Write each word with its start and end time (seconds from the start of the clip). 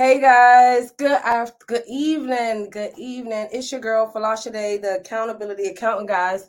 Hey 0.00 0.18
guys, 0.18 0.92
good 0.92 1.10
after, 1.10 1.62
good 1.66 1.82
evening, 1.86 2.70
good 2.70 2.94
evening. 2.96 3.48
It's 3.52 3.70
your 3.70 3.82
girl 3.82 4.10
Falasha 4.10 4.50
Day, 4.50 4.78
the 4.78 5.00
accountability 5.00 5.66
accountant, 5.66 6.08
guys, 6.08 6.48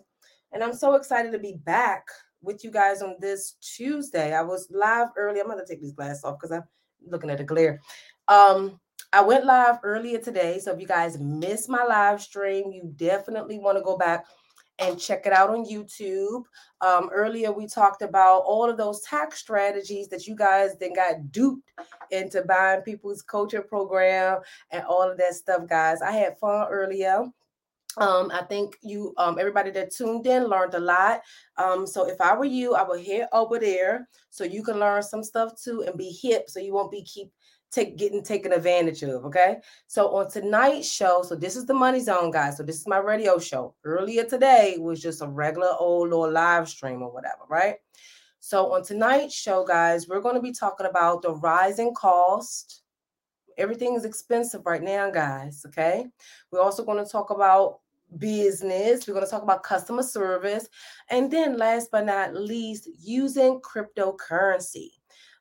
and 0.53 0.63
I'm 0.63 0.73
so 0.73 0.95
excited 0.95 1.33
to 1.33 1.37
be 1.37 1.57
back 1.65 2.07
with 2.41 2.63
you 2.63 2.71
guys 2.71 3.01
on 3.01 3.17
this 3.19 3.57
Tuesday. 3.59 4.33
I 4.33 4.41
was 4.41 4.69
live 4.71 5.09
early. 5.17 5.41
I'm 5.41 5.49
gonna 5.49 5.65
take 5.67 5.81
these 5.81 5.91
glasses 5.91 6.23
off 6.23 6.37
because 6.39 6.53
I'm 6.53 6.63
looking 7.05 7.29
at 7.29 7.39
the 7.39 7.43
glare. 7.43 7.81
Um, 8.29 8.79
I 9.11 9.21
went 9.21 9.43
live 9.43 9.79
earlier 9.83 10.19
today, 10.19 10.59
so 10.59 10.71
if 10.71 10.79
you 10.79 10.87
guys 10.87 11.19
missed 11.19 11.67
my 11.67 11.83
live 11.83 12.21
stream, 12.21 12.71
you 12.71 12.93
definitely 12.95 13.59
want 13.59 13.77
to 13.77 13.83
go 13.83 13.97
back 13.97 14.23
and 14.79 14.99
check 14.99 15.25
it 15.25 15.33
out 15.33 15.49
on 15.49 15.65
YouTube. 15.65 16.43
Um, 16.81 17.09
earlier, 17.13 17.51
we 17.51 17.67
talked 17.67 18.01
about 18.01 18.39
all 18.39 18.69
of 18.69 18.77
those 18.77 19.01
tax 19.01 19.39
strategies 19.39 20.07
that 20.09 20.25
you 20.25 20.35
guys 20.35 20.75
then 20.79 20.93
got 20.93 21.31
duped 21.31 21.69
into 22.09 22.43
buying 22.43 22.81
people's 22.81 23.21
coaching 23.21 23.63
program 23.67 24.39
and 24.71 24.83
all 24.85 25.09
of 25.09 25.17
that 25.17 25.35
stuff, 25.35 25.67
guys. 25.67 26.01
I 26.01 26.11
had 26.11 26.39
fun 26.39 26.67
earlier. 26.69 27.25
Um, 27.97 28.31
I 28.33 28.43
think 28.43 28.77
you, 28.81 29.13
um, 29.17 29.37
everybody 29.37 29.69
that 29.71 29.93
tuned 29.93 30.25
in 30.25 30.45
learned 30.45 30.75
a 30.75 30.79
lot. 30.79 31.21
Um, 31.57 31.85
so 31.85 32.07
if 32.07 32.21
I 32.21 32.35
were 32.35 32.45
you, 32.45 32.73
I 32.73 32.87
would 32.87 33.05
head 33.05 33.27
over 33.33 33.59
there 33.59 34.07
so 34.29 34.45
you 34.45 34.63
can 34.63 34.79
learn 34.79 35.03
some 35.03 35.23
stuff 35.23 35.61
too 35.61 35.83
and 35.83 35.97
be 35.97 36.09
hip, 36.09 36.49
so 36.49 36.59
you 36.59 36.73
won't 36.73 36.91
be 36.91 37.03
keep 37.03 37.31
take 37.71 37.97
getting 37.97 38.23
taken 38.23 38.51
advantage 38.51 39.01
of. 39.03 39.25
Okay. 39.25 39.57
So 39.87 40.09
on 40.15 40.29
tonight's 40.29 40.91
show, 40.91 41.23
so 41.23 41.35
this 41.35 41.55
is 41.55 41.65
the 41.65 41.73
money 41.73 41.99
zone, 41.99 42.31
guys. 42.31 42.57
So 42.57 42.63
this 42.63 42.79
is 42.79 42.87
my 42.87 42.97
radio 42.97 43.39
show. 43.39 43.75
Earlier 43.83 44.25
today 44.25 44.77
was 44.79 45.01
just 45.01 45.21
a 45.21 45.27
regular 45.27 45.73
old 45.79 46.09
little 46.09 46.31
live 46.31 46.67
stream 46.67 47.01
or 47.01 47.11
whatever, 47.11 47.43
right? 47.49 47.75
So 48.39 48.73
on 48.73 48.83
tonight's 48.83 49.35
show, 49.35 49.65
guys, 49.65 50.07
we're 50.07 50.21
going 50.21 50.35
to 50.35 50.41
be 50.41 50.51
talking 50.51 50.87
about 50.87 51.21
the 51.21 51.33
rising 51.35 51.93
cost. 51.93 52.81
Everything 53.57 53.95
is 53.95 54.05
expensive 54.05 54.65
right 54.65 54.81
now, 54.81 55.09
guys. 55.09 55.63
Okay. 55.67 56.07
We're 56.51 56.61
also 56.61 56.83
going 56.83 57.03
to 57.03 57.09
talk 57.09 57.29
about 57.29 57.79
business. 58.17 59.07
We're 59.07 59.13
going 59.13 59.25
to 59.25 59.31
talk 59.31 59.43
about 59.43 59.63
customer 59.63 60.03
service. 60.03 60.67
And 61.09 61.31
then 61.31 61.57
last 61.57 61.89
but 61.91 62.05
not 62.05 62.35
least, 62.35 62.89
using 62.99 63.61
cryptocurrency. 63.61 64.89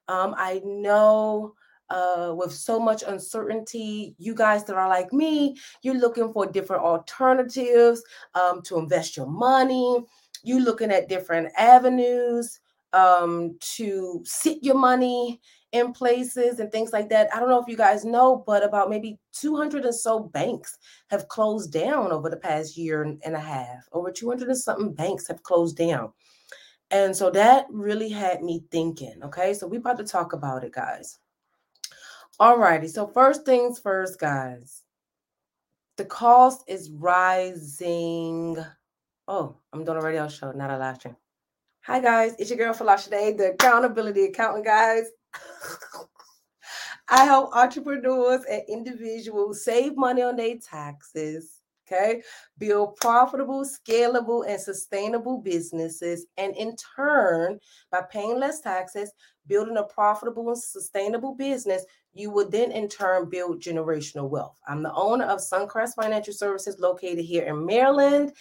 Um, 0.08 0.34
I 0.36 0.60
know 0.64 1.54
uh, 1.90 2.32
with 2.36 2.52
so 2.52 2.78
much 2.78 3.02
uncertainty, 3.06 4.14
you 4.18 4.34
guys 4.34 4.64
that 4.64 4.76
are 4.76 4.88
like 4.88 5.12
me, 5.12 5.56
you're 5.82 5.98
looking 5.98 6.32
for 6.32 6.46
different 6.46 6.82
alternatives 6.82 8.02
um, 8.34 8.62
to 8.62 8.78
invest 8.78 9.16
your 9.16 9.26
money. 9.26 10.04
You're 10.42 10.60
looking 10.60 10.90
at 10.90 11.08
different 11.08 11.52
avenues 11.56 12.60
um, 12.92 13.56
to 13.60 14.22
sit 14.24 14.58
your 14.62 14.76
money 14.76 15.40
in 15.72 15.92
places 15.92 16.58
and 16.58 16.72
things 16.72 16.92
like 16.92 17.08
that. 17.10 17.28
I 17.34 17.38
don't 17.38 17.48
know 17.48 17.60
if 17.60 17.68
you 17.68 17.76
guys 17.76 18.04
know, 18.04 18.42
but 18.46 18.64
about 18.64 18.90
maybe 18.90 19.18
200 19.32 19.84
and 19.84 19.94
so 19.94 20.20
banks 20.20 20.78
have 21.10 21.28
closed 21.28 21.72
down 21.72 22.10
over 22.10 22.28
the 22.28 22.36
past 22.36 22.76
year 22.76 23.02
and 23.02 23.36
a 23.36 23.40
half. 23.40 23.88
Over 23.92 24.10
200 24.10 24.48
and 24.48 24.58
something 24.58 24.92
banks 24.92 25.28
have 25.28 25.42
closed 25.42 25.76
down. 25.76 26.12
And 26.90 27.16
so 27.16 27.30
that 27.30 27.66
really 27.70 28.08
had 28.08 28.42
me 28.42 28.64
thinking. 28.72 29.20
Okay. 29.22 29.54
So 29.54 29.68
we're 29.68 29.78
about 29.78 29.98
to 29.98 30.04
talk 30.04 30.32
about 30.32 30.64
it, 30.64 30.72
guys. 30.72 31.18
All 32.40 32.56
righty. 32.56 32.88
So 32.88 33.06
first 33.06 33.44
things 33.44 33.78
first, 33.78 34.18
guys. 34.18 34.82
The 35.98 36.06
cost 36.06 36.64
is 36.66 36.90
rising. 36.90 38.56
Oh, 39.28 39.56
I'm 39.74 39.84
doing 39.84 39.98
a 39.98 40.00
radio 40.00 40.26
show, 40.26 40.50
not 40.52 40.70
a 40.70 40.78
live 40.78 40.96
stream. 40.96 41.16
Hi 41.82 42.00
guys, 42.00 42.34
it's 42.38 42.48
your 42.48 42.56
girl 42.56 42.72
Falasha 42.72 43.10
Day, 43.10 43.34
the 43.34 43.52
accountability 43.52 44.24
accountant, 44.24 44.64
guys. 44.64 45.04
I 47.10 47.26
help 47.26 47.54
entrepreneurs 47.54 48.46
and 48.50 48.62
individuals 48.68 49.62
save 49.62 49.98
money 49.98 50.22
on 50.22 50.36
their 50.36 50.56
taxes 50.56 51.60
Okay. 51.90 52.22
Build 52.58 52.96
profitable, 52.96 53.64
scalable, 53.64 54.44
and 54.46 54.60
sustainable 54.60 55.38
businesses. 55.38 56.26
And 56.36 56.54
in 56.56 56.76
turn, 56.96 57.58
by 57.90 58.02
paying 58.10 58.38
less 58.38 58.60
taxes, 58.60 59.12
building 59.50 59.76
a 59.76 59.82
profitable 59.82 60.48
and 60.48 60.56
sustainable 60.56 61.34
business, 61.34 61.84
you 62.14 62.30
will 62.30 62.48
then 62.48 62.70
in 62.70 62.88
turn 62.88 63.28
build 63.28 63.60
generational 63.60 64.30
wealth. 64.30 64.58
I'm 64.66 64.82
the 64.82 64.94
owner 64.94 65.26
of 65.26 65.40
Suncrest 65.40 65.96
Financial 65.96 66.32
Services 66.32 66.78
located 66.78 67.24
here 67.24 67.44
in 67.44 67.66
Maryland. 67.66 68.32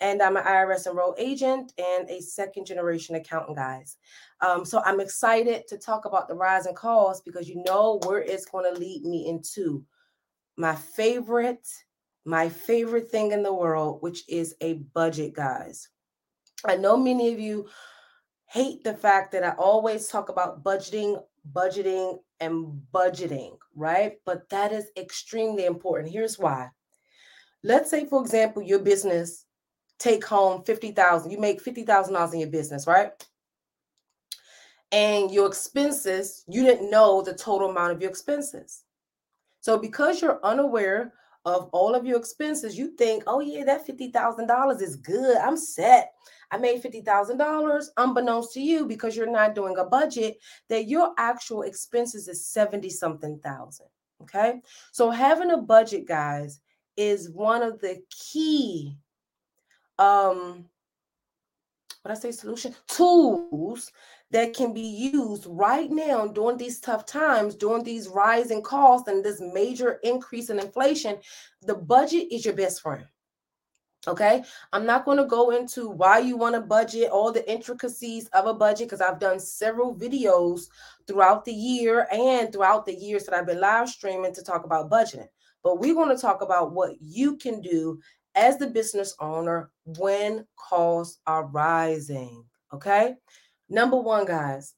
And 0.00 0.20
I'm 0.20 0.36
an 0.36 0.44
IRS 0.44 0.86
enrolled 0.86 1.14
agent 1.16 1.72
and 1.78 2.10
a 2.10 2.20
second 2.20 2.66
generation 2.66 3.14
accountant, 3.14 3.56
guys. 3.56 3.96
Um, 4.42 4.66
so 4.66 4.82
I'm 4.84 5.00
excited 5.00 5.66
to 5.68 5.78
talk 5.78 6.04
about 6.04 6.28
the 6.28 6.34
rising 6.34 6.74
costs 6.74 7.22
because 7.24 7.48
you 7.48 7.62
know 7.64 7.98
where 8.04 8.20
it's 8.20 8.44
going 8.44 8.70
to 8.70 8.78
lead 8.78 9.04
me 9.04 9.26
into 9.26 9.82
my 10.58 10.74
favorite 10.74 11.66
my 12.26 12.48
favorite 12.48 13.08
thing 13.08 13.30
in 13.30 13.44
the 13.44 13.54
world, 13.54 14.02
which 14.02 14.24
is 14.28 14.56
a 14.60 14.74
budget, 14.94 15.32
guys. 15.32 15.88
I 16.64 16.76
know 16.76 16.96
many 16.96 17.32
of 17.32 17.38
you 17.38 17.68
hate 18.46 18.84
the 18.84 18.94
fact 18.94 19.32
that 19.32 19.44
I 19.44 19.50
always 19.50 20.08
talk 20.08 20.28
about 20.28 20.62
budgeting, 20.62 21.22
budgeting, 21.52 22.18
and 22.40 22.80
budgeting, 22.92 23.56
right? 23.74 24.14
But 24.24 24.48
that 24.50 24.72
is 24.72 24.86
extremely 24.96 25.64
important. 25.64 26.12
Here's 26.12 26.38
why. 26.38 26.70
Let's 27.62 27.90
say, 27.90 28.06
for 28.06 28.20
example, 28.20 28.62
your 28.62 28.78
business 28.78 29.46
take 29.98 30.24
home 30.24 30.62
50,000. 30.64 31.30
You 31.30 31.38
make 31.38 31.64
$50,000 31.64 32.32
in 32.32 32.40
your 32.40 32.48
business, 32.50 32.86
right? 32.86 33.10
And 34.92 35.30
your 35.30 35.46
expenses, 35.46 36.44
you 36.46 36.62
didn't 36.62 36.90
know 36.90 37.22
the 37.22 37.34
total 37.34 37.70
amount 37.70 37.92
of 37.92 38.00
your 38.00 38.10
expenses. 38.10 38.84
So 39.60 39.78
because 39.78 40.22
you're 40.22 40.38
unaware 40.44 41.12
of 41.44 41.68
all 41.72 41.94
of 41.94 42.06
your 42.06 42.18
expenses, 42.18 42.78
you 42.78 42.96
think, 42.96 43.24
oh, 43.26 43.40
yeah, 43.40 43.64
that 43.64 43.86
$50,000 43.86 44.82
is 44.82 44.96
good. 44.96 45.36
I'm 45.38 45.56
set. 45.56 46.12
I 46.50 46.58
made 46.58 46.82
$50,000 46.82 47.86
unbeknownst 47.96 48.52
to 48.54 48.60
you 48.60 48.86
because 48.86 49.16
you're 49.16 49.30
not 49.30 49.54
doing 49.54 49.76
a 49.78 49.84
budget, 49.84 50.38
that 50.68 50.88
your 50.88 51.12
actual 51.18 51.62
expenses 51.62 52.28
is 52.28 52.46
70 52.46 52.88
something 52.90 53.38
thousand. 53.40 53.86
Okay. 54.22 54.60
So 54.92 55.10
having 55.10 55.50
a 55.50 55.58
budget, 55.58 56.06
guys, 56.06 56.60
is 56.96 57.30
one 57.30 57.62
of 57.62 57.80
the 57.80 58.02
key 58.10 58.96
um 59.98 60.66
what 62.02 62.16
I 62.16 62.20
say 62.20 62.30
solution 62.30 62.74
tools 62.86 63.90
that 64.30 64.54
can 64.54 64.72
be 64.72 65.10
used 65.12 65.46
right 65.48 65.90
now 65.90 66.26
during 66.28 66.56
these 66.56 66.78
tough 66.78 67.04
times, 67.04 67.56
during 67.56 67.82
these 67.82 68.06
rising 68.06 68.62
costs 68.62 69.08
and 69.08 69.24
this 69.24 69.40
major 69.40 69.98
increase 70.04 70.48
in 70.50 70.60
inflation, 70.60 71.18
the 71.62 71.74
budget 71.74 72.28
is 72.30 72.44
your 72.44 72.54
best 72.54 72.80
friend. 72.80 73.04
Okay, 74.08 74.44
I'm 74.72 74.86
not 74.86 75.04
going 75.04 75.18
to 75.18 75.24
go 75.24 75.50
into 75.50 75.88
why 75.88 76.18
you 76.18 76.36
want 76.36 76.54
to 76.54 76.60
budget, 76.60 77.10
all 77.10 77.32
the 77.32 77.48
intricacies 77.50 78.28
of 78.28 78.46
a 78.46 78.54
budget, 78.54 78.86
because 78.88 79.00
I've 79.00 79.18
done 79.18 79.40
several 79.40 79.96
videos 79.96 80.68
throughout 81.08 81.44
the 81.44 81.52
year 81.52 82.06
and 82.12 82.52
throughout 82.52 82.86
the 82.86 82.94
years 82.94 83.24
that 83.24 83.34
I've 83.34 83.46
been 83.46 83.60
live 83.60 83.88
streaming 83.88 84.32
to 84.34 84.44
talk 84.44 84.64
about 84.64 84.90
budgeting. 84.90 85.28
But 85.64 85.80
we're 85.80 85.94
going 85.94 86.14
to 86.14 86.22
talk 86.22 86.40
about 86.42 86.72
what 86.72 86.92
you 87.00 87.36
can 87.36 87.60
do 87.60 87.98
as 88.36 88.58
the 88.58 88.68
business 88.68 89.16
owner 89.18 89.70
when 89.98 90.46
costs 90.56 91.18
are 91.26 91.46
rising. 91.46 92.44
Okay, 92.72 93.16
Number 93.68 93.96
one, 93.96 94.26
guys, 94.26 94.74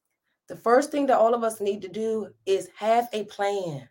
the 0.48 0.56
first 0.56 0.90
thing 0.90 1.06
that 1.06 1.18
all 1.18 1.34
of 1.34 1.44
us 1.44 1.60
need 1.60 1.82
to 1.82 1.88
do 1.88 2.28
is 2.46 2.70
have 2.76 3.06
a 3.12 3.24
plan. 3.24 3.88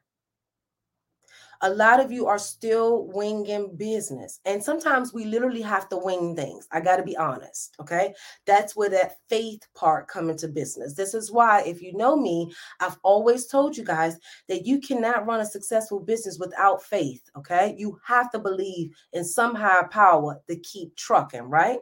A 1.61 1.69
lot 1.69 1.99
of 1.99 2.11
you 2.11 2.27
are 2.27 2.37
still 2.37 3.07
winging 3.07 3.75
business. 3.75 4.39
And 4.45 4.63
sometimes 4.63 5.13
we 5.13 5.25
literally 5.25 5.61
have 5.61 5.89
to 5.89 5.97
wing 5.97 6.35
things. 6.35 6.67
I 6.71 6.79
got 6.79 6.97
to 6.97 7.03
be 7.03 7.17
honest. 7.17 7.75
Okay. 7.79 8.13
That's 8.45 8.75
where 8.75 8.89
that 8.89 9.17
faith 9.29 9.67
part 9.75 10.07
come 10.07 10.29
into 10.29 10.47
business. 10.47 10.93
This 10.93 11.13
is 11.13 11.31
why, 11.31 11.63
if 11.63 11.81
you 11.81 11.95
know 11.95 12.15
me, 12.15 12.53
I've 12.79 12.97
always 13.03 13.47
told 13.47 13.75
you 13.75 13.83
guys 13.83 14.17
that 14.47 14.65
you 14.65 14.79
cannot 14.79 15.25
run 15.25 15.41
a 15.41 15.45
successful 15.45 15.99
business 15.99 16.39
without 16.39 16.83
faith. 16.83 17.21
Okay. 17.37 17.75
You 17.77 17.99
have 18.05 18.31
to 18.31 18.39
believe 18.39 18.95
in 19.13 19.23
some 19.23 19.55
higher 19.55 19.87
power 19.87 20.41
to 20.49 20.55
keep 20.57 20.95
trucking, 20.95 21.43
right? 21.43 21.79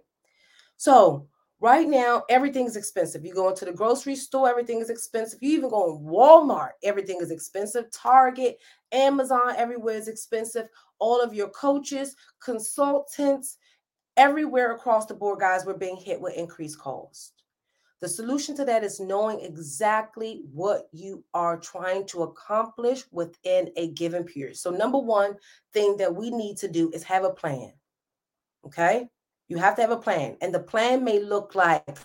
So 0.78 1.28
Right 1.62 1.88
now, 1.88 2.24
everything's 2.30 2.76
expensive. 2.76 3.26
You 3.26 3.34
go 3.34 3.50
into 3.50 3.64
the 3.66 3.72
grocery 3.72 4.16
store, 4.16 4.50
everything 4.50 4.82
is 4.82 4.90
expensive. 4.90 5.40
You 5.42 5.58
even 5.58 5.70
go 5.70 5.96
in 5.96 6.04
Walmart, 6.04 6.72
everything 6.84 7.20
is 7.22 7.32
expensive. 7.32 7.90
Target, 7.92 8.58
Amazon, 8.92 9.54
everywhere 9.56 9.96
is 9.96 10.10
expensive. 10.10 10.68
All 11.00 11.22
of 11.22 11.34
your 11.34 11.50
coaches, 11.50 12.16
consultants, 12.44 13.58
everywhere 14.18 14.74
across 14.74 15.06
the 15.06 15.14
board, 15.14 15.40
guys, 15.40 15.66
we're 15.66 15.78
being 15.78 15.96
hit 15.96 16.20
with 16.20 16.36
increased 16.36 16.78
costs. 16.78 17.32
The 18.02 18.10
solution 18.10 18.56
to 18.58 18.66
that 18.66 18.84
is 18.84 19.00
knowing 19.00 19.40
exactly 19.40 20.44
what 20.52 20.90
you 20.92 21.24
are 21.34 21.58
trying 21.58 22.06
to 22.08 22.24
accomplish 22.24 23.06
within 23.12 23.72
a 23.78 23.92
given 23.94 24.26
period. 24.26 24.58
So, 24.58 24.70
number 24.70 25.00
one 25.00 25.38
thing 25.74 25.96
that 25.98 26.14
we 26.14 26.30
need 26.30 26.58
to 26.58 26.68
do 26.68 26.92
is 26.92 27.04
have 27.04 27.24
a 27.24 27.32
plan. 27.32 27.72
Okay. 28.66 29.10
You 29.48 29.58
have 29.58 29.76
to 29.76 29.82
have 29.82 29.92
a 29.92 29.98
plan. 29.98 30.38
And 30.42 30.54
the 30.54 30.60
plan 30.60 31.04
may 31.04 31.20
look 31.20 31.56
like, 31.56 31.98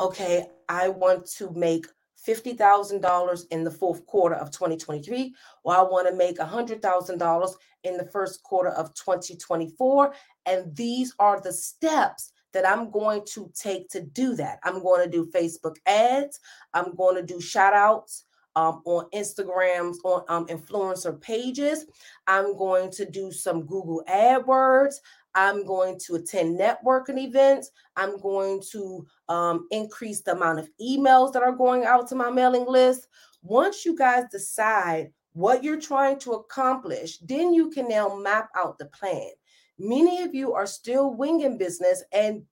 okay, 0.00 0.46
I 0.68 0.88
want 0.88 1.26
to 1.36 1.50
make 1.50 1.86
$50,000 2.26 3.44
in 3.50 3.64
the 3.64 3.70
fourth 3.70 4.04
quarter 4.06 4.34
of 4.34 4.50
2023, 4.50 5.34
or 5.64 5.76
I 5.76 5.82
want 5.82 6.08
to 6.08 6.14
make 6.14 6.38
$100,000 6.38 7.50
in 7.84 7.96
the 7.96 8.04
first 8.06 8.42
quarter 8.42 8.70
of 8.70 8.94
2024. 8.94 10.12
And 10.46 10.74
these 10.76 11.14
are 11.18 11.40
the 11.40 11.52
steps 11.52 12.32
that 12.52 12.66
I'm 12.66 12.90
going 12.90 13.22
to 13.26 13.50
take 13.54 13.88
to 13.90 14.00
do 14.00 14.34
that. 14.36 14.58
I'm 14.64 14.82
going 14.82 15.04
to 15.04 15.10
do 15.10 15.30
Facebook 15.30 15.76
ads, 15.86 16.40
I'm 16.74 16.94
going 16.96 17.16
to 17.16 17.22
do 17.22 17.40
shout 17.40 17.74
outs. 17.74 18.24
Um, 18.56 18.82
on 18.86 19.08
Instagrams, 19.14 19.98
on 20.02 20.24
um, 20.26 20.46
influencer 20.46 21.20
pages. 21.20 21.86
I'm 22.26 22.56
going 22.56 22.90
to 22.92 23.08
do 23.08 23.30
some 23.30 23.66
Google 23.66 24.02
AdWords. 24.08 24.96
I'm 25.38 25.64
going 25.64 26.00
to 26.00 26.16
attend 26.16 26.58
networking 26.58 27.16
events. 27.16 27.70
I'm 27.94 28.18
going 28.18 28.60
to 28.72 29.06
um, 29.28 29.68
increase 29.70 30.20
the 30.20 30.32
amount 30.32 30.58
of 30.58 30.68
emails 30.82 31.32
that 31.32 31.44
are 31.44 31.54
going 31.54 31.84
out 31.84 32.08
to 32.08 32.16
my 32.16 32.28
mailing 32.28 32.66
list. 32.66 33.06
Once 33.42 33.84
you 33.84 33.96
guys 33.96 34.24
decide 34.32 35.12
what 35.34 35.62
you're 35.62 35.80
trying 35.80 36.18
to 36.18 36.32
accomplish, 36.32 37.18
then 37.18 37.54
you 37.54 37.70
can 37.70 37.88
now 37.88 38.16
map 38.16 38.48
out 38.56 38.78
the 38.78 38.86
plan. 38.86 39.30
Many 39.78 40.22
of 40.24 40.34
you 40.34 40.54
are 40.54 40.66
still 40.66 41.14
winging 41.14 41.56
business, 41.56 42.02
and 42.12 42.42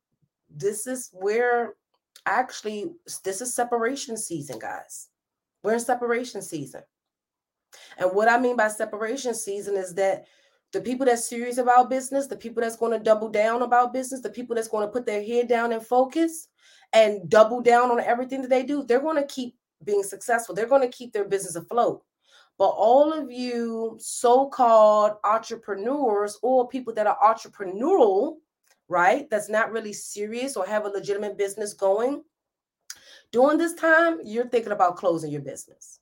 this 0.48 0.86
is 0.86 1.10
where 1.12 1.74
actually 2.24 2.92
this 3.24 3.40
is 3.40 3.52
separation 3.52 4.16
season, 4.16 4.60
guys. 4.60 5.08
We're 5.64 5.74
in 5.74 5.80
separation 5.80 6.40
season. 6.40 6.82
And 7.98 8.12
what 8.12 8.28
I 8.28 8.38
mean 8.38 8.54
by 8.54 8.68
separation 8.68 9.34
season 9.34 9.76
is 9.76 9.92
that 9.94 10.26
the 10.72 10.80
people 10.80 11.06
that's 11.06 11.28
serious 11.28 11.58
about 11.58 11.90
business, 11.90 12.26
the 12.26 12.36
people 12.36 12.60
that's 12.62 12.76
going 12.76 12.92
to 12.92 13.02
double 13.02 13.28
down 13.28 13.62
about 13.62 13.92
business, 13.92 14.20
the 14.20 14.30
people 14.30 14.54
that's 14.54 14.68
going 14.68 14.86
to 14.86 14.92
put 14.92 15.06
their 15.06 15.22
head 15.22 15.48
down 15.48 15.72
and 15.72 15.84
focus 15.84 16.48
and 16.92 17.28
double 17.28 17.60
down 17.60 17.90
on 17.90 18.00
everything 18.00 18.42
that 18.42 18.50
they 18.50 18.62
do, 18.62 18.84
they're 18.84 19.00
going 19.00 19.16
to 19.16 19.26
keep 19.26 19.56
being 19.84 20.02
successful. 20.02 20.54
They're 20.54 20.66
going 20.66 20.82
to 20.82 20.96
keep 20.96 21.12
their 21.12 21.24
business 21.24 21.56
afloat. 21.56 22.02
But 22.58 22.68
all 22.68 23.12
of 23.12 23.30
you 23.30 23.96
so 24.00 24.48
called 24.48 25.12
entrepreneurs 25.24 26.38
or 26.42 26.68
people 26.68 26.94
that 26.94 27.06
are 27.06 27.18
entrepreneurial, 27.22 28.36
right, 28.88 29.28
that's 29.30 29.48
not 29.48 29.72
really 29.72 29.92
serious 29.92 30.56
or 30.56 30.66
have 30.66 30.86
a 30.86 30.88
legitimate 30.88 31.36
business 31.36 31.74
going, 31.74 32.22
during 33.32 33.58
this 33.58 33.74
time, 33.74 34.18
you're 34.24 34.48
thinking 34.48 34.72
about 34.72 34.96
closing 34.96 35.30
your 35.30 35.42
business. 35.42 36.00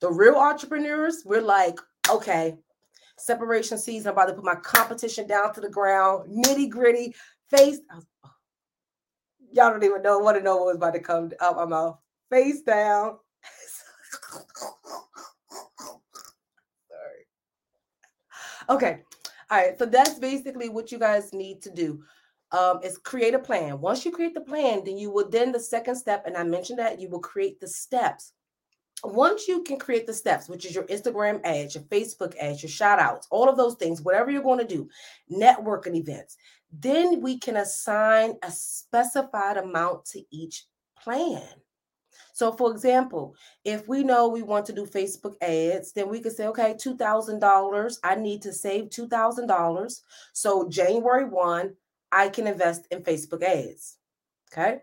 The 0.00 0.10
real 0.10 0.36
entrepreneurs, 0.36 1.22
we're 1.26 1.42
like, 1.42 1.78
okay, 2.08 2.56
separation 3.20 3.78
season. 3.78 4.08
I'm 4.08 4.12
about 4.14 4.26
to 4.26 4.34
put 4.34 4.44
my 4.44 4.56
competition 4.56 5.26
down 5.26 5.52
to 5.54 5.60
the 5.60 5.68
ground, 5.68 6.30
nitty 6.30 6.70
gritty, 6.70 7.14
face. 7.48 7.80
Was, 7.94 8.06
oh, 8.24 8.30
y'all 9.52 9.70
don't 9.70 9.84
even 9.84 10.02
know, 10.02 10.18
want 10.18 10.36
to 10.36 10.42
know 10.42 10.56
what 10.56 10.66
was 10.66 10.76
about 10.76 10.94
to 10.94 11.00
come 11.00 11.30
out 11.40 11.56
my 11.56 11.64
mouth. 11.64 11.98
Face 12.30 12.62
down. 12.62 13.18
Sorry. 16.88 17.26
Okay. 18.68 19.00
All 19.50 19.58
right. 19.58 19.78
So 19.78 19.86
that's 19.86 20.18
basically 20.18 20.68
what 20.68 20.92
you 20.92 20.98
guys 20.98 21.32
need 21.32 21.62
to 21.62 21.70
do. 21.70 22.02
Um, 22.52 22.80
is 22.82 22.98
create 22.98 23.34
a 23.34 23.38
plan. 23.38 23.80
Once 23.80 24.04
you 24.04 24.10
create 24.10 24.34
the 24.34 24.40
plan, 24.40 24.82
then 24.84 24.98
you 24.98 25.12
will 25.12 25.28
then 25.28 25.52
the 25.52 25.60
second 25.60 25.94
step, 25.94 26.26
and 26.26 26.36
I 26.36 26.42
mentioned 26.42 26.80
that 26.80 27.00
you 27.00 27.08
will 27.08 27.20
create 27.20 27.60
the 27.60 27.68
steps 27.68 28.32
once 29.04 29.48
you 29.48 29.62
can 29.62 29.78
create 29.78 30.06
the 30.06 30.12
steps, 30.12 30.48
which 30.48 30.66
is 30.66 30.74
your 30.74 30.84
Instagram 30.84 31.40
ads, 31.44 31.74
your 31.74 31.84
Facebook 31.84 32.36
ads, 32.38 32.62
your 32.62 32.70
shout 32.70 32.98
outs, 32.98 33.26
all 33.30 33.48
of 33.48 33.56
those 33.56 33.74
things, 33.76 34.02
whatever 34.02 34.30
you're 34.30 34.42
going 34.42 34.58
to 34.58 34.64
do, 34.64 34.88
networking 35.30 35.96
events, 35.96 36.36
then 36.72 37.20
we 37.20 37.38
can 37.38 37.56
assign 37.56 38.34
a 38.42 38.50
specified 38.50 39.56
amount 39.56 40.04
to 40.06 40.22
each 40.30 40.66
plan. 41.02 41.42
So, 42.32 42.52
for 42.52 42.70
example, 42.70 43.34
if 43.64 43.86
we 43.88 44.02
know 44.02 44.28
we 44.28 44.42
want 44.42 44.64
to 44.66 44.72
do 44.72 44.86
Facebook 44.86 45.34
ads, 45.42 45.92
then 45.92 46.08
we 46.08 46.20
could 46.20 46.32
say, 46.32 46.46
okay, 46.46 46.74
$2,000, 46.74 47.98
I 48.02 48.14
need 48.14 48.42
to 48.42 48.52
save 48.52 48.84
$2,000. 48.84 50.00
So, 50.32 50.68
January 50.68 51.24
1, 51.24 51.74
I 52.12 52.28
can 52.28 52.46
invest 52.46 52.86
in 52.90 53.02
Facebook 53.02 53.42
ads. 53.42 53.98
Okay. 54.52 54.78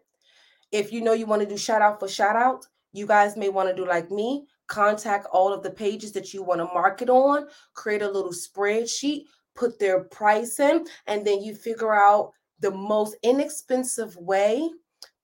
If 0.72 0.92
you 0.92 1.02
know 1.02 1.14
you 1.14 1.26
want 1.26 1.42
to 1.42 1.48
do 1.48 1.58
shout 1.58 1.82
out 1.82 2.00
for 2.00 2.08
shout 2.08 2.36
out, 2.36 2.66
you 2.94 3.06
guys 3.06 3.38
may 3.38 3.50
want 3.50 3.70
to 3.70 3.76
do 3.76 3.88
like 3.88 4.12
me 4.12 4.46
contact 4.68 5.28
all 5.32 5.54
of 5.54 5.64
the 5.64 5.70
pages 5.70 6.12
that 6.12 6.34
you 6.34 6.44
want 6.44 6.60
to 6.60 6.66
market 6.66 7.10
on, 7.10 7.48
create 7.74 8.02
a 8.02 8.12
little 8.12 8.32
spreadsheet, 8.32 9.24
put 9.56 9.80
their 9.80 10.04
price 10.06 10.60
in, 10.60 10.86
and 11.08 11.26
then 11.26 11.42
you 11.42 11.56
figure 11.56 11.96
out 11.96 12.32
the 12.60 12.72
most 12.72 13.16
inexpensive 13.24 14.16
way 14.18 14.70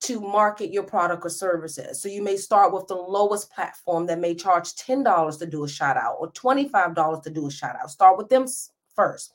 to 0.00 0.20
market 0.20 0.70
your 0.70 0.82
product 0.82 1.24
or 1.24 1.30
services. 1.30 2.00
So 2.00 2.08
you 2.08 2.22
may 2.22 2.36
start 2.36 2.72
with 2.72 2.86
the 2.88 2.94
lowest 2.94 3.50
platform 3.50 4.06
that 4.06 4.18
may 4.18 4.34
charge 4.34 4.74
$10 4.74 5.38
to 5.38 5.46
do 5.46 5.64
a 5.64 5.68
shout 5.68 5.96
out 5.96 6.16
or 6.20 6.30
$25 6.32 7.22
to 7.22 7.30
do 7.30 7.46
a 7.46 7.50
shout 7.50 7.76
out. 7.80 7.90
Start 7.90 8.18
with 8.18 8.28
them 8.28 8.46
first. 8.94 9.32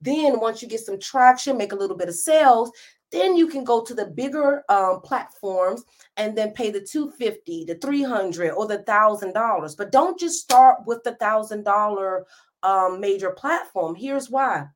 Then 0.00 0.38
once 0.40 0.62
you 0.62 0.68
get 0.68 0.80
some 0.80 0.98
traction, 0.98 1.56
make 1.56 1.72
a 1.72 1.76
little 1.76 1.96
bit 1.96 2.08
of 2.08 2.14
sales, 2.14 2.70
then 3.12 3.36
you 3.36 3.46
can 3.46 3.62
go 3.62 3.84
to 3.84 3.94
the 3.94 4.06
bigger 4.06 4.64
um, 4.68 5.00
platforms 5.02 5.84
and 6.16 6.36
then 6.36 6.52
pay 6.52 6.70
the 6.70 6.80
250 6.80 7.64
the 7.66 7.74
300 7.76 8.50
or 8.52 8.66
the 8.66 8.82
thousand 8.82 9.34
dollars. 9.34 9.76
But 9.76 9.92
don't 9.92 10.18
just 10.18 10.42
start 10.42 10.78
with 10.86 11.02
the 11.04 11.14
thousand 11.16 11.64
dollar 11.64 12.26
um, 12.62 13.00
major 13.00 13.30
platform. 13.30 13.94
Here's 13.94 14.30
why. 14.30 14.66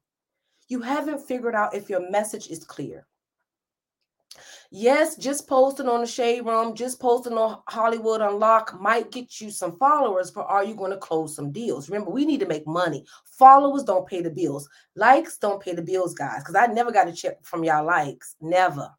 You 0.68 0.80
haven't 0.80 1.26
figured 1.26 1.54
out 1.54 1.74
if 1.74 1.88
your 1.88 2.10
message 2.10 2.48
is 2.48 2.64
clear 2.64 3.06
Yes, 4.78 5.16
just 5.16 5.48
posting 5.48 5.88
on 5.88 6.02
the 6.02 6.06
shade 6.06 6.44
room, 6.44 6.74
just 6.74 7.00
posting 7.00 7.32
on 7.32 7.60
Hollywood 7.66 8.20
Unlock 8.20 8.78
might 8.78 9.10
get 9.10 9.40
you 9.40 9.50
some 9.50 9.78
followers, 9.78 10.30
but 10.30 10.44
are 10.50 10.62
you 10.62 10.74
going 10.74 10.90
to 10.90 10.98
close 10.98 11.34
some 11.34 11.50
deals? 11.50 11.88
Remember, 11.88 12.10
we 12.10 12.26
need 12.26 12.40
to 12.40 12.46
make 12.46 12.66
money. 12.66 13.02
Followers 13.24 13.84
don't 13.84 14.06
pay 14.06 14.20
the 14.20 14.28
bills. 14.28 14.68
Likes 14.94 15.38
don't 15.38 15.62
pay 15.62 15.72
the 15.72 15.80
bills, 15.80 16.12
guys, 16.12 16.40
because 16.40 16.56
I 16.56 16.66
never 16.66 16.92
got 16.92 17.08
a 17.08 17.12
check 17.14 17.42
from 17.42 17.64
y'all 17.64 17.86
likes. 17.86 18.36
Never. 18.42 18.90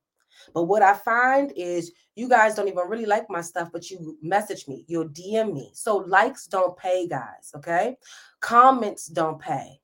But 0.52 0.63
what 0.63 0.82
I 0.82 0.96
find 0.96 1.54
is 1.56 1.92
you 2.16 2.28
guys 2.28 2.56
don't 2.56 2.68
even 2.68 2.88
really 2.88 3.06
like 3.06 3.30
my 3.30 3.42
stuff, 3.42 3.70
but 3.72 3.92
you 3.92 4.18
message 4.24 4.68
me, 4.68 4.84
you'll 4.88 5.10
DM 5.10 5.54
me. 5.54 5.70
So 5.76 5.98
likes 5.98 6.48
don't 6.48 6.76
pay, 6.76 7.08
guys. 7.08 7.52
Okay. 7.56 7.98
Comments 8.40 9.06
don't 9.06 9.40
pay. 9.40 9.80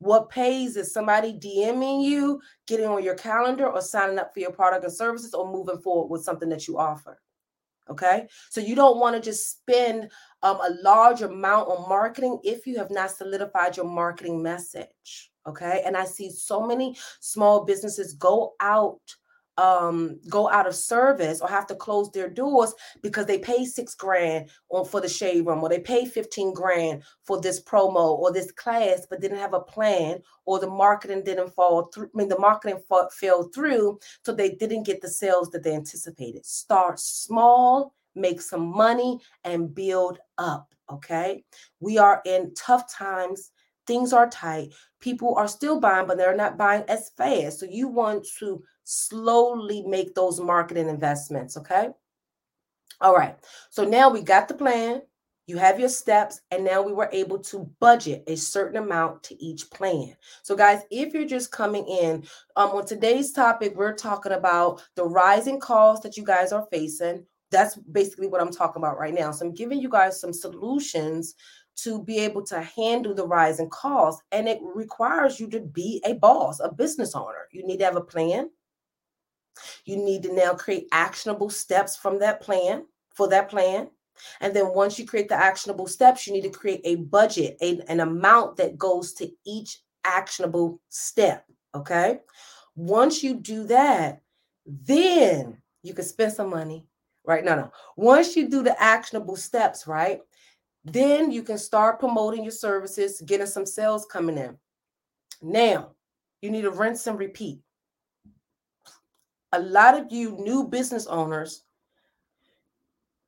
What 0.00 0.30
pays 0.30 0.76
is 0.76 0.92
somebody 0.92 1.34
DMing 1.34 2.02
you, 2.02 2.40
getting 2.66 2.86
on 2.86 3.04
your 3.04 3.14
calendar, 3.14 3.68
or 3.68 3.80
signing 3.82 4.18
up 4.18 4.32
for 4.32 4.40
your 4.40 4.50
product 4.50 4.84
and 4.84 4.92
services, 4.92 5.34
or 5.34 5.50
moving 5.50 5.78
forward 5.78 6.08
with 6.08 6.24
something 6.24 6.48
that 6.48 6.66
you 6.66 6.78
offer. 6.78 7.20
Okay. 7.88 8.26
So 8.50 8.60
you 8.60 8.74
don't 8.74 8.98
want 8.98 9.16
to 9.16 9.22
just 9.22 9.50
spend 9.50 10.10
um, 10.42 10.56
a 10.56 10.74
large 10.82 11.22
amount 11.22 11.68
on 11.68 11.88
marketing 11.88 12.38
if 12.44 12.66
you 12.66 12.78
have 12.78 12.90
not 12.90 13.10
solidified 13.10 13.76
your 13.76 13.86
marketing 13.86 14.42
message. 14.42 15.30
Okay. 15.46 15.82
And 15.84 15.96
I 15.96 16.04
see 16.04 16.30
so 16.30 16.66
many 16.66 16.96
small 17.20 17.64
businesses 17.64 18.14
go 18.14 18.54
out 18.60 19.00
um, 19.60 20.18
go 20.26 20.48
out 20.48 20.66
of 20.66 20.74
service 20.74 21.42
or 21.42 21.48
have 21.48 21.66
to 21.66 21.74
close 21.74 22.10
their 22.10 22.30
doors 22.30 22.72
because 23.02 23.26
they 23.26 23.38
pay 23.38 23.66
six 23.66 23.94
grand 23.94 24.48
on 24.70 24.86
for 24.86 25.02
the 25.02 25.08
shade 25.08 25.44
room 25.44 25.62
or 25.62 25.68
they 25.68 25.80
pay 25.80 26.06
15 26.06 26.54
grand 26.54 27.02
for 27.24 27.38
this 27.42 27.62
promo 27.62 28.18
or 28.18 28.32
this 28.32 28.50
class 28.52 29.06
but 29.10 29.20
didn't 29.20 29.36
have 29.36 29.52
a 29.52 29.60
plan 29.60 30.18
or 30.46 30.58
the 30.58 30.66
marketing 30.66 31.22
didn't 31.22 31.50
fall 31.50 31.90
through 31.92 32.06
i 32.06 32.18
mean 32.18 32.28
the 32.28 32.38
marketing 32.38 32.80
fall, 32.88 33.10
fell 33.12 33.50
through 33.54 33.98
so 34.24 34.32
they 34.32 34.52
didn't 34.52 34.86
get 34.86 35.02
the 35.02 35.08
sales 35.08 35.50
that 35.50 35.62
they 35.62 35.74
anticipated. 35.74 36.44
Start 36.46 36.98
small 36.98 37.92
make 38.14 38.40
some 38.40 38.64
money 38.64 39.20
and 39.44 39.74
build 39.74 40.18
up 40.38 40.74
okay? 40.90 41.44
We 41.78 41.98
are 41.98 42.20
in 42.24 42.52
tough 42.54 42.92
times. 42.92 43.52
Things 43.86 44.12
are 44.12 44.28
tight. 44.28 44.72
People 45.00 45.34
are 45.36 45.48
still 45.48 45.78
buying 45.78 46.06
but 46.06 46.16
they're 46.16 46.34
not 46.36 46.58
buying 46.58 46.84
as 46.88 47.10
fast. 47.16 47.60
So 47.60 47.66
you 47.66 47.88
want 47.88 48.26
to 48.38 48.62
slowly 48.84 49.82
make 49.82 50.14
those 50.14 50.40
marketing 50.40 50.88
investments. 50.88 51.56
Okay. 51.56 51.88
All 53.00 53.14
right. 53.14 53.36
So 53.70 53.84
now 53.84 54.10
we 54.10 54.22
got 54.22 54.48
the 54.48 54.54
plan. 54.54 55.02
You 55.46 55.58
have 55.58 55.80
your 55.80 55.88
steps, 55.88 56.42
and 56.52 56.62
now 56.62 56.80
we 56.80 56.92
were 56.92 57.08
able 57.12 57.40
to 57.40 57.68
budget 57.80 58.22
a 58.28 58.36
certain 58.36 58.80
amount 58.80 59.24
to 59.24 59.42
each 59.42 59.68
plan. 59.70 60.14
So, 60.42 60.54
guys, 60.54 60.82
if 60.92 61.12
you're 61.12 61.26
just 61.26 61.50
coming 61.50 61.84
in 61.88 62.24
um, 62.54 62.70
on 62.70 62.86
today's 62.86 63.32
topic, 63.32 63.74
we're 63.74 63.96
talking 63.96 64.30
about 64.30 64.80
the 64.94 65.02
rising 65.02 65.58
costs 65.58 66.04
that 66.04 66.16
you 66.16 66.22
guys 66.22 66.52
are 66.52 66.68
facing. 66.70 67.26
That's 67.50 67.74
basically 67.74 68.28
what 68.28 68.40
I'm 68.40 68.52
talking 68.52 68.80
about 68.80 68.96
right 68.96 69.12
now. 69.12 69.32
So, 69.32 69.44
I'm 69.44 69.52
giving 69.52 69.80
you 69.80 69.88
guys 69.88 70.20
some 70.20 70.32
solutions 70.32 71.34
to 71.78 72.00
be 72.00 72.18
able 72.18 72.44
to 72.44 72.62
handle 72.62 73.14
the 73.14 73.26
rising 73.26 73.70
costs, 73.70 74.22
and 74.30 74.48
it 74.48 74.60
requires 74.62 75.40
you 75.40 75.48
to 75.50 75.60
be 75.60 76.00
a 76.04 76.12
boss, 76.12 76.60
a 76.60 76.72
business 76.72 77.16
owner. 77.16 77.48
You 77.50 77.66
need 77.66 77.78
to 77.78 77.86
have 77.86 77.96
a 77.96 78.02
plan. 78.02 78.50
You 79.84 79.96
need 79.96 80.22
to 80.24 80.34
now 80.34 80.54
create 80.54 80.88
actionable 80.92 81.50
steps 81.50 81.96
from 81.96 82.18
that 82.20 82.40
plan 82.40 82.84
for 83.14 83.28
that 83.28 83.48
plan. 83.48 83.88
And 84.40 84.54
then 84.54 84.74
once 84.74 84.98
you 84.98 85.06
create 85.06 85.28
the 85.28 85.34
actionable 85.34 85.86
steps, 85.86 86.26
you 86.26 86.32
need 86.32 86.42
to 86.42 86.50
create 86.50 86.82
a 86.84 86.96
budget, 86.96 87.56
a, 87.60 87.80
an 87.88 88.00
amount 88.00 88.56
that 88.56 88.78
goes 88.78 89.12
to 89.14 89.30
each 89.46 89.80
actionable 90.04 90.80
step. 90.88 91.44
Okay. 91.74 92.20
Once 92.76 93.22
you 93.22 93.34
do 93.34 93.64
that, 93.64 94.22
then 94.66 95.60
you 95.82 95.94
can 95.94 96.04
spend 96.04 96.32
some 96.32 96.50
money, 96.50 96.86
right? 97.24 97.44
No, 97.44 97.56
no. 97.56 97.72
Once 97.96 98.36
you 98.36 98.48
do 98.48 98.62
the 98.62 98.80
actionable 98.82 99.36
steps, 99.36 99.86
right? 99.86 100.20
Then 100.84 101.30
you 101.30 101.42
can 101.42 101.58
start 101.58 102.00
promoting 102.00 102.42
your 102.42 102.52
services, 102.52 103.22
getting 103.26 103.46
some 103.46 103.66
sales 103.66 104.06
coming 104.06 104.38
in. 104.38 104.56
Now, 105.42 105.90
you 106.42 106.50
need 106.50 106.62
to 106.62 106.70
rinse 106.70 107.06
and 107.06 107.18
repeat. 107.18 107.60
A 109.52 109.60
lot 109.60 109.98
of 109.98 110.12
you 110.12 110.36
new 110.38 110.64
business 110.66 111.06
owners, 111.06 111.64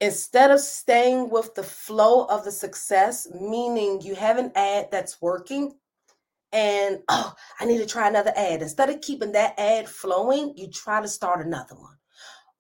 instead 0.01 0.51
of 0.51 0.61
staying 0.61 1.31
with 1.31 1.55
the 1.55 1.63
flow 1.63 2.25
of 2.27 2.45
the 2.45 2.53
success, 2.53 3.29
meaning 3.41 4.01
you 4.03 4.15
have 4.15 4.39
an 4.39 4.53
ad 4.55 4.89
that's 4.91 5.21
working 5.23 5.73
and 6.53 7.01
oh, 7.09 7.35
I 7.61 7.65
need 7.65 7.79
to 7.79 7.87
try 7.87 8.09
another 8.09 8.33
ad. 8.37 8.63
Instead 8.63 8.91
of 8.91 9.01
keeping 9.01 9.33
that 9.33 9.59
ad 9.59 9.89
flowing, 9.89 10.55
you 10.57 10.69
try 10.71 11.01
to 11.01 11.09
start 11.09 11.45
another 11.45 11.75
one. 11.75 11.97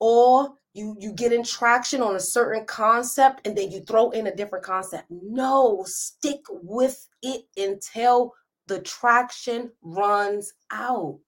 Or 0.01 0.55
you 0.75 0.96
you 0.98 1.12
get 1.12 1.33
in 1.33 1.44
traction 1.44 2.03
on 2.03 2.16
a 2.16 2.20
certain 2.20 2.64
concept 2.64 3.46
and 3.46 3.57
then 3.57 3.70
you 3.70 3.81
throw 3.81 4.11
in 4.11 4.27
a 4.27 4.35
different 4.35 4.64
concept. 4.64 5.05
No, 5.11 5.85
stick 5.87 6.40
with 6.51 7.09
it 7.22 7.42
until 7.57 8.33
the 8.66 8.81
traction 8.81 9.70
runs 9.83 10.55
out. 10.70 11.20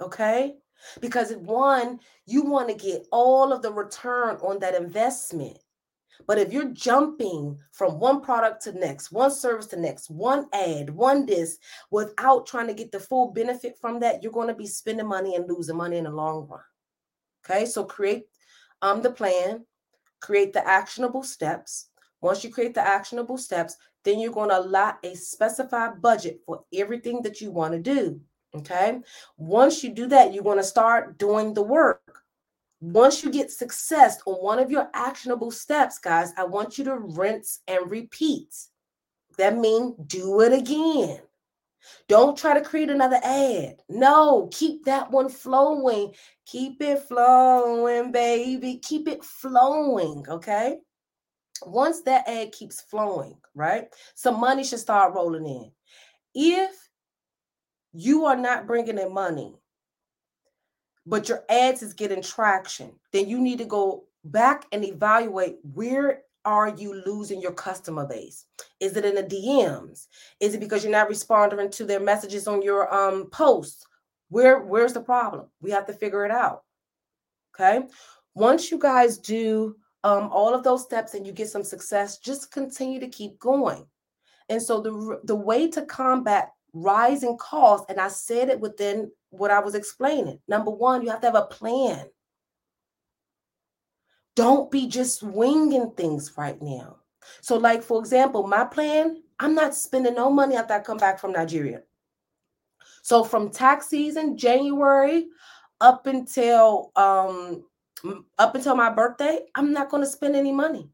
Okay? 0.00 0.54
Because 1.00 1.30
if 1.30 1.40
one, 1.40 2.00
you 2.26 2.42
want 2.42 2.68
to 2.68 2.74
get 2.74 3.06
all 3.10 3.52
of 3.52 3.62
the 3.62 3.72
return 3.72 4.36
on 4.36 4.58
that 4.60 4.74
investment. 4.74 5.58
But 6.26 6.38
if 6.38 6.52
you're 6.52 6.72
jumping 6.72 7.58
from 7.72 8.00
one 8.00 8.20
product 8.20 8.62
to 8.64 8.72
next, 8.72 9.12
one 9.12 9.30
service 9.30 9.66
to 9.68 9.80
next, 9.80 10.10
one 10.10 10.46
ad, 10.52 10.90
one 10.90 11.26
this, 11.26 11.58
without 11.90 12.46
trying 12.46 12.66
to 12.66 12.74
get 12.74 12.90
the 12.90 13.00
full 13.00 13.32
benefit 13.32 13.78
from 13.80 14.00
that, 14.00 14.22
you're 14.22 14.32
going 14.32 14.48
to 14.48 14.54
be 14.54 14.66
spending 14.66 15.06
money 15.06 15.36
and 15.36 15.48
losing 15.48 15.76
money 15.76 15.96
in 15.96 16.04
the 16.04 16.10
long 16.10 16.46
run. 16.48 16.60
Okay, 17.44 17.66
so 17.66 17.84
create 17.84 18.26
um, 18.82 19.00
the 19.00 19.10
plan, 19.10 19.64
create 20.20 20.52
the 20.52 20.66
actionable 20.66 21.22
steps. 21.22 21.90
Once 22.20 22.42
you 22.42 22.52
create 22.52 22.74
the 22.74 22.86
actionable 22.86 23.38
steps, 23.38 23.76
then 24.04 24.18
you're 24.18 24.32
going 24.32 24.50
to 24.50 24.58
allot 24.58 24.98
a 25.04 25.14
specified 25.14 26.02
budget 26.02 26.40
for 26.44 26.64
everything 26.74 27.22
that 27.22 27.40
you 27.40 27.50
want 27.50 27.72
to 27.72 27.78
do. 27.78 28.20
Okay. 28.54 29.00
Once 29.36 29.84
you 29.84 29.90
do 29.90 30.06
that, 30.06 30.32
you're 30.32 30.42
going 30.42 30.58
to 30.58 30.64
start 30.64 31.18
doing 31.18 31.54
the 31.54 31.62
work. 31.62 32.22
Once 32.80 33.24
you 33.24 33.30
get 33.30 33.50
success 33.50 34.18
on 34.24 34.34
one 34.36 34.58
of 34.58 34.70
your 34.70 34.88
actionable 34.94 35.50
steps, 35.50 35.98
guys, 35.98 36.32
I 36.36 36.44
want 36.44 36.78
you 36.78 36.84
to 36.84 36.98
rinse 36.98 37.60
and 37.66 37.90
repeat. 37.90 38.54
That 39.36 39.56
means 39.56 39.94
do 40.06 40.40
it 40.40 40.52
again. 40.52 41.20
Don't 42.08 42.36
try 42.36 42.54
to 42.54 42.64
create 42.64 42.90
another 42.90 43.20
ad. 43.22 43.82
No, 43.88 44.48
keep 44.52 44.84
that 44.84 45.10
one 45.10 45.28
flowing. 45.28 46.14
Keep 46.46 46.82
it 46.82 47.02
flowing, 47.02 48.12
baby. 48.12 48.78
Keep 48.82 49.08
it 49.08 49.24
flowing. 49.24 50.24
Okay. 50.28 50.78
Once 51.66 52.02
that 52.02 52.28
ad 52.28 52.52
keeps 52.52 52.80
flowing, 52.80 53.36
right? 53.54 53.88
Some 54.14 54.40
money 54.40 54.64
should 54.64 54.78
start 54.78 55.14
rolling 55.14 55.46
in. 55.46 55.70
If 56.34 56.87
you 57.92 58.24
are 58.24 58.36
not 58.36 58.66
bringing 58.66 58.98
in 58.98 59.12
money, 59.12 59.54
but 61.06 61.28
your 61.28 61.44
ads 61.48 61.82
is 61.82 61.94
getting 61.94 62.22
traction, 62.22 62.92
then 63.12 63.28
you 63.28 63.40
need 63.40 63.58
to 63.58 63.64
go 63.64 64.04
back 64.24 64.66
and 64.72 64.84
evaluate 64.84 65.56
where 65.74 66.22
are 66.44 66.68
you 66.68 67.02
losing 67.04 67.40
your 67.40 67.52
customer 67.52 68.06
base? 68.06 68.44
Is 68.80 68.96
it 68.96 69.04
in 69.04 69.14
the 69.14 69.22
DMs? 69.22 70.06
Is 70.40 70.54
it 70.54 70.60
because 70.60 70.82
you're 70.82 70.92
not 70.92 71.08
responding 71.08 71.70
to 71.70 71.84
their 71.84 72.00
messages 72.00 72.46
on 72.46 72.62
your 72.62 72.92
um 72.92 73.28
posts? 73.30 73.86
Where 74.28 74.60
where's 74.60 74.92
the 74.92 75.00
problem? 75.00 75.46
We 75.60 75.70
have 75.70 75.86
to 75.86 75.92
figure 75.92 76.24
it 76.24 76.30
out. 76.30 76.62
Okay? 77.54 77.86
Once 78.34 78.70
you 78.70 78.78
guys 78.78 79.18
do 79.18 79.76
um, 80.04 80.30
all 80.32 80.54
of 80.54 80.62
those 80.62 80.84
steps 80.84 81.14
and 81.14 81.26
you 81.26 81.32
get 81.32 81.48
some 81.48 81.64
success, 81.64 82.18
just 82.18 82.52
continue 82.52 83.00
to 83.00 83.08
keep 83.08 83.38
going. 83.38 83.84
And 84.48 84.62
so 84.62 84.80
the 84.80 85.20
the 85.24 85.36
way 85.36 85.68
to 85.68 85.82
combat 85.82 86.52
rising 86.72 87.36
costs, 87.38 87.86
and 87.88 88.00
I 88.00 88.08
said 88.08 88.48
it 88.48 88.60
within 88.60 89.10
what 89.30 89.50
I 89.50 89.60
was 89.60 89.74
explaining. 89.74 90.40
Number 90.48 90.70
one, 90.70 91.02
you 91.02 91.10
have 91.10 91.20
to 91.20 91.26
have 91.26 91.34
a 91.34 91.42
plan. 91.42 92.06
Don't 94.36 94.70
be 94.70 94.86
just 94.86 95.22
winging 95.22 95.92
things 95.96 96.32
right 96.36 96.60
now. 96.62 96.96
So, 97.40 97.56
like 97.56 97.82
for 97.82 97.98
example, 97.98 98.46
my 98.46 98.64
plan, 98.64 99.22
I'm 99.40 99.54
not 99.54 99.74
spending 99.74 100.14
no 100.14 100.30
money 100.30 100.56
after 100.56 100.74
I 100.74 100.80
come 100.80 100.98
back 100.98 101.18
from 101.18 101.32
Nigeria. 101.32 101.82
So 103.02 103.24
from 103.24 103.50
tax 103.50 103.88
season, 103.88 104.36
January 104.36 105.28
up 105.80 106.06
until 106.06 106.92
um 106.96 107.64
up 108.38 108.54
until 108.54 108.76
my 108.76 108.90
birthday, 108.90 109.40
I'm 109.54 109.72
not 109.72 109.90
going 109.90 110.02
to 110.02 110.08
spend 110.08 110.36
any 110.36 110.52
money. 110.52 110.90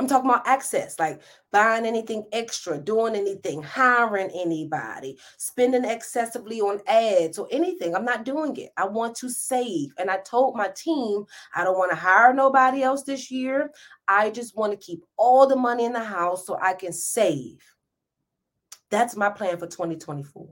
I'm 0.00 0.06
talking 0.06 0.30
about 0.30 0.46
access, 0.46 0.98
like 0.98 1.20
buying 1.52 1.84
anything 1.84 2.24
extra, 2.32 2.78
doing 2.78 3.14
anything, 3.14 3.62
hiring 3.62 4.30
anybody, 4.30 5.18
spending 5.36 5.84
excessively 5.84 6.62
on 6.62 6.80
ads 6.86 7.38
or 7.38 7.46
anything. 7.50 7.94
I'm 7.94 8.06
not 8.06 8.24
doing 8.24 8.56
it. 8.56 8.70
I 8.78 8.86
want 8.86 9.14
to 9.16 9.28
save. 9.28 9.90
And 9.98 10.10
I 10.10 10.16
told 10.20 10.56
my 10.56 10.68
team, 10.74 11.26
I 11.54 11.64
don't 11.64 11.76
want 11.76 11.90
to 11.90 11.96
hire 11.96 12.32
nobody 12.32 12.82
else 12.82 13.02
this 13.02 13.30
year. 13.30 13.72
I 14.08 14.30
just 14.30 14.56
want 14.56 14.72
to 14.72 14.78
keep 14.78 15.04
all 15.18 15.46
the 15.46 15.54
money 15.54 15.84
in 15.84 15.92
the 15.92 16.02
house 16.02 16.46
so 16.46 16.56
I 16.62 16.72
can 16.72 16.94
save. 16.94 17.62
That's 18.90 19.16
my 19.16 19.28
plan 19.28 19.58
for 19.58 19.66
2024. 19.66 20.48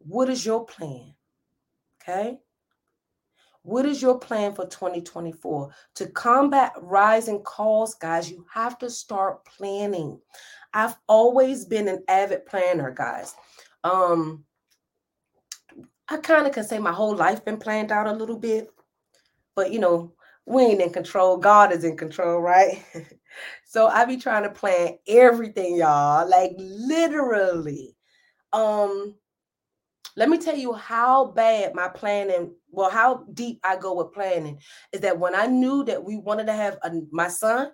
What 0.00 0.28
is 0.28 0.44
your 0.44 0.64
plan? 0.64 1.14
Okay. 2.02 2.40
What 3.62 3.84
is 3.84 4.00
your 4.00 4.18
plan 4.18 4.54
for 4.54 4.66
2024? 4.66 5.70
To 5.96 6.06
combat 6.08 6.72
rising 6.80 7.42
costs, 7.42 7.94
guys, 7.94 8.30
you 8.30 8.46
have 8.52 8.78
to 8.78 8.88
start 8.88 9.44
planning. 9.44 10.18
I've 10.72 10.96
always 11.08 11.64
been 11.66 11.88
an 11.88 12.02
avid 12.08 12.46
planner, 12.46 12.90
guys. 12.90 13.34
Um, 13.84 14.44
I 16.08 16.16
kind 16.16 16.46
of 16.46 16.52
can 16.52 16.64
say 16.64 16.78
my 16.78 16.92
whole 16.92 17.14
life 17.14 17.44
been 17.44 17.58
planned 17.58 17.92
out 17.92 18.06
a 18.06 18.12
little 18.12 18.38
bit, 18.38 18.70
but 19.54 19.72
you 19.72 19.78
know, 19.78 20.12
we 20.46 20.62
ain't 20.62 20.80
in 20.80 20.90
control. 20.90 21.36
God 21.36 21.72
is 21.72 21.84
in 21.84 21.96
control, 21.96 22.40
right? 22.40 22.82
so 23.64 23.86
I 23.86 24.04
be 24.04 24.16
trying 24.16 24.42
to 24.42 24.50
plan 24.50 24.98
everything, 25.06 25.76
y'all, 25.76 26.28
like 26.28 26.52
literally. 26.58 27.96
Um, 28.52 29.14
let 30.16 30.28
me 30.28 30.38
tell 30.38 30.56
you 30.56 30.72
how 30.72 31.26
bad 31.26 31.74
my 31.74 31.88
planning, 31.88 32.54
well, 32.70 32.90
how 32.90 33.24
deep 33.34 33.60
I 33.64 33.76
go 33.76 33.94
with 33.94 34.12
planning 34.12 34.58
is 34.92 35.00
that 35.00 35.18
when 35.18 35.34
I 35.34 35.46
knew 35.46 35.84
that 35.84 36.02
we 36.02 36.16
wanted 36.16 36.46
to 36.46 36.52
have 36.52 36.78
a, 36.82 36.92
my 37.10 37.28
son, 37.28 37.72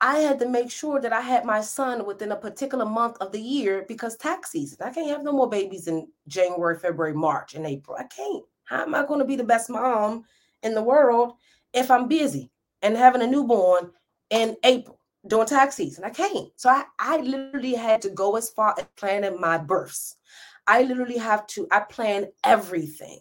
I 0.00 0.18
had 0.18 0.38
to 0.38 0.48
make 0.48 0.70
sure 0.70 0.98
that 1.00 1.12
I 1.12 1.20
had 1.20 1.44
my 1.44 1.60
son 1.60 2.06
within 2.06 2.32
a 2.32 2.36
particular 2.36 2.86
month 2.86 3.18
of 3.20 3.32
the 3.32 3.40
year 3.40 3.84
because 3.86 4.16
tax 4.16 4.50
season. 4.50 4.78
I 4.82 4.90
can't 4.90 5.10
have 5.10 5.22
no 5.22 5.32
more 5.32 5.48
babies 5.48 5.88
in 5.88 6.08
January, 6.26 6.78
February, 6.78 7.12
March, 7.12 7.54
and 7.54 7.66
April. 7.66 7.96
I 7.98 8.04
can't. 8.04 8.44
How 8.64 8.82
am 8.82 8.94
I 8.94 9.04
going 9.04 9.20
to 9.20 9.26
be 9.26 9.36
the 9.36 9.44
best 9.44 9.68
mom 9.68 10.24
in 10.62 10.74
the 10.74 10.82
world 10.82 11.34
if 11.74 11.90
I'm 11.90 12.08
busy 12.08 12.50
and 12.80 12.96
having 12.96 13.20
a 13.20 13.26
newborn 13.26 13.90
in 14.30 14.56
April 14.64 14.98
during 15.26 15.46
tax 15.46 15.74
season? 15.74 16.04
I 16.04 16.10
can't. 16.10 16.48
So 16.56 16.70
I, 16.70 16.84
I 16.98 17.18
literally 17.18 17.74
had 17.74 18.00
to 18.02 18.10
go 18.10 18.36
as 18.36 18.48
far 18.48 18.74
as 18.78 18.86
planning 18.96 19.38
my 19.38 19.58
births. 19.58 20.16
I 20.66 20.82
literally 20.82 21.18
have 21.18 21.46
to, 21.48 21.68
I 21.70 21.80
plan 21.80 22.28
everything. 22.44 23.20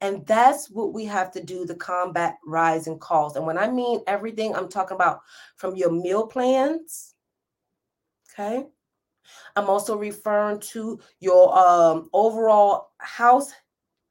And 0.00 0.26
that's 0.26 0.70
what 0.70 0.94
we 0.94 1.04
have 1.04 1.30
to 1.32 1.42
do 1.42 1.66
to 1.66 1.74
combat 1.74 2.38
rising 2.46 2.98
costs. 2.98 3.36
And 3.36 3.46
when 3.46 3.58
I 3.58 3.70
mean 3.70 4.00
everything, 4.06 4.54
I'm 4.54 4.68
talking 4.68 4.94
about 4.94 5.20
from 5.56 5.76
your 5.76 5.92
meal 5.92 6.26
plans. 6.26 7.14
Okay. 8.32 8.66
I'm 9.56 9.68
also 9.68 9.96
referring 9.96 10.60
to 10.60 11.00
your 11.20 11.56
um, 11.56 12.08
overall 12.12 12.92
house 12.98 13.52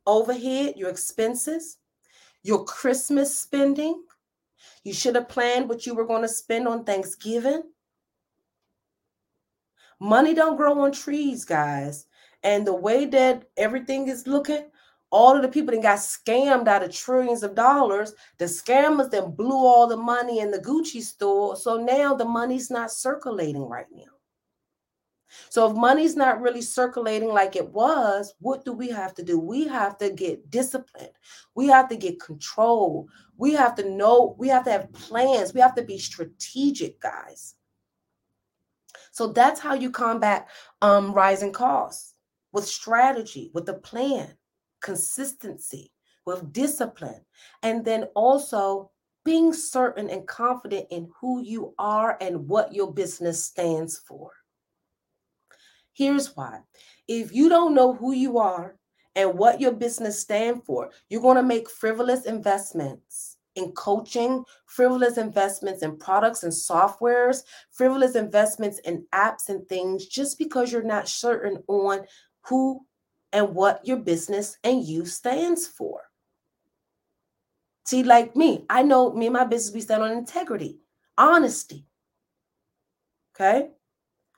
overhead, 0.05 0.75
your 0.77 0.89
expenses, 0.89 1.77
your 2.43 2.63
Christmas 2.65 3.37
spending. 3.37 4.03
You 4.83 4.93
should 4.93 5.15
have 5.15 5.29
planned 5.29 5.69
what 5.69 5.85
you 5.85 5.95
were 5.95 6.05
going 6.05 6.21
to 6.21 6.27
spend 6.27 6.67
on 6.67 6.83
Thanksgiving. 6.83 7.63
Money 9.99 10.33
don't 10.33 10.55
grow 10.55 10.79
on 10.79 10.91
trees, 10.91 11.43
guys. 11.45 12.05
And 12.43 12.65
the 12.65 12.73
way 12.73 13.05
that 13.05 13.49
everything 13.57 14.07
is 14.07 14.27
looking, 14.27 14.69
all 15.11 15.35
of 15.35 15.41
the 15.41 15.47
people 15.47 15.73
that 15.73 15.81
got 15.81 15.97
scammed 15.97 16.67
out 16.67 16.83
of 16.83 16.93
trillions 16.93 17.43
of 17.43 17.55
dollars, 17.55 18.13
the 18.37 18.45
scammers 18.45 19.09
that 19.11 19.35
blew 19.35 19.57
all 19.57 19.87
the 19.87 19.97
money 19.97 20.39
in 20.39 20.51
the 20.51 20.59
Gucci 20.59 21.01
store. 21.01 21.55
So 21.55 21.77
now 21.77 22.13
the 22.13 22.25
money's 22.25 22.69
not 22.69 22.91
circulating 22.91 23.63
right 23.63 23.87
now. 23.91 24.03
So 25.49 25.69
if 25.69 25.75
money's 25.75 26.15
not 26.15 26.41
really 26.41 26.61
circulating 26.61 27.29
like 27.29 27.55
it 27.55 27.69
was, 27.69 28.33
what 28.39 28.65
do 28.65 28.73
we 28.73 28.89
have 28.89 29.13
to 29.15 29.23
do? 29.23 29.39
We 29.39 29.67
have 29.67 29.97
to 29.99 30.09
get 30.09 30.49
disciplined. 30.49 31.11
We 31.55 31.67
have 31.67 31.87
to 31.89 31.95
get 31.95 32.19
control. 32.19 33.07
We 33.37 33.53
have 33.53 33.75
to 33.75 33.89
know, 33.89 34.35
we 34.37 34.47
have 34.47 34.65
to 34.65 34.71
have 34.71 34.91
plans. 34.91 35.53
We 35.53 35.61
have 35.61 35.75
to 35.75 35.83
be 35.83 35.97
strategic, 35.97 36.99
guys. 36.99 37.55
So 39.11 39.27
that's 39.27 39.59
how 39.59 39.73
you 39.73 39.91
combat 39.91 40.47
um, 40.81 41.13
rising 41.13 41.51
costs 41.51 42.15
with 42.51 42.67
strategy, 42.67 43.51
with 43.53 43.69
a 43.69 43.73
plan, 43.73 44.33
consistency. 44.81 45.91
with 46.25 46.53
discipline, 46.53 47.25
and 47.63 47.83
then 47.83 48.03
also 48.15 48.91
being 49.25 49.51
certain 49.51 50.09
and 50.09 50.27
confident 50.27 50.85
in 50.91 51.09
who 51.19 51.41
you 51.41 51.73
are 51.79 52.17
and 52.21 52.47
what 52.47 52.73
your 52.73 52.93
business 52.93 53.45
stands 53.45 53.97
for. 53.97 54.31
Here's 55.93 56.35
why. 56.35 56.61
If 57.07 57.33
you 57.33 57.49
don't 57.49 57.73
know 57.73 57.93
who 57.93 58.13
you 58.13 58.37
are 58.37 58.77
and 59.15 59.37
what 59.37 59.59
your 59.59 59.73
business 59.73 60.19
stands 60.19 60.65
for, 60.65 60.91
you're 61.09 61.21
going 61.21 61.37
to 61.37 61.43
make 61.43 61.69
frivolous 61.69 62.25
investments 62.25 63.37
in 63.55 63.71
coaching, 63.71 64.43
frivolous 64.67 65.17
investments 65.17 65.81
in 65.81 65.97
products 65.97 66.43
and 66.43 66.53
softwares, 66.53 67.41
frivolous 67.71 68.15
investments 68.15 68.79
in 68.79 69.05
apps 69.13 69.49
and 69.49 69.67
things 69.67 70.05
just 70.05 70.37
because 70.37 70.71
you're 70.71 70.83
not 70.83 71.09
certain 71.09 71.61
on 71.67 72.01
who 72.45 72.85
and 73.33 73.53
what 73.53 73.85
your 73.85 73.97
business 73.97 74.57
and 74.63 74.83
you 74.83 75.05
stands 75.05 75.67
for. 75.67 76.01
See, 77.85 78.03
like 78.03 78.35
me, 78.35 78.65
I 78.69 78.83
know 78.83 79.11
me 79.13 79.27
and 79.27 79.33
my 79.33 79.45
business, 79.45 79.73
we 79.73 79.81
stand 79.81 80.03
on 80.03 80.11
integrity, 80.11 80.79
honesty. 81.17 81.85
Okay. 83.35 83.69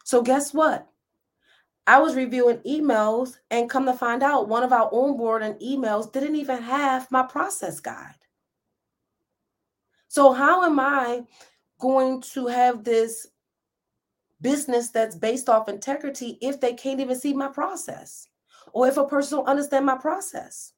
So, 0.03 0.21
guess 0.21 0.53
what? 0.53 0.87
I 1.87 1.99
was 1.99 2.15
reviewing 2.15 2.59
emails 2.59 3.37
and 3.49 3.69
come 3.69 3.85
to 3.85 3.93
find 3.93 4.23
out 4.23 4.47
one 4.47 4.63
of 4.63 4.71
our 4.71 4.89
onboarding 4.91 5.61
emails 5.61 6.11
didn't 6.11 6.35
even 6.35 6.61
have 6.61 7.11
my 7.11 7.23
process 7.23 7.79
guide. 7.79 8.15
So, 10.07 10.31
how 10.31 10.63
am 10.63 10.79
I 10.79 11.23
going 11.79 12.21
to 12.21 12.47
have 12.47 12.83
this 12.83 13.27
business 14.39 14.89
that's 14.89 15.15
based 15.15 15.49
off 15.49 15.69
integrity 15.69 16.37
if 16.41 16.59
they 16.59 16.73
can't 16.73 16.99
even 16.99 17.19
see 17.19 17.33
my 17.33 17.47
process 17.47 18.27
or 18.73 18.87
if 18.87 18.97
a 18.97 19.05
person 19.05 19.37
don't 19.37 19.47
understand 19.47 19.85
my 19.85 19.97
process? 19.97 20.73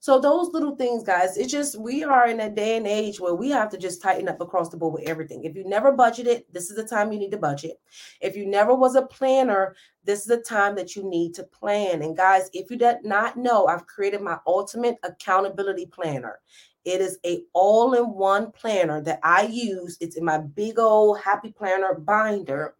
So 0.00 0.20
those 0.20 0.50
little 0.52 0.76
things, 0.76 1.02
guys, 1.02 1.36
it's 1.36 1.50
just 1.50 1.78
we 1.78 2.04
are 2.04 2.28
in 2.28 2.38
a 2.38 2.48
day 2.48 2.76
and 2.76 2.86
age 2.86 3.18
where 3.18 3.34
we 3.34 3.50
have 3.50 3.68
to 3.70 3.76
just 3.76 4.00
tighten 4.00 4.28
up 4.28 4.40
across 4.40 4.68
the 4.68 4.76
board 4.76 4.94
with 4.94 5.08
everything. 5.08 5.42
If 5.42 5.56
you 5.56 5.64
never 5.64 5.92
budgeted, 5.92 6.44
this 6.52 6.70
is 6.70 6.76
the 6.76 6.84
time 6.84 7.12
you 7.12 7.18
need 7.18 7.32
to 7.32 7.36
budget. 7.36 7.80
If 8.20 8.36
you 8.36 8.46
never 8.46 8.74
was 8.74 8.94
a 8.94 9.02
planner, 9.02 9.74
this 10.04 10.20
is 10.20 10.26
the 10.26 10.40
time 10.40 10.76
that 10.76 10.94
you 10.94 11.02
need 11.02 11.34
to 11.34 11.42
plan. 11.42 12.02
And 12.02 12.16
guys, 12.16 12.48
if 12.52 12.70
you 12.70 12.76
did 12.76 12.98
not 13.02 13.36
know, 13.36 13.66
I've 13.66 13.88
created 13.88 14.20
my 14.22 14.38
ultimate 14.46 14.98
accountability 15.02 15.86
planner. 15.86 16.38
It 16.84 17.00
is 17.00 17.18
a 17.26 17.42
all-in-one 17.52 18.52
planner 18.52 19.02
that 19.02 19.18
I 19.24 19.46
use. 19.46 19.98
It's 20.00 20.16
in 20.16 20.24
my 20.24 20.38
big 20.38 20.78
old 20.78 21.20
happy 21.20 21.50
planner 21.50 21.94
binder. 21.94 22.76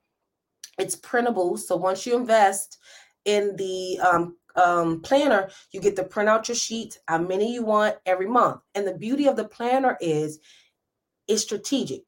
It's 0.79 0.95
printable. 0.95 1.57
So 1.57 1.77
once 1.77 2.07
you 2.07 2.17
invest 2.17 2.79
in 3.29 3.55
the 3.57 3.99
um, 4.01 4.37
um, 4.57 5.01
planner, 5.03 5.51
you 5.71 5.81
get 5.81 5.97
to 5.97 6.05
print 6.05 6.31
out 6.31 6.49
your 6.49 6.57
sheets, 6.57 6.99
how 7.09 7.19
many 7.19 7.53
you 7.53 7.63
want 7.63 7.97
every 8.07 8.27
month. 8.27 8.61
And 8.75 8.87
the 8.87 8.95
beauty 8.95 9.27
of 9.27 9.37
the 9.37 9.47
planner 9.47 9.99
is 10.01 10.41
it's 11.27 11.43
strategic. 11.43 12.03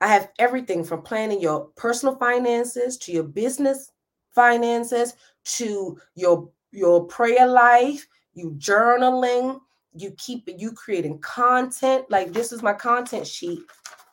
I 0.00 0.08
have 0.08 0.30
everything 0.38 0.82
from 0.82 1.02
planning 1.02 1.40
your 1.40 1.68
personal 1.76 2.16
finances 2.16 2.96
to 2.98 3.12
your 3.12 3.24
business 3.24 3.92
finances 4.34 5.14
to 5.44 5.98
your 6.14 6.48
your 6.72 7.04
prayer 7.04 7.46
life, 7.46 8.06
you 8.34 8.50
journaling, 8.58 9.60
you 9.94 10.12
keep 10.18 10.48
you 10.58 10.72
creating 10.72 11.18
content. 11.20 12.04
Like 12.10 12.32
this 12.32 12.52
is 12.52 12.62
my 12.62 12.72
content 12.72 13.26
sheet, 13.26 13.60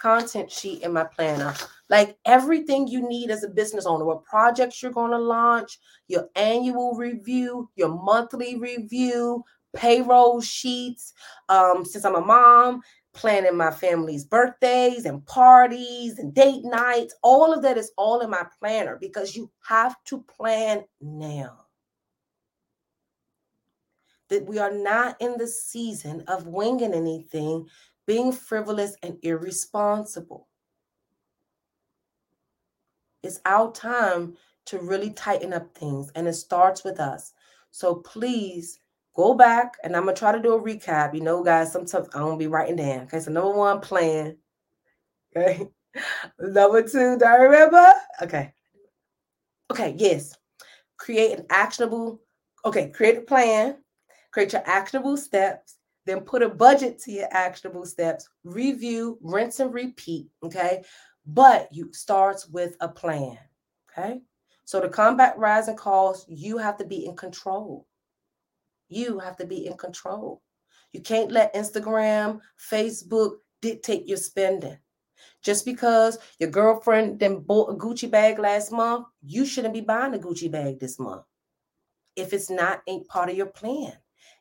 content 0.04 0.52
sheet 0.52 0.82
in 0.84 0.92
my 0.92 1.06
planner 1.06 1.54
like 1.94 2.18
everything 2.26 2.88
you 2.88 3.08
need 3.08 3.30
as 3.30 3.44
a 3.44 3.48
business 3.48 3.86
owner, 3.86 4.04
what 4.04 4.24
projects 4.24 4.82
you're 4.82 4.92
going 4.92 5.12
to 5.12 5.18
launch, 5.20 5.78
your 6.08 6.28
annual 6.36 6.96
review, 6.96 7.70
your 7.76 7.90
monthly 7.90 8.56
review, 8.60 9.44
payroll 9.76 10.42
sheets. 10.42 11.14
Um, 11.50 11.86
since 11.86 12.04
I'm 12.04 12.16
a 12.16 12.22
mom, 12.22 12.82
planning 13.14 13.56
my 13.56 13.70
family's 13.70 14.26
birthdays 14.26 15.06
and 15.06 15.24
parties 15.28 16.18
and 16.18 16.34
date 16.34 16.64
nights, 16.64 17.14
all 17.22 17.54
of 17.54 17.62
that 17.62 17.78
is 17.78 17.92
all 17.96 18.22
in 18.22 18.30
my 18.32 18.46
planner 18.60 18.98
because 19.00 19.36
you 19.36 19.52
have 19.68 19.96
to 20.06 20.24
plan 20.24 20.84
now. 21.00 21.60
That 24.30 24.48
we 24.48 24.58
are 24.58 24.74
not 24.74 25.18
in 25.22 25.38
the 25.38 25.48
season 25.48 26.24
of 26.28 26.48
winging 26.48 26.96
anything, 26.96 27.68
being 28.06 28.32
frivolous 28.32 28.96
and 29.04 29.18
irresponsible. 29.24 30.48
It's 33.22 33.40
our 33.46 33.72
time 33.72 34.36
to 34.66 34.80
really 34.80 35.12
tighten 35.12 35.54
up 35.54 35.76
things, 35.76 36.12
and 36.16 36.28
it 36.28 36.34
starts 36.34 36.84
with 36.84 37.00
us. 37.00 37.34
So 37.72 37.96
please 37.96 38.80
go 39.16 39.34
back, 39.34 39.76
and 39.84 39.96
I'm 39.96 40.06
gonna 40.06 40.16
try 40.16 40.32
to 40.32 40.42
do 40.42 40.54
a 40.54 40.62
recap. 40.62 41.14
You 41.14 41.22
know, 41.22 41.44
guys, 41.44 41.72
sometimes 41.72 42.10
I'm 42.14 42.24
gonna 42.24 42.38
be 42.38 42.48
writing 42.48 42.76
down. 42.76 43.02
Okay, 43.02 43.20
so 43.20 43.32
number 43.32 43.52
one, 43.52 43.80
plan. 43.80 44.38
Okay, 45.36 45.68
number 46.40 46.82
two, 46.82 47.18
do 47.18 47.26
I 47.26 47.36
remember? 47.36 47.94
Okay, 48.22 48.54
okay, 49.72 49.96
yes. 49.98 50.36
Create 50.98 51.40
an 51.40 51.46
actionable. 51.50 52.22
Okay, 52.66 52.90
create 52.90 53.18
a 53.18 53.22
plan. 53.22 53.78
Create 54.32 54.54
your 54.54 54.64
actionable 54.66 55.16
steps 55.16 55.78
then 56.06 56.22
put 56.22 56.44
a 56.44 56.50
budget 56.50 57.00
to 57.00 57.12
your 57.12 57.28
actionable 57.32 57.86
steps, 57.86 58.30
review, 58.44 59.18
rinse 59.22 59.60
and 59.60 59.74
repeat. 59.74 60.28
Okay 60.44 60.84
but 61.26 61.70
you 61.72 61.92
starts 61.94 62.48
with 62.48 62.76
a 62.82 62.88
plan. 62.88 63.38
Okay. 63.92 64.22
So 64.66 64.82
to 64.82 64.90
combat 64.90 65.38
rising 65.38 65.76
costs, 65.76 66.26
you 66.28 66.58
have 66.58 66.78
to 66.78 66.86
be 66.86 67.06
in 67.06 67.16
control. 67.16 67.88
You 68.90 69.20
have 69.20 69.38
to 69.38 69.46
be 69.46 69.66
in 69.66 69.78
control. 69.78 70.42
You 70.92 71.02
can't 71.02 71.32
let 71.32 71.56
Instagram, 71.56 72.40
Facebook 72.72 73.38
dictate 73.62 74.08
your 74.08 74.18
spending. 74.18 74.78
Just 75.42 75.66
because 75.66 76.18
your 76.40 76.50
girlfriend 76.50 77.20
then 77.20 77.40
bought 77.40 77.72
a 77.72 77.76
Gucci 77.76 78.10
bag 78.10 78.40
last 78.40 78.72
month, 78.72 79.08
you 79.22 79.46
shouldn't 79.46 79.74
be 79.74 79.82
buying 79.82 80.14
a 80.14 80.20
Gucci 80.20 80.52
bag 80.52 80.80
this 80.80 81.00
month. 81.00 81.24
If 82.16 82.34
it's 82.34 82.50
not 82.50 82.82
ain't 82.88 83.08
part 83.08 83.30
of 83.30 83.38
your 83.38 83.48
plan. 83.48 83.94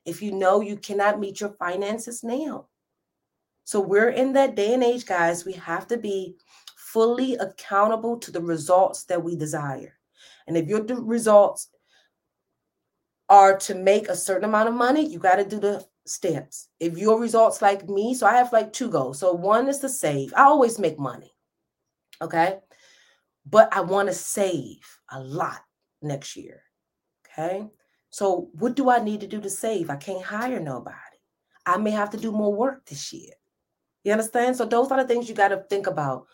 If 0.04 0.22
you 0.22 0.32
know 0.32 0.60
you 0.60 0.76
cannot 0.76 1.20
meet 1.20 1.40
your 1.40 1.50
finances 1.50 2.22
now. 2.22 2.66
So 3.64 3.80
we're 3.80 4.10
in 4.10 4.32
that 4.32 4.54
day 4.54 4.74
and 4.74 4.82
age, 4.82 5.06
guys. 5.06 5.44
We 5.44 5.52
have 5.52 5.86
to 5.88 5.96
be 5.96 6.36
fully 6.76 7.36
accountable 7.36 8.18
to 8.18 8.30
the 8.30 8.40
results 8.40 9.04
that 9.04 9.22
we 9.22 9.36
desire. 9.36 9.94
And 10.46 10.56
if 10.56 10.68
your 10.68 10.82
results 10.82 11.68
are 13.28 13.56
to 13.58 13.74
make 13.74 14.08
a 14.08 14.16
certain 14.16 14.44
amount 14.44 14.68
of 14.68 14.74
money, 14.74 15.06
you 15.06 15.18
got 15.18 15.36
to 15.36 15.44
do 15.44 15.58
the 15.58 15.86
steps. 16.04 16.68
If 16.80 16.98
your 16.98 17.18
results 17.20 17.62
like 17.62 17.88
me, 17.88 18.14
so 18.14 18.26
I 18.26 18.34
have 18.34 18.52
like 18.52 18.72
two 18.72 18.90
goals. 18.90 19.20
So 19.20 19.32
one 19.32 19.68
is 19.68 19.78
to 19.78 19.88
save. 19.88 20.34
I 20.36 20.42
always 20.42 20.78
make 20.78 20.98
money. 20.98 21.32
Okay. 22.20 22.58
But 23.46 23.74
I 23.74 23.80
want 23.80 24.08
to 24.08 24.14
save 24.14 24.80
a 25.10 25.20
lot 25.20 25.60
next 26.02 26.36
year. 26.36 26.62
Okay. 27.26 27.66
So 28.12 28.48
what 28.52 28.76
do 28.76 28.88
I 28.88 29.02
need 29.02 29.20
to 29.22 29.26
do 29.26 29.40
to 29.40 29.50
save? 29.50 29.90
I 29.90 29.96
can't 29.96 30.22
hire 30.22 30.60
nobody. 30.60 30.96
I 31.66 31.78
may 31.78 31.90
have 31.90 32.10
to 32.10 32.16
do 32.16 32.30
more 32.30 32.54
work 32.54 32.86
this 32.86 33.12
year. 33.12 33.32
You 34.04 34.12
understand? 34.12 34.56
So 34.56 34.64
those 34.64 34.92
are 34.92 35.02
the 35.02 35.08
things 35.08 35.28
you 35.28 35.34
got 35.34 35.48
to 35.48 35.64
think 35.68 35.88
about 35.88 36.26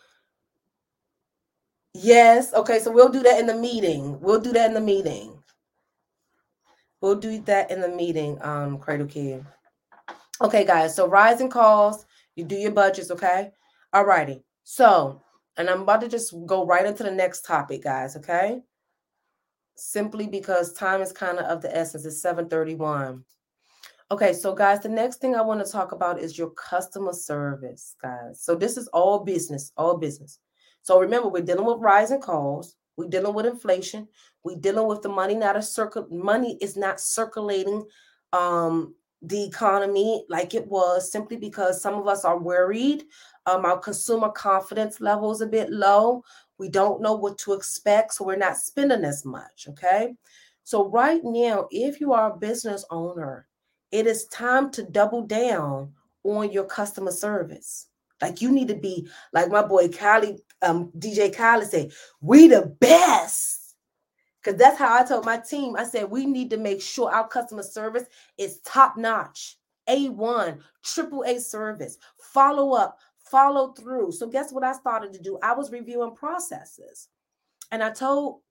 Yes. 1.93 2.53
Okay. 2.53 2.79
So 2.79 2.91
we'll 2.91 3.09
do 3.09 3.23
that 3.23 3.39
in 3.39 3.47
the 3.47 3.55
meeting. 3.55 4.19
We'll 4.21 4.39
do 4.39 4.53
that 4.53 4.67
in 4.67 4.73
the 4.73 4.81
meeting. 4.81 5.35
We'll 7.01 7.15
do 7.15 7.39
that 7.41 7.71
in 7.71 7.79
the 7.79 7.87
meeting, 7.89 8.37
um, 8.41 8.77
Cradle 8.77 9.07
Kid. 9.07 9.45
Okay, 10.41 10.65
guys. 10.65 10.95
So 10.95 11.07
rising 11.07 11.49
calls, 11.49 12.05
you 12.35 12.43
do 12.43 12.55
your 12.55 12.71
budgets, 12.71 13.09
okay? 13.11 13.51
All 13.93 14.03
righty. 14.03 14.43
So, 14.65 15.21
and 15.55 15.69
I'm 15.69 15.83
about 15.83 16.01
to 16.01 16.09
just 16.09 16.33
go 16.45 16.65
right 16.65 16.85
into 16.85 17.03
the 17.03 17.11
next 17.11 17.45
topic, 17.45 17.83
guys, 17.83 18.17
okay? 18.17 18.61
Simply 19.79 20.27
because 20.27 20.73
time 20.73 21.01
is 21.01 21.11
kind 21.11 21.39
of 21.39 21.45
of 21.45 21.61
the 21.61 21.75
essence. 21.75 22.05
It's 22.05 22.21
731. 22.21 23.23
Okay, 24.11 24.33
so 24.33 24.55
guys, 24.55 24.79
the 24.79 24.89
next 24.89 25.17
thing 25.17 25.35
I 25.35 25.41
want 25.41 25.63
to 25.63 25.71
talk 25.71 25.91
about 25.91 26.19
is 26.19 26.37
your 26.37 26.49
customer 26.51 27.13
service, 27.13 27.95
guys. 28.01 28.41
So 28.41 28.55
this 28.55 28.75
is 28.75 28.87
all 28.87 29.23
business, 29.23 29.71
all 29.77 29.97
business. 29.97 30.39
So 30.81 30.99
remember, 30.99 31.29
we're 31.29 31.43
dealing 31.43 31.65
with 31.65 31.77
rising 31.79 32.19
costs. 32.19 32.75
We're 32.97 33.09
dealing 33.09 33.33
with 33.33 33.45
inflation. 33.45 34.07
We're 34.43 34.57
dealing 34.57 34.87
with 34.87 35.01
the 35.03 35.09
money 35.09 35.35
not 35.35 35.55
a 35.55 35.61
circle. 35.61 36.07
Money 36.09 36.57
is 36.59 36.75
not 36.75 36.99
circulating 36.99 37.85
um, 38.33 38.95
the 39.21 39.43
economy 39.43 40.25
like 40.29 40.53
it 40.53 40.65
was 40.67 41.11
simply 41.11 41.37
because 41.37 41.81
some 41.81 41.93
of 41.93 42.07
us 42.07 42.25
are 42.25 42.39
worried. 42.39 43.03
Um, 43.45 43.65
our 43.65 43.77
consumer 43.77 44.29
confidence 44.29 44.99
level 45.01 45.31
is 45.31 45.41
a 45.41 45.47
bit 45.47 45.69
low. 45.69 46.23
We 46.59 46.69
don't 46.69 47.01
know 47.01 47.15
what 47.15 47.37
to 47.39 47.53
expect, 47.53 48.13
so 48.13 48.25
we're 48.25 48.35
not 48.35 48.57
spending 48.57 49.03
as 49.03 49.25
much. 49.25 49.67
Okay. 49.69 50.13
So, 50.63 50.87
right 50.89 51.21
now, 51.23 51.67
if 51.71 51.99
you 51.99 52.13
are 52.13 52.31
a 52.31 52.37
business 52.37 52.85
owner, 52.91 53.47
it 53.91 54.05
is 54.05 54.25
time 54.25 54.69
to 54.71 54.83
double 54.83 55.25
down 55.25 55.93
on 56.23 56.51
your 56.51 56.65
customer 56.65 57.11
service. 57.11 57.87
Like 58.21 58.41
you 58.41 58.51
need 58.51 58.67
to 58.67 58.75
be 58.75 59.07
like 59.33 59.49
my 59.49 59.61
boy 59.61 59.87
Khaled, 59.87 60.41
um, 60.61 60.91
DJ 60.97 61.35
Khaled 61.35 61.69
said, 61.69 61.91
we 62.21 62.47
the 62.47 62.75
best. 62.79 63.75
Because 64.41 64.59
that's 64.59 64.77
how 64.77 64.97
I 64.97 65.05
told 65.05 65.25
my 65.25 65.37
team. 65.37 65.75
I 65.75 65.83
said, 65.83 66.09
we 66.09 66.25
need 66.25 66.49
to 66.51 66.57
make 66.57 66.81
sure 66.81 67.11
our 67.11 67.27
customer 67.27 67.63
service 67.63 68.05
is 68.37 68.59
top 68.59 68.95
notch, 68.97 69.57
A1, 69.89 70.59
triple 70.83 71.23
A 71.23 71.39
service, 71.39 71.97
follow 72.17 72.73
up, 72.73 72.97
follow 73.29 73.73
through. 73.73 74.11
So, 74.11 74.27
guess 74.27 74.51
what 74.51 74.63
I 74.63 74.73
started 74.73 75.13
to 75.13 75.19
do? 75.19 75.37
I 75.43 75.53
was 75.53 75.71
reviewing 75.71 76.15
processes. 76.15 77.07
And 77.71 77.83
I 77.83 77.91
told 77.91 78.41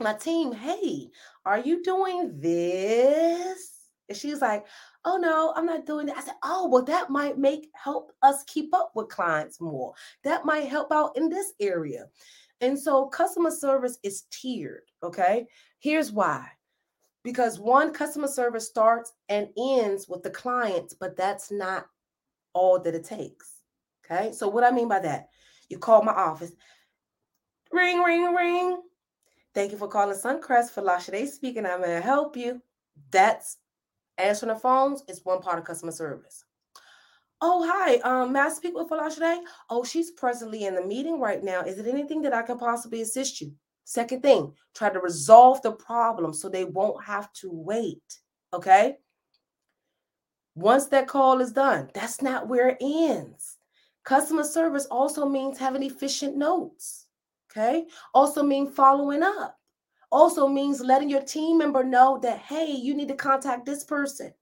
my 0.00 0.14
team, 0.14 0.52
hey, 0.52 1.08
are 1.44 1.58
you 1.58 1.82
doing 1.82 2.38
this? 2.40 3.72
And 4.08 4.16
she's 4.16 4.40
like, 4.40 4.66
oh 5.04 5.16
no, 5.16 5.52
I'm 5.56 5.66
not 5.66 5.86
doing 5.86 6.06
that. 6.06 6.18
I 6.18 6.22
said, 6.22 6.34
oh, 6.42 6.68
well, 6.68 6.84
that 6.84 7.10
might 7.10 7.38
make 7.38 7.68
help 7.74 8.12
us 8.22 8.44
keep 8.44 8.74
up 8.74 8.92
with 8.94 9.08
clients 9.08 9.60
more. 9.60 9.94
That 10.24 10.44
might 10.44 10.68
help 10.68 10.92
out 10.92 11.16
in 11.16 11.28
this 11.28 11.52
area. 11.60 12.06
And 12.60 12.78
so 12.78 13.06
customer 13.06 13.50
service 13.50 13.98
is 14.02 14.24
tiered. 14.30 14.82
Okay. 15.02 15.46
Here's 15.80 16.12
why. 16.12 16.46
Because 17.24 17.58
one, 17.58 17.92
customer 17.92 18.28
service 18.28 18.68
starts 18.68 19.12
and 19.28 19.48
ends 19.58 20.08
with 20.08 20.22
the 20.22 20.30
client, 20.30 20.94
but 21.00 21.16
that's 21.16 21.50
not 21.50 21.86
all 22.52 22.80
that 22.80 22.94
it 22.94 23.04
takes. 23.04 23.51
Okay. 24.12 24.32
So, 24.32 24.48
what 24.48 24.64
I 24.64 24.70
mean 24.70 24.88
by 24.88 25.00
that, 25.00 25.28
you 25.68 25.78
call 25.78 26.02
my 26.02 26.12
office, 26.12 26.52
ring, 27.70 28.02
ring, 28.02 28.34
ring. 28.34 28.82
Thank 29.54 29.72
you 29.72 29.78
for 29.78 29.88
calling 29.88 30.16
Suncrest 30.16 30.72
Falashade 30.72 31.28
speaking. 31.28 31.66
I'm 31.66 31.82
to 31.82 32.00
help 32.00 32.36
you. 32.36 32.60
That's 33.10 33.58
answering 34.18 34.52
the 34.52 34.58
phones 34.58 35.02
is 35.08 35.24
one 35.24 35.40
part 35.40 35.58
of 35.58 35.64
customer 35.64 35.92
service. 35.92 36.44
Oh, 37.40 37.66
hi. 37.68 37.96
Um, 37.96 38.32
may 38.32 38.40
I 38.40 38.48
speak 38.50 38.74
with 38.74 38.88
Falashade? 38.88 39.40
Oh, 39.68 39.84
she's 39.84 40.12
presently 40.12 40.64
in 40.64 40.74
the 40.74 40.84
meeting 40.84 41.20
right 41.20 41.42
now. 41.42 41.62
Is 41.62 41.78
it 41.78 41.86
anything 41.86 42.22
that 42.22 42.32
I 42.32 42.42
can 42.42 42.58
possibly 42.58 43.02
assist 43.02 43.40
you? 43.40 43.52
Second 43.84 44.22
thing, 44.22 44.52
try 44.74 44.90
to 44.90 45.00
resolve 45.00 45.60
the 45.62 45.72
problem 45.72 46.32
so 46.32 46.48
they 46.48 46.64
won't 46.64 47.02
have 47.04 47.32
to 47.34 47.50
wait. 47.50 48.18
Okay. 48.54 48.96
Once 50.54 50.86
that 50.86 51.08
call 51.08 51.40
is 51.40 51.52
done, 51.52 51.90
that's 51.94 52.22
not 52.22 52.46
where 52.46 52.68
it 52.68 52.78
ends. 52.80 53.58
Customer 54.04 54.44
service 54.44 54.86
also 54.86 55.26
means 55.26 55.58
having 55.58 55.82
efficient 55.82 56.36
notes. 56.36 57.06
Okay. 57.50 57.86
Also 58.14 58.42
mean 58.42 58.70
following 58.70 59.22
up. 59.22 59.58
Also 60.10 60.48
means 60.48 60.80
letting 60.80 61.08
your 61.08 61.22
team 61.22 61.58
member 61.58 61.84
know 61.84 62.18
that, 62.22 62.38
hey, 62.38 62.70
you 62.70 62.94
need 62.94 63.08
to 63.08 63.14
contact 63.14 63.64
this 63.64 63.84
person 63.84 64.32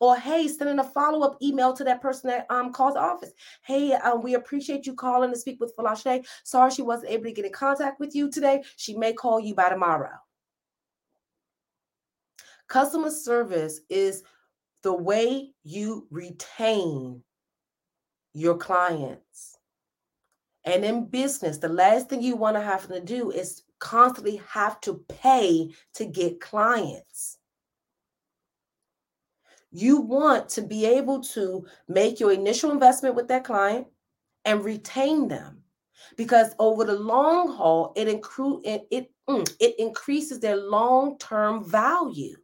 or 0.00 0.16
hey, 0.16 0.48
sending 0.48 0.78
a 0.78 0.84
follow-up 0.84 1.36
email 1.42 1.72
to 1.72 1.84
that 1.84 2.00
person 2.00 2.28
that 2.28 2.46
um 2.50 2.72
calls 2.72 2.94
the 2.94 3.00
office. 3.00 3.32
Hey, 3.64 3.92
um, 3.94 4.22
we 4.22 4.34
appreciate 4.34 4.86
you 4.86 4.94
calling 4.94 5.30
to 5.30 5.38
speak 5.38 5.60
with 5.60 5.74
Falashe. 5.76 6.26
Sorry 6.44 6.70
she 6.70 6.82
wasn't 6.82 7.12
able 7.12 7.24
to 7.24 7.32
get 7.32 7.44
in 7.44 7.52
contact 7.52 8.00
with 8.00 8.14
you 8.14 8.30
today. 8.30 8.62
She 8.76 8.96
may 8.96 9.12
call 9.12 9.40
you 9.40 9.54
by 9.54 9.68
tomorrow. 9.68 10.10
Customer 12.68 13.10
service 13.10 13.80
is 13.88 14.22
the 14.82 14.92
way 14.92 15.52
you 15.62 16.06
retain 16.10 17.22
your 18.34 18.56
clients. 18.56 19.58
And 20.64 20.84
in 20.84 21.06
business, 21.06 21.58
the 21.58 21.68
last 21.68 22.08
thing 22.08 22.22
you 22.22 22.36
want 22.36 22.56
to 22.56 22.62
have 22.62 22.88
to 22.88 23.00
do 23.00 23.30
is 23.30 23.62
constantly 23.78 24.40
have 24.48 24.80
to 24.82 25.04
pay 25.08 25.70
to 25.94 26.04
get 26.04 26.40
clients. 26.40 27.38
You 29.70 30.00
want 30.00 30.48
to 30.50 30.62
be 30.62 30.86
able 30.86 31.20
to 31.20 31.66
make 31.88 32.20
your 32.20 32.32
initial 32.32 32.70
investment 32.70 33.14
with 33.14 33.28
that 33.28 33.44
client 33.44 33.86
and 34.44 34.64
retain 34.64 35.28
them 35.28 35.62
because 36.16 36.54
over 36.58 36.84
the 36.84 36.98
long 36.98 37.48
haul 37.54 37.92
it 37.96 38.08
incru- 38.08 38.60
it 38.64 38.86
it, 38.90 39.10
mm, 39.28 39.56
it 39.60 39.74
increases 39.78 40.40
their 40.40 40.56
long-term 40.56 41.68
value. 41.68 42.36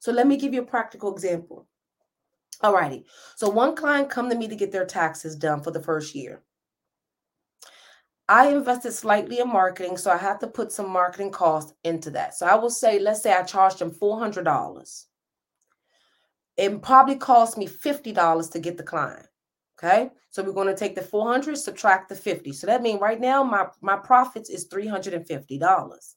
So 0.00 0.12
let 0.12 0.26
me 0.26 0.36
give 0.36 0.54
you 0.54 0.62
a 0.62 0.66
practical 0.66 1.12
example. 1.12 1.67
All 2.60 2.74
righty. 2.74 3.04
So 3.36 3.48
one 3.48 3.76
client 3.76 4.10
come 4.10 4.28
to 4.30 4.36
me 4.36 4.48
to 4.48 4.56
get 4.56 4.72
their 4.72 4.86
taxes 4.86 5.36
done 5.36 5.62
for 5.62 5.70
the 5.70 5.82
first 5.82 6.14
year. 6.14 6.42
I 8.28 8.48
invested 8.48 8.92
slightly 8.92 9.38
in 9.38 9.48
marketing, 9.48 9.96
so 9.96 10.10
I 10.10 10.18
have 10.18 10.38
to 10.40 10.46
put 10.48 10.72
some 10.72 10.90
marketing 10.90 11.30
costs 11.30 11.72
into 11.84 12.10
that. 12.10 12.34
So 12.34 12.46
I 12.46 12.56
will 12.56 12.70
say, 12.70 12.98
let's 12.98 13.22
say 13.22 13.32
I 13.32 13.42
charged 13.42 13.78
them 13.78 13.90
$400 13.90 15.06
it 16.58 16.82
probably 16.82 17.14
cost 17.14 17.56
me 17.56 17.66
$50 17.66 18.50
to 18.50 18.58
get 18.58 18.76
the 18.76 18.82
client. 18.82 19.26
Okay. 19.78 20.10
So 20.30 20.42
we're 20.42 20.52
going 20.52 20.66
to 20.66 20.76
take 20.76 20.96
the 20.96 21.02
400, 21.02 21.56
subtract 21.56 22.08
the 22.08 22.16
50. 22.16 22.52
So 22.52 22.66
that 22.66 22.82
means 22.82 23.00
right 23.00 23.20
now 23.20 23.44
my, 23.44 23.66
my 23.80 23.96
profits 23.96 24.50
is 24.50 24.68
$350. 24.68 26.14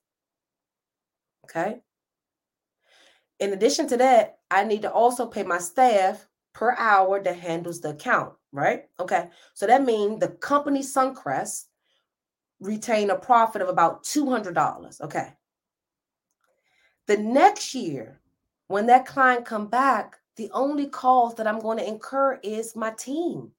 Okay. 1.45 1.78
In 3.39 3.53
addition 3.53 3.88
to 3.88 3.97
that, 3.97 4.39
I 4.49 4.63
need 4.63 4.82
to 4.82 4.91
also 4.91 5.28
pay 5.28 5.43
my 5.43 5.59
staff 5.59 6.28
per 6.54 6.76
hour 6.78 7.22
that 7.24 7.38
handles 7.38 7.82
the 7.82 7.89
account, 7.89 8.34
right? 8.52 8.86
Okay. 8.99 9.30
So 9.54 9.68
that 9.68 9.84
means 9.84 10.20
the 10.20 10.30
company 10.30 10.82
Suncrest 10.82 11.66
retain 12.60 13.10
a 13.10 13.16
profit 13.16 13.62
of 13.62 13.70
about 13.70 14.04
$200. 14.04 15.02
Okay. 15.02 15.34
The 17.08 17.18
next 17.18 17.74
year, 17.74 18.20
when 18.68 18.86
that 18.88 19.06
client 19.06 19.45
come 19.45 19.68
back, 19.68 20.18
the 20.38 20.49
only 20.54 20.88
cost 20.88 21.38
that 21.38 21.47
I'm 21.47 21.60
going 21.60 21.78
to 21.78 21.88
incur 21.88 22.39
is 22.43 22.76
my 22.76 22.91
team. 22.91 23.52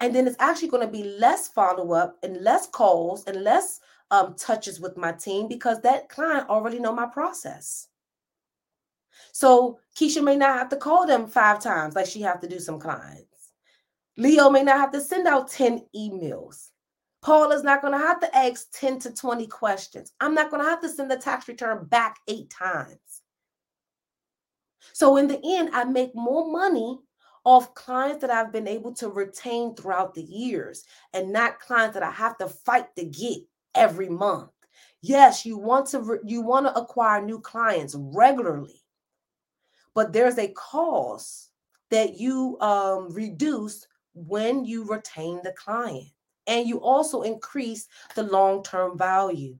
And 0.00 0.14
then 0.14 0.26
it's 0.26 0.36
actually 0.38 0.68
going 0.68 0.86
to 0.86 0.92
be 0.92 1.02
less 1.02 1.48
follow 1.48 1.92
up 1.92 2.18
and 2.22 2.42
less 2.42 2.66
calls 2.66 3.24
and 3.24 3.42
less 3.42 3.80
um, 4.10 4.34
touches 4.34 4.80
with 4.80 4.96
my 4.96 5.12
team 5.12 5.48
because 5.48 5.80
that 5.80 6.08
client 6.08 6.48
already 6.48 6.78
know 6.78 6.92
my 6.92 7.06
process. 7.06 7.88
So 9.32 9.78
Keisha 9.96 10.22
may 10.22 10.36
not 10.36 10.58
have 10.58 10.68
to 10.70 10.76
call 10.76 11.06
them 11.06 11.26
five 11.26 11.60
times 11.60 11.94
like 11.94 12.06
she 12.06 12.22
have 12.22 12.40
to 12.40 12.48
do 12.48 12.58
some 12.58 12.78
clients. 12.78 13.52
Leo 14.16 14.50
may 14.50 14.62
not 14.62 14.78
have 14.78 14.92
to 14.92 15.00
send 15.00 15.26
out 15.26 15.50
10 15.50 15.86
emails. 15.96 16.68
Paul 17.22 17.52
is 17.52 17.64
not 17.64 17.80
going 17.80 17.94
to 17.94 18.06
have 18.06 18.20
to 18.20 18.36
ask 18.36 18.70
10 18.78 18.98
to 19.00 19.14
20 19.14 19.46
questions. 19.46 20.12
I'm 20.20 20.34
not 20.34 20.50
going 20.50 20.62
to 20.62 20.68
have 20.68 20.82
to 20.82 20.88
send 20.88 21.10
the 21.10 21.16
tax 21.16 21.48
return 21.48 21.86
back 21.86 22.18
eight 22.28 22.50
times. 22.50 22.98
So 24.92 25.16
in 25.16 25.26
the 25.26 25.40
end, 25.42 25.70
I 25.72 25.84
make 25.84 26.14
more 26.14 26.50
money 26.52 26.98
off 27.44 27.74
clients 27.74 28.20
that 28.20 28.30
I've 28.30 28.52
been 28.52 28.68
able 28.68 28.92
to 28.94 29.08
retain 29.08 29.74
throughout 29.74 30.14
the 30.14 30.22
years 30.22 30.84
and 31.12 31.32
not 31.32 31.60
clients 31.60 31.94
that 31.94 32.02
I 32.02 32.10
have 32.10 32.36
to 32.38 32.48
fight 32.48 32.94
to 32.96 33.04
get 33.04 33.38
every 33.74 34.08
month. 34.08 34.50
Yes, 35.02 35.44
you 35.44 35.58
want 35.58 35.86
to 35.88 36.00
re- 36.00 36.18
you 36.24 36.40
want 36.40 36.66
to 36.66 36.78
acquire 36.78 37.22
new 37.22 37.40
clients 37.40 37.94
regularly. 37.98 38.83
But 39.94 40.12
there's 40.12 40.38
a 40.38 40.48
cost 40.48 41.50
that 41.90 42.18
you 42.18 42.58
um, 42.60 43.12
reduce 43.12 43.86
when 44.14 44.64
you 44.64 44.84
retain 44.84 45.40
the 45.42 45.52
client 45.52 46.08
and 46.46 46.68
you 46.68 46.80
also 46.80 47.22
increase 47.22 47.88
the 48.14 48.24
long-term 48.24 48.98
value. 48.98 49.56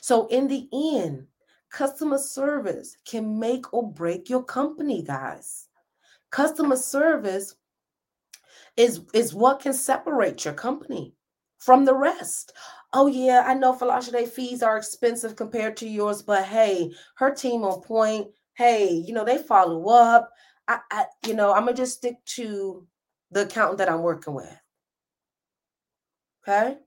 So 0.00 0.26
in 0.26 0.46
the 0.48 0.68
end, 0.72 1.26
Customer 1.70 2.18
service 2.18 2.96
can 3.04 3.38
make 3.38 3.72
or 3.72 3.88
break 3.92 4.28
your 4.28 4.42
company, 4.42 5.02
guys. 5.02 5.68
Customer 6.30 6.76
service 6.76 7.54
is, 8.76 9.02
is 9.14 9.34
what 9.34 9.60
can 9.60 9.72
separate 9.72 10.44
your 10.44 10.54
company 10.54 11.14
from 11.58 11.84
the 11.84 11.94
rest. 11.94 12.52
Oh, 12.92 13.06
yeah, 13.06 13.44
I 13.46 13.54
know 13.54 13.72
Falashade 13.72 14.28
fees 14.28 14.62
are 14.62 14.76
expensive 14.76 15.36
compared 15.36 15.76
to 15.78 15.88
yours, 15.88 16.22
but 16.22 16.44
hey, 16.44 16.92
her 17.16 17.30
team 17.32 17.62
on 17.62 17.80
point. 17.82 18.28
Hey, 18.54 18.90
you 18.90 19.14
know, 19.14 19.24
they 19.24 19.38
follow 19.38 19.88
up. 19.88 20.30
I, 20.66 20.80
I 20.90 21.04
you 21.26 21.34
know, 21.34 21.52
I'm 21.52 21.64
gonna 21.64 21.76
just 21.76 21.98
stick 21.98 22.16
to 22.36 22.86
the 23.30 23.42
accountant 23.42 23.78
that 23.78 23.88
I'm 23.88 24.02
working 24.02 24.34
with. 24.34 24.56
Okay. 26.42 26.78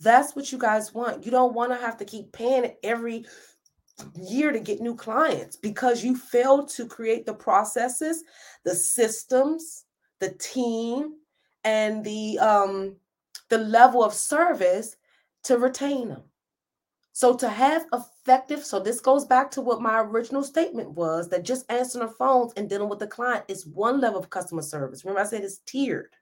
That's 0.00 0.34
what 0.34 0.50
you 0.52 0.58
guys 0.58 0.94
want. 0.94 1.24
You 1.24 1.30
don't 1.30 1.54
want 1.54 1.72
to 1.72 1.78
have 1.78 1.96
to 1.98 2.04
keep 2.04 2.32
paying 2.32 2.72
every 2.82 3.26
year 4.16 4.50
to 4.52 4.60
get 4.60 4.80
new 4.80 4.94
clients 4.94 5.56
because 5.56 6.02
you 6.02 6.16
failed 6.16 6.68
to 6.70 6.86
create 6.86 7.26
the 7.26 7.34
processes, 7.34 8.24
the 8.64 8.74
systems, 8.74 9.84
the 10.20 10.30
team, 10.30 11.14
and 11.64 12.02
the 12.04 12.38
um 12.38 12.96
the 13.50 13.58
level 13.58 14.02
of 14.02 14.14
service 14.14 14.96
to 15.44 15.58
retain 15.58 16.08
them. 16.08 16.22
So 17.12 17.34
to 17.36 17.48
have 17.48 17.86
effective, 17.92 18.64
so 18.64 18.80
this 18.80 19.00
goes 19.00 19.24
back 19.24 19.50
to 19.50 19.60
what 19.60 19.82
my 19.82 20.00
original 20.00 20.42
statement 20.42 20.90
was 20.92 21.28
that 21.28 21.44
just 21.44 21.70
answering 21.70 22.06
the 22.06 22.12
phones 22.12 22.52
and 22.56 22.68
dealing 22.68 22.88
with 22.88 23.00
the 23.00 23.06
client 23.06 23.44
is 23.48 23.66
one 23.66 24.00
level 24.00 24.20
of 24.20 24.30
customer 24.30 24.62
service. 24.62 25.04
Remember, 25.04 25.20
I 25.20 25.24
said 25.24 25.42
it's 25.42 25.58
tiered. 25.66 26.14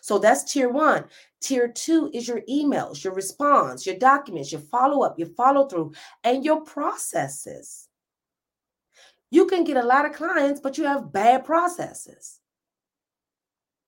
So 0.00 0.18
that's 0.18 0.50
tier 0.52 0.68
one. 0.68 1.04
Tier 1.40 1.66
two 1.66 2.10
is 2.14 2.28
your 2.28 2.40
emails, 2.48 3.02
your 3.02 3.12
response, 3.12 3.84
your 3.84 3.96
documents, 3.96 4.52
your 4.52 4.60
follow 4.60 5.04
up, 5.04 5.18
your 5.18 5.28
follow 5.28 5.66
through, 5.66 5.92
and 6.22 6.44
your 6.44 6.60
processes. 6.60 7.88
You 9.30 9.46
can 9.46 9.64
get 9.64 9.76
a 9.76 9.82
lot 9.82 10.06
of 10.06 10.12
clients, 10.12 10.60
but 10.60 10.78
you 10.78 10.84
have 10.84 11.12
bad 11.12 11.44
processes, 11.44 12.38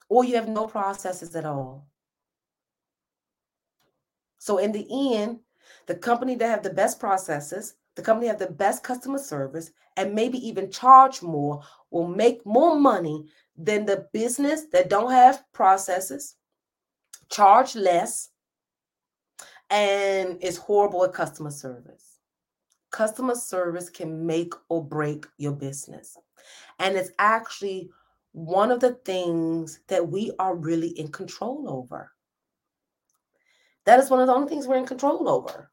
or 0.08 0.24
you 0.24 0.34
have 0.34 0.48
no 0.48 0.66
processes 0.66 1.36
at 1.36 1.46
all. 1.46 1.86
So 4.48 4.56
in 4.56 4.72
the 4.72 4.86
end, 5.14 5.40
the 5.84 5.94
company 5.94 6.34
that 6.36 6.48
have 6.48 6.62
the 6.62 6.72
best 6.72 6.98
processes, 6.98 7.74
the 7.96 8.00
company 8.00 8.28
have 8.28 8.38
the 8.38 8.50
best 8.50 8.82
customer 8.82 9.18
service, 9.18 9.72
and 9.98 10.14
maybe 10.14 10.38
even 10.38 10.70
charge 10.70 11.20
more 11.20 11.60
will 11.90 12.08
make 12.08 12.46
more 12.46 12.74
money 12.80 13.26
than 13.58 13.84
the 13.84 14.08
business 14.14 14.62
that 14.72 14.88
don't 14.88 15.10
have 15.10 15.44
processes, 15.52 16.36
charge 17.28 17.76
less, 17.76 18.30
and 19.68 20.42
is 20.42 20.56
horrible 20.56 21.04
at 21.04 21.12
customer 21.12 21.50
service. 21.50 22.16
Customer 22.90 23.34
service 23.34 23.90
can 23.90 24.24
make 24.24 24.54
or 24.70 24.82
break 24.82 25.26
your 25.36 25.52
business. 25.52 26.16
And 26.78 26.96
it's 26.96 27.10
actually 27.18 27.90
one 28.32 28.70
of 28.70 28.80
the 28.80 28.94
things 29.04 29.80
that 29.88 30.08
we 30.08 30.32
are 30.38 30.56
really 30.56 30.98
in 30.98 31.08
control 31.08 31.68
over. 31.68 32.12
That 33.88 34.00
is 34.00 34.10
one 34.10 34.20
of 34.20 34.26
the 34.26 34.34
only 34.34 34.50
things 34.50 34.66
we're 34.66 34.76
in 34.76 34.84
control 34.84 35.30
over. 35.30 35.70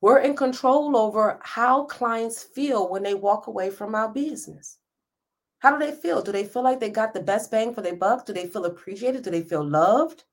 We're 0.00 0.18
in 0.18 0.34
control 0.34 0.96
over 0.96 1.38
how 1.40 1.84
clients 1.84 2.42
feel 2.42 2.88
when 2.88 3.04
they 3.04 3.14
walk 3.14 3.46
away 3.46 3.70
from 3.70 3.94
our 3.94 4.08
business. 4.08 4.78
How 5.60 5.70
do 5.70 5.78
they 5.78 5.92
feel? 5.92 6.22
Do 6.22 6.32
they 6.32 6.42
feel 6.42 6.64
like 6.64 6.80
they 6.80 6.90
got 6.90 7.14
the 7.14 7.20
best 7.20 7.52
bang 7.52 7.72
for 7.72 7.82
their 7.82 7.94
buck? 7.94 8.26
Do 8.26 8.32
they 8.32 8.48
feel 8.48 8.64
appreciated? 8.64 9.22
Do 9.22 9.30
they 9.30 9.42
feel 9.42 9.62
loved? 9.62 10.24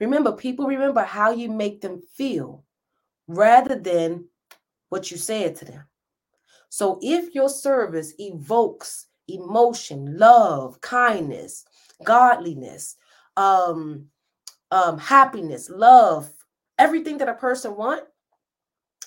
Remember, 0.00 0.32
people 0.32 0.66
remember 0.66 1.02
how 1.02 1.32
you 1.32 1.50
make 1.50 1.82
them 1.82 2.00
feel 2.16 2.64
rather 3.28 3.78
than 3.78 4.24
what 4.88 5.10
you 5.10 5.18
said 5.18 5.54
to 5.56 5.66
them. 5.66 5.84
So 6.70 6.98
if 7.02 7.34
your 7.34 7.50
service 7.50 8.14
evokes 8.18 9.08
emotion, 9.28 10.16
love, 10.16 10.80
kindness, 10.80 11.66
godliness, 12.02 12.96
um, 13.36 14.08
um, 14.74 14.98
happiness, 14.98 15.70
love, 15.70 16.28
everything 16.80 17.18
that 17.18 17.28
a 17.28 17.34
person 17.34 17.76
want, 17.76 18.02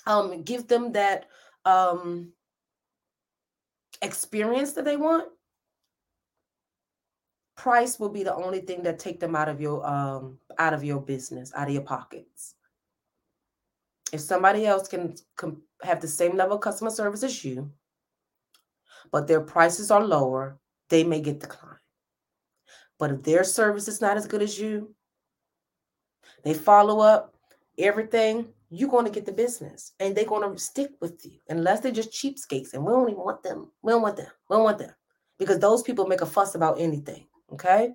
um, 0.06 0.42
give 0.42 0.66
them 0.66 0.92
that 0.92 1.26
um, 1.66 2.32
experience 4.00 4.72
that 4.72 4.86
they 4.86 4.96
want. 4.96 5.28
Price 7.54 8.00
will 8.00 8.08
be 8.08 8.22
the 8.22 8.34
only 8.34 8.60
thing 8.60 8.82
that 8.84 8.98
take 8.98 9.20
them 9.20 9.36
out 9.36 9.50
of 9.50 9.60
your 9.60 9.86
um, 9.86 10.38
out 10.58 10.72
of 10.72 10.82
your 10.82 11.02
business, 11.02 11.52
out 11.54 11.68
of 11.68 11.74
your 11.74 11.82
pockets. 11.82 12.54
If 14.10 14.20
somebody 14.20 14.64
else 14.64 14.88
can, 14.88 15.16
have 15.82 16.00
the 16.00 16.08
same 16.08 16.34
level 16.34 16.56
of 16.56 16.62
customer 16.62 16.90
service 16.90 17.22
as 17.22 17.44
you, 17.44 17.70
but 19.12 19.26
their 19.26 19.42
prices 19.42 19.90
are 19.90 20.02
lower, 20.02 20.58
they 20.88 21.04
may 21.04 21.20
get 21.20 21.40
declined. 21.40 21.76
But 22.98 23.10
if 23.10 23.22
their 23.22 23.44
service 23.44 23.86
is 23.86 24.00
not 24.00 24.16
as 24.16 24.26
good 24.26 24.40
as 24.40 24.58
you, 24.58 24.94
they 26.48 26.54
follow 26.54 27.00
up 27.00 27.34
everything, 27.76 28.48
you're 28.70 28.88
going 28.88 29.04
to 29.04 29.10
get 29.10 29.26
the 29.26 29.32
business 29.32 29.92
and 30.00 30.16
they're 30.16 30.24
going 30.24 30.50
to 30.50 30.58
stick 30.58 30.92
with 30.98 31.22
you 31.26 31.32
unless 31.50 31.80
they're 31.80 31.92
just 31.92 32.10
cheapskates 32.10 32.72
and 32.72 32.82
we 32.82 32.90
don't 32.90 33.10
even 33.10 33.22
want 33.22 33.42
them. 33.42 33.70
We 33.82 33.92
don't 33.92 34.00
want 34.00 34.16
them. 34.16 34.30
We 34.48 34.56
don't 34.56 34.64
want 34.64 34.78
them 34.78 34.92
because 35.38 35.58
those 35.58 35.82
people 35.82 36.06
make 36.06 36.22
a 36.22 36.26
fuss 36.26 36.54
about 36.54 36.80
anything. 36.80 37.26
Okay. 37.52 37.92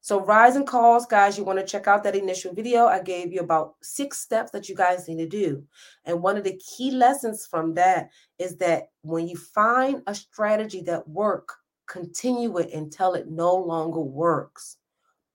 So 0.00 0.20
rising 0.20 0.66
calls, 0.66 1.06
guys, 1.06 1.38
you 1.38 1.44
want 1.44 1.60
to 1.60 1.64
check 1.64 1.86
out 1.86 2.02
that 2.02 2.16
initial 2.16 2.52
video. 2.52 2.86
I 2.86 3.00
gave 3.00 3.32
you 3.32 3.38
about 3.38 3.74
six 3.82 4.18
steps 4.18 4.50
that 4.50 4.68
you 4.68 4.74
guys 4.74 5.06
need 5.06 5.18
to 5.18 5.28
do. 5.28 5.62
And 6.04 6.20
one 6.20 6.36
of 6.36 6.42
the 6.42 6.58
key 6.58 6.90
lessons 6.90 7.46
from 7.46 7.74
that 7.74 8.10
is 8.40 8.56
that 8.56 8.88
when 9.02 9.28
you 9.28 9.36
find 9.36 10.02
a 10.08 10.14
strategy 10.16 10.82
that 10.82 11.08
work, 11.08 11.52
continue 11.86 12.58
it 12.58 12.72
until 12.72 13.14
it 13.14 13.30
no 13.30 13.54
longer 13.54 14.00
works. 14.00 14.78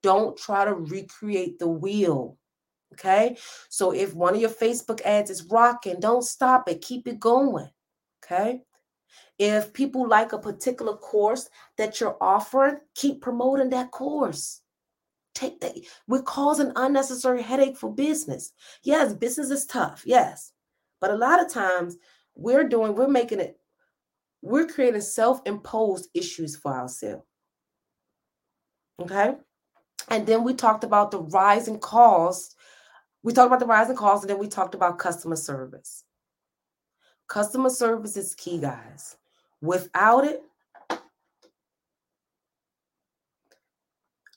Don't 0.02 0.36
try 0.36 0.64
to 0.64 0.74
recreate 0.74 1.58
the 1.58 1.68
wheel. 1.68 2.37
Okay. 2.94 3.36
So 3.68 3.92
if 3.92 4.14
one 4.14 4.34
of 4.34 4.40
your 4.40 4.50
Facebook 4.50 5.00
ads 5.02 5.30
is 5.30 5.44
rocking, 5.44 6.00
don't 6.00 6.24
stop 6.24 6.68
it. 6.68 6.82
Keep 6.82 7.06
it 7.06 7.20
going. 7.20 7.68
Okay. 8.24 8.62
If 9.38 9.72
people 9.72 10.08
like 10.08 10.32
a 10.32 10.38
particular 10.38 10.96
course 10.96 11.48
that 11.76 12.00
you're 12.00 12.16
offering, 12.20 12.78
keep 12.94 13.20
promoting 13.20 13.70
that 13.70 13.90
course. 13.92 14.62
Take 15.34 15.60
that. 15.60 15.76
We're 16.08 16.22
causing 16.22 16.72
unnecessary 16.74 17.42
headache 17.42 17.76
for 17.76 17.94
business. 17.94 18.52
Yes, 18.82 19.14
business 19.14 19.50
is 19.50 19.66
tough. 19.66 20.02
Yes. 20.04 20.52
But 21.00 21.12
a 21.12 21.16
lot 21.16 21.40
of 21.40 21.52
times 21.52 21.96
we're 22.34 22.64
doing, 22.64 22.96
we're 22.96 23.06
making 23.06 23.38
it, 23.38 23.60
we're 24.42 24.66
creating 24.66 25.00
self-imposed 25.00 26.08
issues 26.14 26.56
for 26.56 26.72
ourselves. 26.72 27.24
Okay. 29.00 29.34
And 30.08 30.26
then 30.26 30.42
we 30.42 30.54
talked 30.54 30.82
about 30.82 31.12
the 31.12 31.20
rising 31.20 31.78
cost. 31.78 32.56
We 33.22 33.32
talked 33.32 33.48
about 33.48 33.60
the 33.60 33.66
rising 33.66 33.96
costs, 33.96 34.24
and 34.24 34.30
then 34.30 34.38
we 34.38 34.48
talked 34.48 34.74
about 34.74 34.98
customer 34.98 35.36
service. 35.36 36.04
Customer 37.26 37.70
service 37.70 38.16
is 38.16 38.34
key, 38.34 38.58
guys. 38.58 39.16
Without 39.60 40.24
it, 40.24 40.42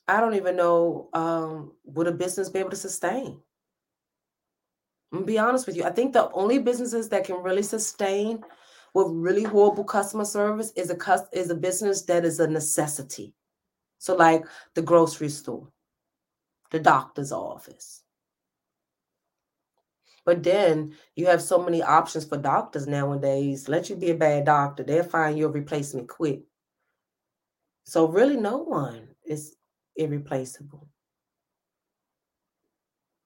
I 0.07 0.19
don't 0.19 0.35
even 0.35 0.57
know 0.57 1.09
um, 1.13 1.71
would 1.85 2.07
a 2.07 2.11
business 2.11 2.49
be 2.49 2.59
able 2.59 2.71
to 2.71 2.75
sustain. 2.75 3.39
I'm 5.13 5.25
be 5.25 5.37
honest 5.37 5.67
with 5.67 5.75
you. 5.75 5.83
I 5.83 5.91
think 5.91 6.13
the 6.13 6.31
only 6.31 6.59
businesses 6.59 7.09
that 7.09 7.25
can 7.25 7.41
really 7.43 7.63
sustain 7.63 8.43
with 8.93 9.07
really 9.09 9.43
horrible 9.43 9.83
customer 9.83 10.25
service 10.25 10.73
is 10.75 10.89
a 10.89 11.27
is 11.31 11.49
a 11.49 11.55
business 11.55 12.01
that 12.03 12.25
is 12.25 12.39
a 12.39 12.47
necessity. 12.47 13.33
So, 13.99 14.15
like 14.15 14.45
the 14.73 14.81
grocery 14.81 15.29
store, 15.29 15.67
the 16.71 16.79
doctor's 16.79 17.31
office. 17.31 18.00
But 20.31 20.43
then 20.43 20.95
you 21.17 21.25
have 21.25 21.41
so 21.41 21.61
many 21.61 21.83
options 21.83 22.23
for 22.23 22.37
doctors 22.37 22.87
nowadays. 22.87 23.67
Let 23.67 23.89
you 23.89 23.97
be 23.97 24.11
a 24.11 24.15
bad 24.15 24.45
doctor, 24.45 24.81
they'll 24.81 25.03
find 25.03 25.37
your 25.37 25.49
replacement 25.49 26.07
quick. 26.07 26.43
So 27.83 28.05
really, 28.05 28.37
no 28.37 28.59
one 28.59 29.09
is 29.25 29.57
irreplaceable. 29.97 30.87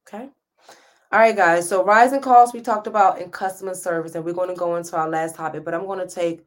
Okay. 0.08 0.30
All 1.12 1.20
right, 1.20 1.36
guys. 1.36 1.70
So 1.70 1.86
rising 1.86 2.22
costs 2.22 2.56
we 2.56 2.62
talked 2.62 2.88
about 2.88 3.22
in 3.22 3.30
customer 3.30 3.76
service, 3.76 4.16
and 4.16 4.26
we're 4.26 4.34
going 4.34 4.50
to 4.50 4.56
go 4.56 4.76
into 4.76 4.98
our 4.98 5.08
last 5.08 5.36
topic. 5.36 5.64
But 5.64 5.76
I'm 5.76 5.86
going 5.86 6.00
to 6.00 6.12
take 6.12 6.44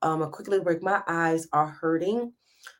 um, 0.00 0.22
a 0.22 0.30
quick 0.30 0.48
little 0.48 0.64
break. 0.64 0.82
My 0.82 1.02
eyes 1.06 1.46
are 1.52 1.66
hurting, 1.66 2.32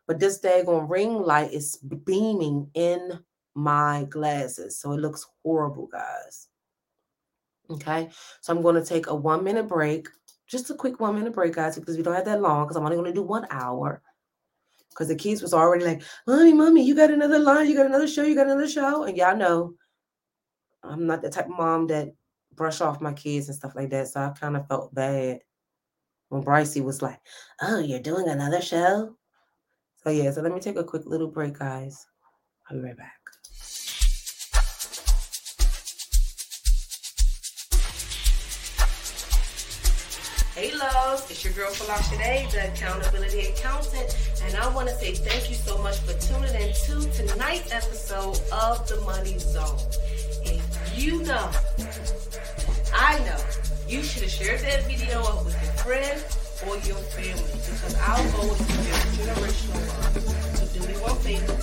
but 0.06 0.18
this 0.18 0.40
daggone 0.40 0.88
ring 0.88 1.20
light 1.20 1.52
is 1.52 1.76
beaming 1.76 2.70
in 2.72 3.20
my 3.54 4.06
glasses, 4.08 4.78
so 4.78 4.92
it 4.92 5.00
looks 5.00 5.26
horrible, 5.42 5.88
guys. 5.88 6.48
Okay, 7.70 8.08
so 8.40 8.54
I'm 8.54 8.62
going 8.62 8.76
to 8.76 8.84
take 8.84 9.08
a 9.08 9.14
one 9.14 9.44
minute 9.44 9.68
break, 9.68 10.08
just 10.46 10.70
a 10.70 10.74
quick 10.74 11.00
one 11.00 11.14
minute 11.16 11.34
break, 11.34 11.54
guys, 11.54 11.78
because 11.78 11.96
we 11.96 12.02
don't 12.02 12.14
have 12.14 12.24
that 12.24 12.40
long. 12.40 12.64
Because 12.64 12.76
I'm 12.76 12.84
only 12.84 12.96
going 12.96 13.12
to 13.12 13.12
do 13.12 13.22
one 13.22 13.46
hour. 13.50 14.02
Because 14.90 15.08
the 15.08 15.14
kids 15.14 15.42
was 15.42 15.54
already 15.54 15.84
like, 15.84 16.02
"Mommy, 16.26 16.52
mommy, 16.52 16.84
you 16.84 16.94
got 16.94 17.10
another 17.10 17.38
line, 17.38 17.68
you 17.68 17.76
got 17.76 17.86
another 17.86 18.08
show, 18.08 18.22
you 18.22 18.34
got 18.34 18.46
another 18.46 18.68
show," 18.68 19.04
and 19.04 19.16
y'all 19.16 19.36
know 19.36 19.74
I'm 20.82 21.06
not 21.06 21.22
the 21.22 21.30
type 21.30 21.46
of 21.46 21.56
mom 21.56 21.86
that 21.88 22.08
brush 22.54 22.80
off 22.80 23.00
my 23.00 23.12
kids 23.12 23.48
and 23.48 23.56
stuff 23.56 23.74
like 23.76 23.90
that. 23.90 24.08
So 24.08 24.20
I 24.20 24.30
kind 24.30 24.56
of 24.56 24.66
felt 24.66 24.94
bad 24.94 25.40
when 26.30 26.42
Brycey 26.42 26.82
was 26.82 27.02
like, 27.02 27.20
"Oh, 27.60 27.78
you're 27.78 28.00
doing 28.00 28.28
another 28.28 28.62
show." 28.62 29.16
So 30.02 30.10
yeah, 30.10 30.30
so 30.30 30.42
let 30.42 30.52
me 30.52 30.60
take 30.60 30.76
a 30.76 30.84
quick 30.84 31.06
little 31.06 31.28
break, 31.28 31.58
guys. 31.58 32.06
I'll 32.70 32.76
be 32.78 32.82
right 32.82 32.96
back. 32.96 33.17
It's 41.38 41.44
your 41.44 41.54
girl 41.54 41.70
Falashade, 41.70 42.50
the 42.50 42.66
accountability 42.72 43.46
accountant, 43.46 44.16
and 44.42 44.56
I 44.56 44.74
want 44.74 44.88
to 44.88 44.94
say 44.96 45.14
thank 45.14 45.48
you 45.48 45.54
so 45.54 45.78
much 45.78 45.96
for 45.98 46.12
tuning 46.18 46.52
in 46.52 46.74
to 46.74 47.26
tonight's 47.28 47.70
episode 47.70 48.40
of 48.50 48.88
the 48.88 49.00
Money 49.02 49.38
Zone. 49.38 49.78
If 50.42 50.98
you 50.98 51.22
know, 51.22 51.48
I 52.92 53.20
know, 53.20 53.38
you 53.86 54.02
should 54.02 54.22
have 54.22 54.32
shared 54.32 54.62
that 54.62 54.82
video 54.88 55.20
up 55.20 55.44
with 55.44 55.54
your 55.62 55.72
friend 55.86 56.18
or 56.66 56.74
your 56.82 56.98
family 57.14 57.54
because 57.54 57.94
our 58.02 58.18
goal 58.34 58.50
is 58.50 58.58
to 58.58 58.74
build 58.74 59.06
generational 59.14 59.78
wealth. 59.94 60.58
So 60.58 60.80
do 60.80 60.88
me 60.88 60.94
one 60.98 61.18
favor, 61.22 61.54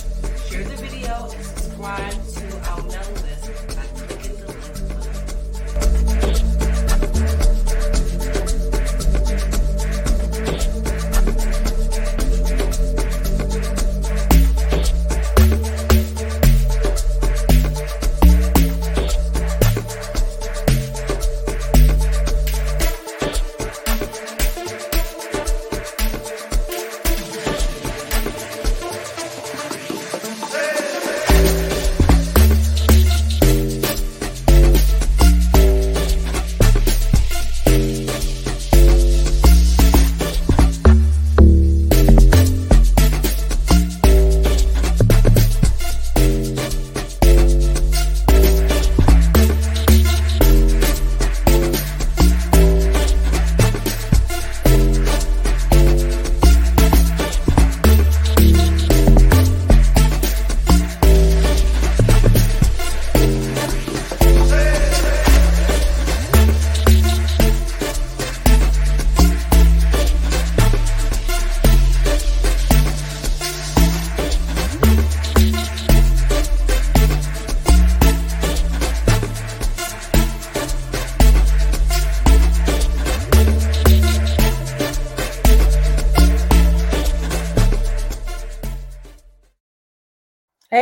share 0.47 0.63
the 0.63 0.75
video 0.77 1.27
and 1.35 1.43
subscribe 1.43 2.15
to 2.15 2.71
our 2.71 2.81
mailing 2.83 3.23
list 3.27 4.04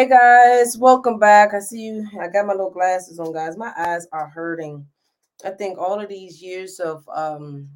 Hey 0.04 0.10
guys, 0.10 0.78
welcome 0.78 1.18
back. 1.18 1.54
I 1.54 1.60
see 1.60 1.84
you. 1.84 2.06
I 2.20 2.28
got 2.28 2.46
my 2.46 2.52
little 2.52 2.70
glasses 2.70 3.22
on, 3.22 3.32
guys. 3.32 3.56
My 3.56 3.72
eyes 3.78 4.06
are 4.12 4.28
hurting. 4.28 4.86
I 5.46 5.52
think 5.52 5.78
all 5.78 5.98
of 5.98 6.10
these 6.10 6.42
years 6.42 6.82
of 6.82 7.08
um 7.08 7.70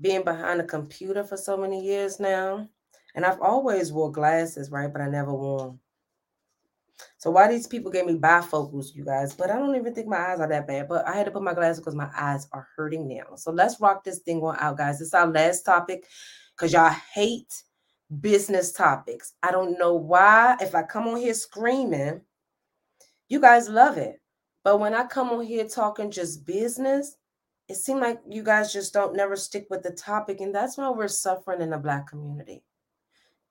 being 0.00 0.22
behind 0.22 0.60
a 0.60 0.64
computer 0.64 1.24
for 1.24 1.36
so 1.36 1.56
many 1.56 1.84
years 1.84 2.20
now, 2.20 2.68
and 3.16 3.24
I've 3.26 3.40
always 3.40 3.92
wore 3.92 4.12
glasses, 4.12 4.70
right? 4.70 4.92
But 4.92 5.02
I 5.02 5.08
never 5.08 5.34
wore 5.34 5.58
them. 5.58 5.80
So 7.18 7.32
why 7.32 7.48
these 7.48 7.66
people 7.66 7.90
gave 7.90 8.06
me 8.06 8.14
bifocals, 8.14 8.94
you 8.94 9.04
guys? 9.04 9.34
But 9.34 9.50
I 9.50 9.58
don't 9.58 9.74
even 9.74 9.92
think 9.92 10.06
my 10.06 10.30
eyes 10.30 10.38
are 10.38 10.48
that 10.48 10.68
bad. 10.68 10.88
But 10.88 11.08
I 11.08 11.16
had 11.16 11.24
to 11.24 11.32
put 11.32 11.42
my 11.42 11.54
glasses 11.54 11.80
because 11.80 11.96
my 11.96 12.10
eyes 12.16 12.46
are 12.52 12.68
hurting 12.76 13.08
now. 13.08 13.34
So 13.34 13.50
let's 13.50 13.80
rock 13.80 14.04
this 14.04 14.20
thing 14.20 14.40
on 14.42 14.56
out, 14.60 14.78
guys. 14.78 15.00
Is 15.00 15.12
our 15.12 15.26
last 15.26 15.62
topic 15.62 16.06
because 16.54 16.72
y'all 16.72 16.94
hate 17.14 17.64
business 18.20 18.72
topics. 18.72 19.34
I 19.42 19.50
don't 19.50 19.78
know 19.78 19.94
why. 19.94 20.56
If 20.60 20.74
I 20.74 20.82
come 20.82 21.08
on 21.08 21.16
here 21.16 21.34
screaming, 21.34 22.20
you 23.28 23.40
guys 23.40 23.68
love 23.68 23.96
it. 23.96 24.20
But 24.64 24.78
when 24.78 24.94
I 24.94 25.04
come 25.04 25.30
on 25.30 25.44
here 25.44 25.66
talking 25.66 26.10
just 26.10 26.46
business, 26.46 27.16
it 27.68 27.76
seems 27.76 28.00
like 28.00 28.20
you 28.28 28.42
guys 28.42 28.72
just 28.72 28.92
don't 28.92 29.16
never 29.16 29.36
stick 29.36 29.66
with 29.70 29.82
the 29.82 29.92
topic. 29.92 30.40
And 30.40 30.54
that's 30.54 30.76
why 30.76 30.90
we're 30.90 31.08
suffering 31.08 31.62
in 31.62 31.70
the 31.70 31.78
Black 31.78 32.08
community. 32.08 32.62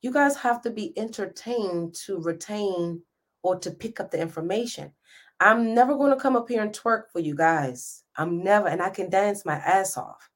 You 0.01 0.11
guys 0.11 0.35
have 0.37 0.61
to 0.63 0.69
be 0.69 0.97
entertained 0.97 1.95
to 2.05 2.19
retain 2.19 3.01
or 3.43 3.57
to 3.59 3.71
pick 3.71 3.99
up 3.99 4.11
the 4.11 4.21
information. 4.21 4.91
I'm 5.39 5.73
never 5.73 5.95
going 5.95 6.11
to 6.11 6.21
come 6.21 6.35
up 6.35 6.47
here 6.47 6.61
and 6.61 6.71
twerk 6.71 7.03
for 7.11 7.19
you 7.19 7.35
guys. 7.35 8.03
I'm 8.15 8.43
never, 8.43 8.67
and 8.67 8.81
I 8.81 8.89
can 8.89 9.09
dance 9.09 9.43
my 9.43 9.55
ass 9.55 9.97
off. 9.97 10.29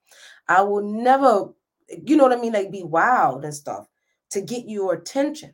I 0.48 0.62
will 0.62 0.82
never, 0.82 1.54
you 1.90 2.18
know 2.18 2.24
what 2.24 2.38
I 2.38 2.42
mean, 2.42 2.54
like 2.54 2.72
be 2.72 2.84
wild 2.84 3.44
and 3.46 3.54
stuff 3.54 3.88
to 4.36 4.42
get 4.42 4.70
your 4.70 4.94
attention. 4.94 5.54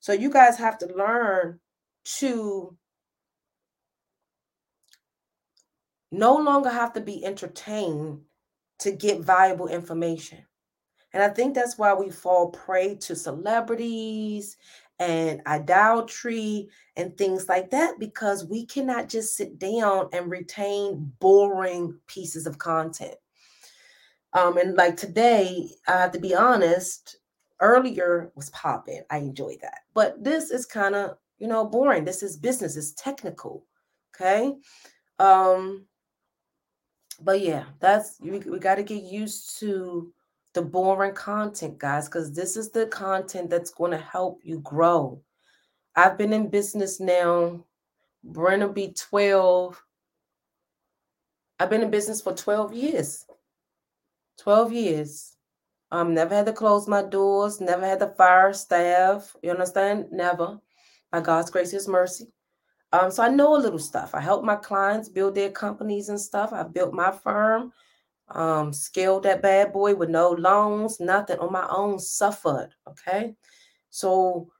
So 0.00 0.12
you 0.12 0.30
guys 0.30 0.56
have 0.58 0.78
to 0.78 0.86
learn 0.94 1.60
to 2.18 2.76
no 6.10 6.36
longer 6.36 6.70
have 6.70 6.94
to 6.94 7.00
be 7.00 7.24
entertained 7.24 8.20
to 8.78 8.92
get 8.92 9.20
valuable 9.20 9.68
information. 9.68 10.44
And 11.12 11.22
I 11.22 11.28
think 11.28 11.54
that's 11.54 11.76
why 11.78 11.92
we 11.92 12.10
fall 12.10 12.50
prey 12.50 12.96
to 12.96 13.14
celebrities 13.14 14.56
and 14.98 15.42
idolatry 15.46 16.68
and 16.96 17.16
things 17.16 17.48
like 17.48 17.70
that 17.70 17.98
because 17.98 18.46
we 18.46 18.64
cannot 18.64 19.08
just 19.08 19.36
sit 19.36 19.58
down 19.58 20.08
and 20.12 20.30
retain 20.30 21.12
boring 21.20 21.98
pieces 22.06 22.46
of 22.46 22.58
content. 22.58 23.16
Um, 24.32 24.56
and 24.56 24.76
like 24.76 24.96
today, 24.96 25.68
I 25.86 25.92
have 25.92 26.12
to 26.12 26.20
be 26.20 26.34
honest, 26.34 27.18
earlier 27.60 28.32
was 28.34 28.50
popping. 28.50 29.02
I 29.10 29.18
enjoy 29.18 29.56
that. 29.62 29.80
But 29.94 30.22
this 30.22 30.50
is 30.50 30.66
kind 30.66 30.94
of, 30.94 31.16
you 31.38 31.46
know, 31.46 31.64
boring. 31.64 32.04
This 32.04 32.22
is 32.22 32.36
business, 32.36 32.76
it's 32.76 32.92
technical. 32.92 33.66
Okay. 34.14 34.54
Um, 35.18 35.86
but 37.20 37.40
yeah, 37.40 37.64
that's 37.80 38.18
we, 38.20 38.38
we 38.38 38.58
got 38.58 38.76
to 38.76 38.82
get 38.82 39.02
used 39.02 39.58
to 39.60 40.12
the 40.54 40.62
boring 40.62 41.14
content, 41.14 41.78
guys, 41.78 42.06
because 42.06 42.32
this 42.32 42.56
is 42.56 42.70
the 42.70 42.86
content 42.86 43.50
that's 43.50 43.70
going 43.70 43.90
to 43.90 43.98
help 43.98 44.40
you 44.44 44.60
grow. 44.60 45.20
I've 45.96 46.18
been 46.18 46.32
in 46.32 46.48
business 46.48 47.00
now. 47.00 47.64
Brenna 48.26 48.72
be 48.72 48.92
12. 48.92 49.80
I've 51.60 51.70
been 51.70 51.82
in 51.82 51.90
business 51.90 52.20
for 52.20 52.32
12 52.32 52.72
years. 52.72 53.26
12 54.38 54.72
years. 54.72 55.33
Um, 55.94 56.12
never 56.12 56.34
had 56.34 56.46
to 56.46 56.52
close 56.52 56.88
my 56.88 57.02
doors, 57.02 57.60
never 57.60 57.86
had 57.86 58.00
to 58.00 58.08
fire 58.08 58.52
staff. 58.52 59.34
You 59.42 59.50
understand? 59.50 60.06
Never. 60.10 60.58
By 61.12 61.20
God's 61.20 61.50
grace, 61.50 61.70
His 61.70 61.88
mercy. 61.88 62.26
Um, 62.92 63.10
so 63.10 63.22
I 63.22 63.28
know 63.28 63.56
a 63.56 63.58
little 63.58 63.78
stuff. 63.78 64.14
I 64.14 64.20
help 64.20 64.44
my 64.44 64.56
clients 64.56 65.08
build 65.08 65.34
their 65.34 65.50
companies 65.50 66.08
and 66.08 66.20
stuff. 66.20 66.52
I 66.52 66.62
built 66.64 66.92
my 66.92 67.10
firm 67.10 67.72
um, 68.28 68.72
scaled 68.72 69.24
that 69.24 69.42
bad 69.42 69.72
boy 69.72 69.94
with 69.94 70.08
no 70.08 70.30
loans, 70.30 71.00
nothing 71.00 71.38
on 71.38 71.52
my 71.52 71.66
own, 71.68 71.98
suffered. 71.98 72.70
Okay. 72.88 73.34
So 73.90 74.50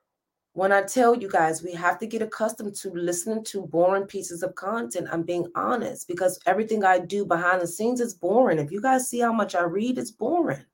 when 0.52 0.70
I 0.70 0.82
tell 0.82 1.14
you 1.14 1.28
guys, 1.28 1.62
we 1.62 1.72
have 1.72 1.98
to 1.98 2.06
get 2.06 2.22
accustomed 2.22 2.76
to 2.76 2.90
listening 2.90 3.42
to 3.44 3.66
boring 3.66 4.04
pieces 4.04 4.42
of 4.42 4.54
content. 4.54 5.08
I'm 5.10 5.22
being 5.22 5.46
honest 5.54 6.06
because 6.06 6.38
everything 6.46 6.84
I 6.84 6.98
do 6.98 7.24
behind 7.24 7.60
the 7.60 7.66
scenes 7.66 8.00
is 8.00 8.14
boring. 8.14 8.58
If 8.58 8.70
you 8.70 8.80
guys 8.80 9.08
see 9.08 9.20
how 9.20 9.32
much 9.32 9.54
I 9.54 9.62
read, 9.62 9.98
it's 9.98 10.12
boring. 10.12 10.64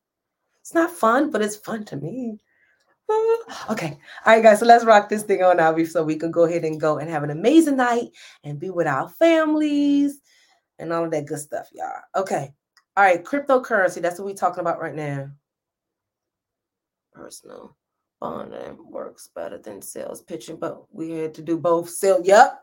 It's 0.70 0.74
not 0.76 0.92
fun, 0.92 1.32
but 1.32 1.42
it's 1.42 1.56
fun 1.56 1.84
to 1.86 1.96
me. 1.96 2.38
Ah, 3.10 3.72
okay. 3.72 3.98
All 4.24 4.34
right, 4.34 4.40
guys. 4.40 4.60
So 4.60 4.66
let's 4.66 4.84
rock 4.84 5.08
this 5.08 5.24
thing 5.24 5.42
on 5.42 5.56
now 5.56 5.76
so 5.82 6.04
we 6.04 6.14
can 6.14 6.30
go 6.30 6.44
ahead 6.44 6.64
and 6.64 6.80
go 6.80 6.98
and 6.98 7.10
have 7.10 7.24
an 7.24 7.30
amazing 7.30 7.76
night 7.76 8.10
and 8.44 8.60
be 8.60 8.70
with 8.70 8.86
our 8.86 9.08
families 9.08 10.20
and 10.78 10.92
all 10.92 11.02
of 11.02 11.10
that 11.10 11.26
good 11.26 11.40
stuff, 11.40 11.66
y'all. 11.72 11.90
Okay. 12.14 12.54
All 12.96 13.02
right, 13.02 13.24
cryptocurrency. 13.24 14.00
That's 14.00 14.20
what 14.20 14.26
we're 14.26 14.34
talking 14.34 14.60
about 14.60 14.80
right 14.80 14.94
now. 14.94 15.32
Personal 17.14 17.76
bonding 18.20 18.78
works 18.88 19.28
better 19.34 19.58
than 19.58 19.82
sales 19.82 20.22
pitching, 20.22 20.54
but 20.54 20.84
we 20.94 21.10
had 21.10 21.34
to 21.34 21.42
do 21.42 21.58
both. 21.58 21.90
Sell, 21.90 22.20
yep. 22.22 22.62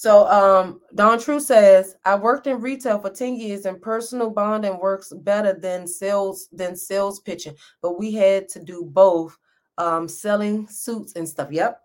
So 0.00 0.26
um 0.28 0.80
Don 0.94 1.20
True 1.20 1.40
says, 1.40 1.94
I 2.06 2.14
worked 2.14 2.46
in 2.46 2.62
retail 2.62 2.98
for 2.98 3.10
10 3.10 3.36
years 3.36 3.66
and 3.66 3.82
personal 3.82 4.30
bonding 4.30 4.78
works 4.80 5.12
better 5.14 5.52
than 5.52 5.86
sales 5.86 6.48
than 6.52 6.74
sales 6.74 7.20
pitching, 7.20 7.54
but 7.82 7.98
we 7.98 8.10
had 8.14 8.48
to 8.48 8.64
do 8.64 8.82
both 8.82 9.36
um 9.76 10.08
selling 10.08 10.66
suits 10.68 11.12
and 11.16 11.28
stuff. 11.28 11.48
Yep. 11.50 11.78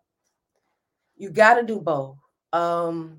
You 1.18 1.30
got 1.30 1.56
to 1.56 1.64
do 1.64 1.82
both. 1.82 2.16
Um 2.54 3.18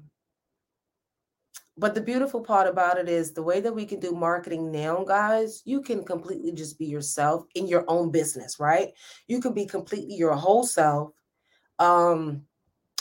but 1.76 1.94
the 1.94 2.00
beautiful 2.00 2.40
part 2.40 2.66
about 2.66 2.96
it 2.96 3.06
is 3.06 3.34
the 3.34 3.42
way 3.42 3.60
that 3.60 3.74
we 3.74 3.84
can 3.84 4.00
do 4.00 4.12
marketing 4.12 4.72
now, 4.72 5.04
guys, 5.04 5.60
you 5.66 5.82
can 5.82 6.04
completely 6.04 6.52
just 6.52 6.78
be 6.78 6.86
yourself 6.86 7.44
in 7.54 7.66
your 7.66 7.84
own 7.86 8.10
business, 8.10 8.58
right? 8.58 8.94
You 9.28 9.42
can 9.42 9.52
be 9.52 9.66
completely 9.66 10.14
your 10.14 10.32
whole 10.32 10.64
self. 10.64 11.10
Um, 11.78 12.46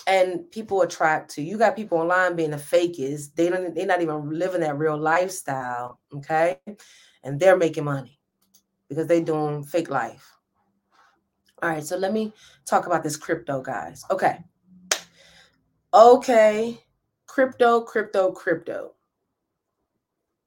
and 0.08 0.50
people 0.52 0.82
attract 0.82 1.32
to 1.32 1.42
you 1.42 1.58
got 1.58 1.76
people 1.76 1.98
online 1.98 2.36
being 2.36 2.52
the 2.52 2.58
fakest. 2.58 3.36
They 3.36 3.50
don't 3.50 3.74
they're 3.74 3.86
not 3.86 4.02
even 4.02 4.30
living 4.30 4.62
that 4.62 4.78
real 4.78 4.98
lifestyle. 4.98 6.00
Okay. 6.14 6.60
And 7.24 7.40
they're 7.40 7.58
making 7.58 7.86
money 7.86 8.20
because 8.88 9.08
they're 9.08 9.22
doing 9.22 9.64
fake 9.64 9.90
life. 9.90 10.32
All 11.64 11.70
right, 11.70 11.84
so 11.84 11.98
let 11.98 12.14
me 12.14 12.34
talk 12.66 12.86
about 12.86 13.02
this 13.02 13.18
crypto, 13.18 13.62
guys. 13.62 14.04
Okay. 14.12 14.44
Okay 15.94 16.80
crypto, 17.36 17.82
crypto, 17.82 18.32
crypto. 18.32 18.94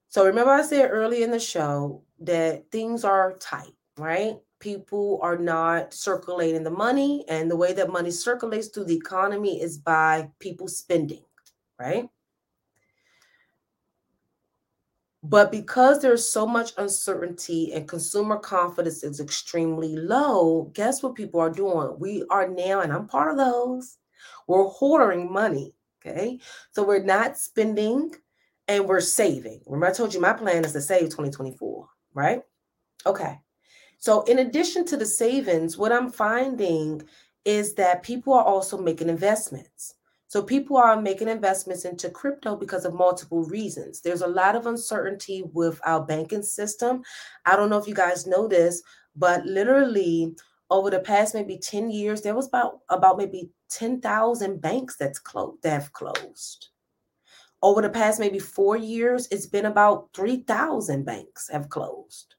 So 0.08 0.24
remember, 0.24 0.52
I 0.52 0.62
said 0.62 0.88
early 0.90 1.22
in 1.22 1.30
the 1.30 1.38
show 1.38 2.02
that 2.20 2.70
things 2.70 3.04
are 3.04 3.36
tight, 3.36 3.74
right? 3.98 4.36
People 4.60 5.20
are 5.22 5.38
not 5.38 5.94
circulating 5.94 6.64
the 6.64 6.70
money, 6.70 7.24
and 7.28 7.50
the 7.50 7.56
way 7.56 7.72
that 7.72 7.92
money 7.92 8.10
circulates 8.10 8.68
through 8.68 8.84
the 8.84 8.96
economy 8.96 9.60
is 9.62 9.78
by 9.78 10.30
people 10.40 10.68
spending, 10.68 11.24
right? 11.78 12.08
But 15.22 15.50
because 15.50 16.00
there's 16.00 16.28
so 16.28 16.46
much 16.46 16.72
uncertainty 16.78 17.72
and 17.72 17.88
consumer 17.88 18.38
confidence 18.38 19.02
is 19.02 19.20
extremely 19.20 19.96
low, 19.96 20.70
guess 20.74 21.02
what 21.02 21.16
people 21.16 21.40
are 21.40 21.50
doing? 21.50 21.96
We 21.98 22.24
are 22.30 22.48
now, 22.48 22.80
and 22.80 22.92
I'm 22.92 23.08
part 23.08 23.30
of 23.32 23.36
those, 23.36 23.98
we're 24.46 24.64
hoarding 24.64 25.32
money 25.32 25.74
Okay. 26.08 26.38
So 26.72 26.84
we're 26.84 27.02
not 27.02 27.36
spending 27.36 28.14
and 28.66 28.86
we're 28.86 29.00
saving. 29.00 29.62
Remember, 29.66 29.86
I 29.86 29.92
told 29.92 30.14
you 30.14 30.20
my 30.20 30.32
plan 30.32 30.64
is 30.64 30.72
to 30.72 30.80
save 30.80 31.04
2024, 31.04 31.88
right? 32.14 32.42
Okay. 33.06 33.40
So, 33.98 34.22
in 34.22 34.38
addition 34.38 34.84
to 34.86 34.96
the 34.96 35.06
savings, 35.06 35.76
what 35.76 35.92
I'm 35.92 36.10
finding 36.10 37.02
is 37.44 37.74
that 37.74 38.02
people 38.02 38.32
are 38.32 38.44
also 38.44 38.78
making 38.78 39.08
investments. 39.08 39.94
So, 40.28 40.42
people 40.42 40.76
are 40.76 41.00
making 41.00 41.28
investments 41.28 41.84
into 41.84 42.08
crypto 42.08 42.54
because 42.54 42.84
of 42.84 42.94
multiple 42.94 43.42
reasons. 43.44 44.00
There's 44.00 44.22
a 44.22 44.26
lot 44.26 44.54
of 44.54 44.66
uncertainty 44.66 45.42
with 45.52 45.80
our 45.84 46.04
banking 46.04 46.42
system. 46.42 47.02
I 47.44 47.56
don't 47.56 47.70
know 47.70 47.78
if 47.78 47.88
you 47.88 47.94
guys 47.94 48.26
know 48.26 48.46
this, 48.46 48.82
but 49.16 49.44
literally 49.44 50.34
over 50.70 50.90
the 50.90 51.00
past 51.00 51.34
maybe 51.34 51.58
10 51.58 51.90
years, 51.90 52.22
there 52.22 52.34
was 52.34 52.46
about 52.46 52.80
about 52.88 53.18
maybe 53.18 53.50
10,000 53.70 54.60
banks 54.60 54.96
that's 54.96 55.18
closed 55.18 55.62
that 55.62 55.72
have 55.72 55.92
closed. 55.92 56.68
Over 57.62 57.82
the 57.82 57.90
past 57.90 58.20
maybe 58.20 58.38
four 58.38 58.76
years, 58.76 59.26
it's 59.32 59.46
been 59.46 59.66
about 59.66 60.10
3,000 60.14 61.04
banks 61.04 61.48
have 61.48 61.68
closed. 61.68 62.36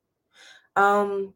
Um, 0.77 1.33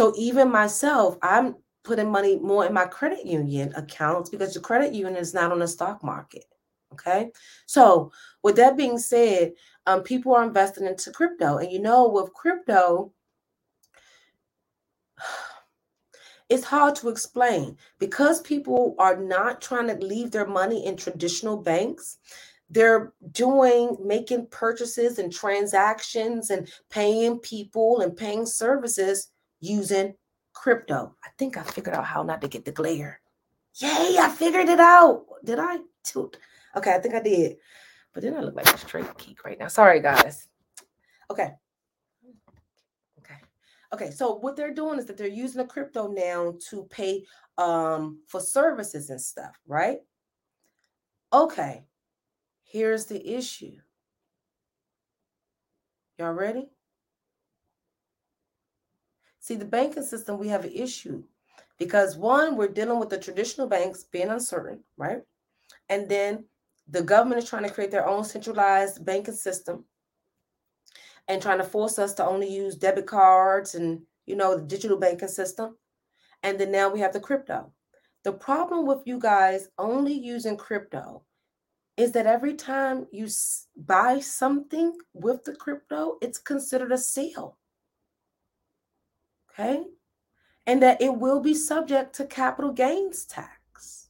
so 0.00 0.14
even 0.16 0.50
myself, 0.50 1.18
I'm 1.20 1.56
putting 1.84 2.10
money 2.10 2.38
more 2.38 2.64
in 2.64 2.72
my 2.72 2.86
credit 2.86 3.26
union 3.26 3.74
accounts 3.76 4.30
because 4.30 4.54
the 4.54 4.60
credit 4.60 4.94
union 4.94 5.14
is 5.14 5.34
not 5.34 5.52
on 5.52 5.58
the 5.58 5.68
stock 5.68 6.02
market. 6.02 6.46
Okay. 6.94 7.30
So 7.66 8.10
with 8.42 8.56
that 8.56 8.78
being 8.78 8.96
said, 8.96 9.52
um, 9.84 10.02
people 10.02 10.34
are 10.34 10.42
investing 10.42 10.86
into 10.86 11.12
crypto. 11.12 11.58
And 11.58 11.70
you 11.70 11.82
know, 11.82 12.08
with 12.08 12.32
crypto, 12.32 13.12
it's 16.48 16.64
hard 16.64 16.94
to 16.94 17.10
explain 17.10 17.76
because 17.98 18.40
people 18.40 18.94
are 18.98 19.18
not 19.18 19.60
trying 19.60 19.88
to 19.88 20.02
leave 20.02 20.30
their 20.30 20.46
money 20.46 20.86
in 20.86 20.96
traditional 20.96 21.58
banks 21.58 22.16
they're 22.72 23.12
doing 23.32 23.96
making 24.00 24.46
purchases 24.46 25.18
and 25.18 25.32
transactions 25.32 26.50
and 26.50 26.70
paying 26.88 27.36
people 27.40 28.00
and 28.00 28.16
paying 28.16 28.46
services 28.46 29.32
using 29.60 30.14
crypto 30.52 31.14
i 31.24 31.28
think 31.38 31.56
i 31.56 31.62
figured 31.62 31.94
out 31.94 32.04
how 32.04 32.22
not 32.22 32.40
to 32.40 32.48
get 32.48 32.64
the 32.64 32.72
glare 32.72 33.20
yay 33.76 34.16
i 34.18 34.28
figured 34.28 34.68
it 34.68 34.80
out 34.80 35.24
did 35.44 35.58
i 35.58 35.78
okay 36.76 36.94
i 36.94 36.98
think 36.98 37.14
i 37.14 37.20
did 37.20 37.56
but 38.12 38.22
then 38.22 38.34
i 38.34 38.40
look 38.40 38.56
like 38.56 38.66
a 38.72 38.78
straight 38.78 39.16
geek 39.18 39.44
right 39.44 39.58
now 39.58 39.68
sorry 39.68 40.00
guys 40.00 40.48
Okay. 41.30 41.52
okay 43.18 43.40
Okay, 43.92 44.10
so 44.10 44.36
what 44.36 44.56
they're 44.56 44.74
doing 44.74 44.98
is 44.98 45.06
that 45.06 45.16
they're 45.16 45.26
using 45.28 45.58
the 45.62 45.66
crypto 45.66 46.08
now 46.08 46.54
to 46.70 46.84
pay 46.90 47.24
um 47.58 48.20
for 48.26 48.40
services 48.40 49.10
and 49.10 49.20
stuff, 49.20 49.58
right? 49.66 49.98
Okay. 51.32 51.84
Here's 52.64 53.06
the 53.06 53.34
issue. 53.36 53.76
Y'all 56.18 56.32
ready? 56.32 56.68
See, 59.40 59.56
the 59.56 59.64
banking 59.64 60.02
system, 60.02 60.38
we 60.38 60.48
have 60.48 60.64
an 60.64 60.72
issue 60.72 61.22
because 61.78 62.16
one, 62.16 62.56
we're 62.56 62.68
dealing 62.68 63.00
with 63.00 63.08
the 63.08 63.18
traditional 63.18 63.66
banks 63.66 64.04
being 64.04 64.28
uncertain, 64.28 64.84
right? 64.98 65.22
And 65.88 66.08
then 66.08 66.44
the 66.88 67.02
government 67.02 67.42
is 67.42 67.48
trying 67.48 67.64
to 67.64 67.70
create 67.70 67.90
their 67.90 68.06
own 68.06 68.22
centralized 68.22 69.04
banking 69.04 69.34
system 69.34 69.84
and 71.26 71.40
trying 71.40 71.58
to 71.58 71.64
force 71.64 71.98
us 71.98 72.12
to 72.14 72.26
only 72.26 72.52
use 72.52 72.76
debit 72.76 73.06
cards 73.06 73.74
and 73.74 74.02
you 74.26 74.36
know 74.36 74.56
the 74.56 74.62
digital 74.62 74.98
banking 74.98 75.28
system. 75.28 75.76
And 76.42 76.58
then 76.58 76.70
now 76.70 76.90
we 76.90 77.00
have 77.00 77.12
the 77.12 77.20
crypto. 77.20 77.72
The 78.24 78.32
problem 78.32 78.86
with 78.86 79.00
you 79.06 79.18
guys 79.18 79.68
only 79.78 80.12
using 80.12 80.56
crypto 80.56 81.22
is 81.96 82.12
that 82.12 82.26
every 82.26 82.54
time 82.54 83.06
you 83.10 83.26
buy 83.76 84.20
something 84.20 84.96
with 85.14 85.44
the 85.44 85.54
crypto 85.54 86.18
it's 86.20 86.38
considered 86.38 86.92
a 86.92 86.98
sale 86.98 87.56
okay 89.60 89.84
and 90.66 90.82
that 90.82 91.00
it 91.00 91.14
will 91.14 91.40
be 91.40 91.54
subject 91.54 92.14
to 92.14 92.24
capital 92.26 92.72
gains 92.72 93.24
tax 93.24 94.08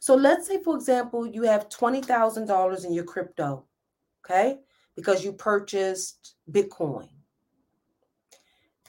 so 0.00 0.14
let's 0.14 0.46
say 0.46 0.62
for 0.62 0.74
example 0.74 1.26
you 1.26 1.42
have 1.42 1.68
$20000 1.68 2.84
in 2.84 2.92
your 2.92 3.04
crypto 3.04 3.64
okay 4.24 4.58
because 4.96 5.24
you 5.24 5.32
purchased 5.32 6.34
Bitcoin 6.50 7.08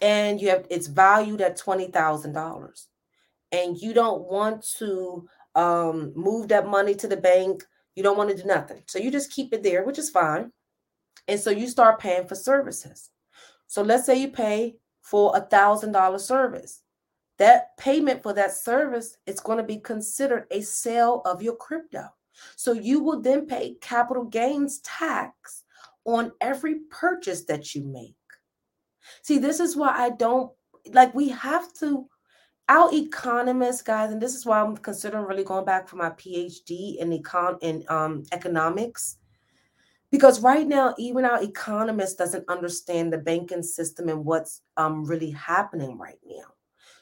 and 0.02 0.42
you 0.42 0.50
have 0.50 0.66
it's 0.70 0.88
valued 0.88 1.42
at 1.42 1.58
$20,000 1.58 2.86
and 3.52 3.78
you 3.78 3.94
don't 3.94 4.24
want 4.24 4.66
to 4.78 5.28
um, 5.56 6.12
move 6.16 6.48
that 6.50 6.68
money 6.68 6.96
to 6.96 7.08
the 7.08 7.16
bank, 7.18 7.64
you 7.96 8.02
don't 8.02 8.18
want 8.18 8.32
to 8.32 8.36
do 8.36 8.44
nothing. 8.44 8.82
So 8.88 8.98
you 8.98 9.12
just 9.12 9.32
keep 9.32 9.54
it 9.54 9.62
there, 9.62 9.84
which 9.86 10.00
is 10.00 10.10
fine. 10.10 10.52
And 11.28 11.40
so 11.40 11.52
you 11.52 11.68
start 11.68 12.00
paying 12.00 12.28
for 12.28 12.36
services. 12.36 13.12
So 13.68 13.84
let's 13.84 14.06
say 14.06 14.20
you 14.20 14.30
pay 14.30 14.76
for 15.04 15.38
a 15.38 15.42
thousand 15.42 15.92
dollar 15.92 16.18
service. 16.18 16.82
That 17.38 17.78
payment 17.78 18.24
for 18.24 18.34
that 18.34 18.54
service 18.54 19.18
is 19.28 19.40
going 19.40 19.58
to 19.58 19.64
be 19.64 19.78
considered 19.78 20.48
a 20.50 20.62
sale 20.62 21.22
of 21.26 21.44
your 21.44 21.56
crypto. 21.56 22.08
So 22.56 22.72
you 22.74 23.00
will 23.00 23.22
then 23.22 23.46
pay 23.46 23.76
capital 23.82 24.24
gains 24.24 24.80
tax 24.80 25.64
on 26.06 26.32
every 26.42 26.80
purchase 26.90 27.44
that 27.46 27.76
you 27.76 27.84
make. 27.84 28.16
See, 29.22 29.38
this 29.38 29.60
is 29.60 29.76
why 29.76 29.94
I 29.96 30.10
don't 30.12 30.52
like 30.92 31.14
we 31.14 31.30
have 31.30 31.72
to 31.74 32.08
our 32.70 32.90
economists 32.94 33.82
guys 33.82 34.12
and 34.12 34.22
this 34.22 34.36
is 34.36 34.46
why 34.46 34.62
i'm 34.62 34.76
considering 34.78 35.26
really 35.26 35.44
going 35.44 35.66
back 35.66 35.88
for 35.88 35.98
my 35.98 36.10
phd 36.12 36.98
in 36.98 37.10
econ 37.10 37.58
in 37.62 37.84
um, 37.90 38.24
economics 38.32 39.18
because 40.14 40.42
right 40.42 40.68
now 40.68 40.94
even 41.00 41.26
our 41.26 41.42
economist 41.44 42.20
doesn't 42.20 42.48
understand 42.48 43.12
the 43.12 43.18
banking 43.18 43.64
system 43.64 44.08
and 44.10 44.24
what's 44.24 44.62
um, 44.78 45.04
really 45.04 45.32
happening 45.32 45.98
right 45.98 46.20
now 46.26 46.46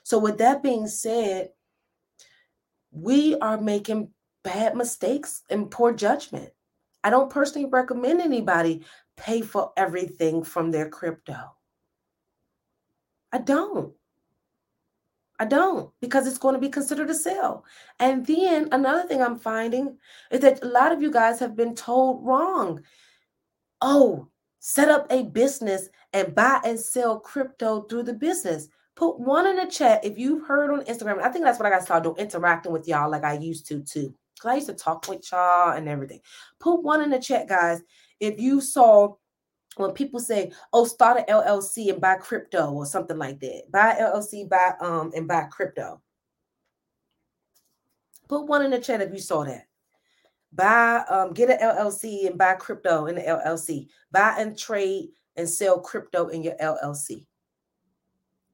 so 0.03 0.17
with 0.17 0.37
that 0.37 0.63
being 0.63 0.87
said 0.87 1.49
we 2.91 3.35
are 3.39 3.59
making 3.59 4.09
bad 4.43 4.75
mistakes 4.75 5.43
and 5.49 5.69
poor 5.69 5.93
judgment 5.93 6.51
I 7.03 7.09
don't 7.09 7.31
personally 7.31 7.67
recommend 7.67 8.21
anybody 8.21 8.83
pay 9.17 9.41
for 9.41 9.71
everything 9.75 10.43
from 10.43 10.71
their 10.71 10.89
crypto. 10.89 11.37
I 13.31 13.39
don't. 13.39 13.93
I 15.41 15.45
don't 15.45 15.89
because 16.01 16.27
it's 16.27 16.37
going 16.37 16.53
to 16.53 16.61
be 16.61 16.69
considered 16.69 17.09
a 17.09 17.15
sale. 17.15 17.65
And 17.99 18.23
then 18.23 18.69
another 18.71 19.07
thing 19.07 19.23
I'm 19.23 19.39
finding 19.39 19.97
is 20.29 20.41
that 20.41 20.63
a 20.63 20.67
lot 20.67 20.91
of 20.91 21.01
you 21.01 21.09
guys 21.09 21.39
have 21.39 21.55
been 21.55 21.73
told 21.73 22.23
wrong. 22.23 22.83
Oh, 23.81 24.27
set 24.59 24.89
up 24.89 25.07
a 25.09 25.23
business 25.23 25.89
and 26.13 26.35
buy 26.35 26.61
and 26.63 26.79
sell 26.79 27.19
crypto 27.19 27.81
through 27.81 28.03
the 28.03 28.13
business. 28.13 28.67
Put 28.95 29.19
one 29.19 29.47
in 29.47 29.55
the 29.55 29.65
chat 29.65 30.05
if 30.05 30.15
you've 30.15 30.45
heard 30.45 30.69
on 30.69 30.85
Instagram. 30.85 31.19
I 31.23 31.29
think 31.29 31.43
that's 31.43 31.57
what 31.57 31.65
I 31.65 31.71
got 31.71 31.79
to 31.79 31.85
started 31.85 32.03
doing, 32.03 32.17
interacting 32.17 32.71
with 32.71 32.87
y'all 32.87 33.09
like 33.09 33.23
I 33.23 33.33
used 33.33 33.65
to 33.69 33.81
too. 33.81 34.13
Because 34.35 34.51
I 34.51 34.55
used 34.57 34.67
to 34.67 34.75
talk 34.75 35.07
with 35.07 35.27
y'all 35.31 35.75
and 35.75 35.89
everything. 35.89 36.19
Put 36.59 36.83
one 36.83 37.01
in 37.01 37.09
the 37.09 37.17
chat, 37.17 37.49
guys. 37.49 37.81
If 38.19 38.39
you 38.39 38.61
saw 38.61 39.15
when 39.77 39.91
people 39.91 40.19
say, 40.19 40.51
"Oh, 40.73 40.85
start 40.85 41.17
an 41.17 41.25
LLC 41.25 41.89
and 41.89 42.01
buy 42.01 42.15
crypto" 42.15 42.71
or 42.71 42.85
something 42.85 43.17
like 43.17 43.39
that, 43.39 43.71
buy 43.71 43.95
LLC, 43.99 44.47
buy 44.47 44.73
um 44.79 45.11
and 45.15 45.27
buy 45.27 45.43
crypto. 45.43 46.01
Put 48.27 48.47
one 48.47 48.63
in 48.63 48.71
the 48.71 48.79
chat 48.79 49.01
if 49.01 49.11
you 49.13 49.19
saw 49.19 49.43
that. 49.45 49.67
Buy 50.53 51.03
um 51.09 51.33
get 51.33 51.49
an 51.49 51.59
LLC 51.59 52.27
and 52.27 52.37
buy 52.37 52.53
crypto 52.55 53.05
in 53.05 53.15
the 53.15 53.21
LLC. 53.21 53.87
Buy 54.11 54.35
and 54.37 54.57
trade 54.57 55.09
and 55.35 55.49
sell 55.49 55.79
crypto 55.79 56.27
in 56.27 56.43
your 56.43 56.55
LLC. 56.57 57.25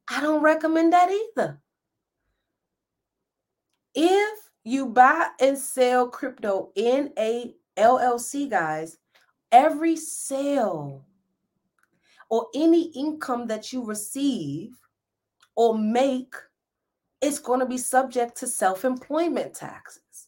I 0.07 0.21
don't 0.21 0.41
recommend 0.41 0.93
that 0.93 1.09
either. 1.11 1.59
If 3.93 4.39
you 4.63 4.85
buy 4.85 5.29
and 5.39 5.57
sell 5.57 6.07
crypto 6.07 6.71
in 6.75 7.11
a 7.17 7.55
LLC, 7.77 8.49
guys, 8.49 8.97
every 9.51 9.95
sale 9.95 11.06
or 12.29 12.47
any 12.55 12.91
income 12.91 13.47
that 13.47 13.71
you 13.71 13.83
receive 13.83 14.71
or 15.55 15.77
make 15.77 16.33
is 17.21 17.39
going 17.39 17.59
to 17.59 17.65
be 17.65 17.77
subject 17.77 18.37
to 18.37 18.47
self 18.47 18.85
employment 18.85 19.53
taxes. 19.53 20.27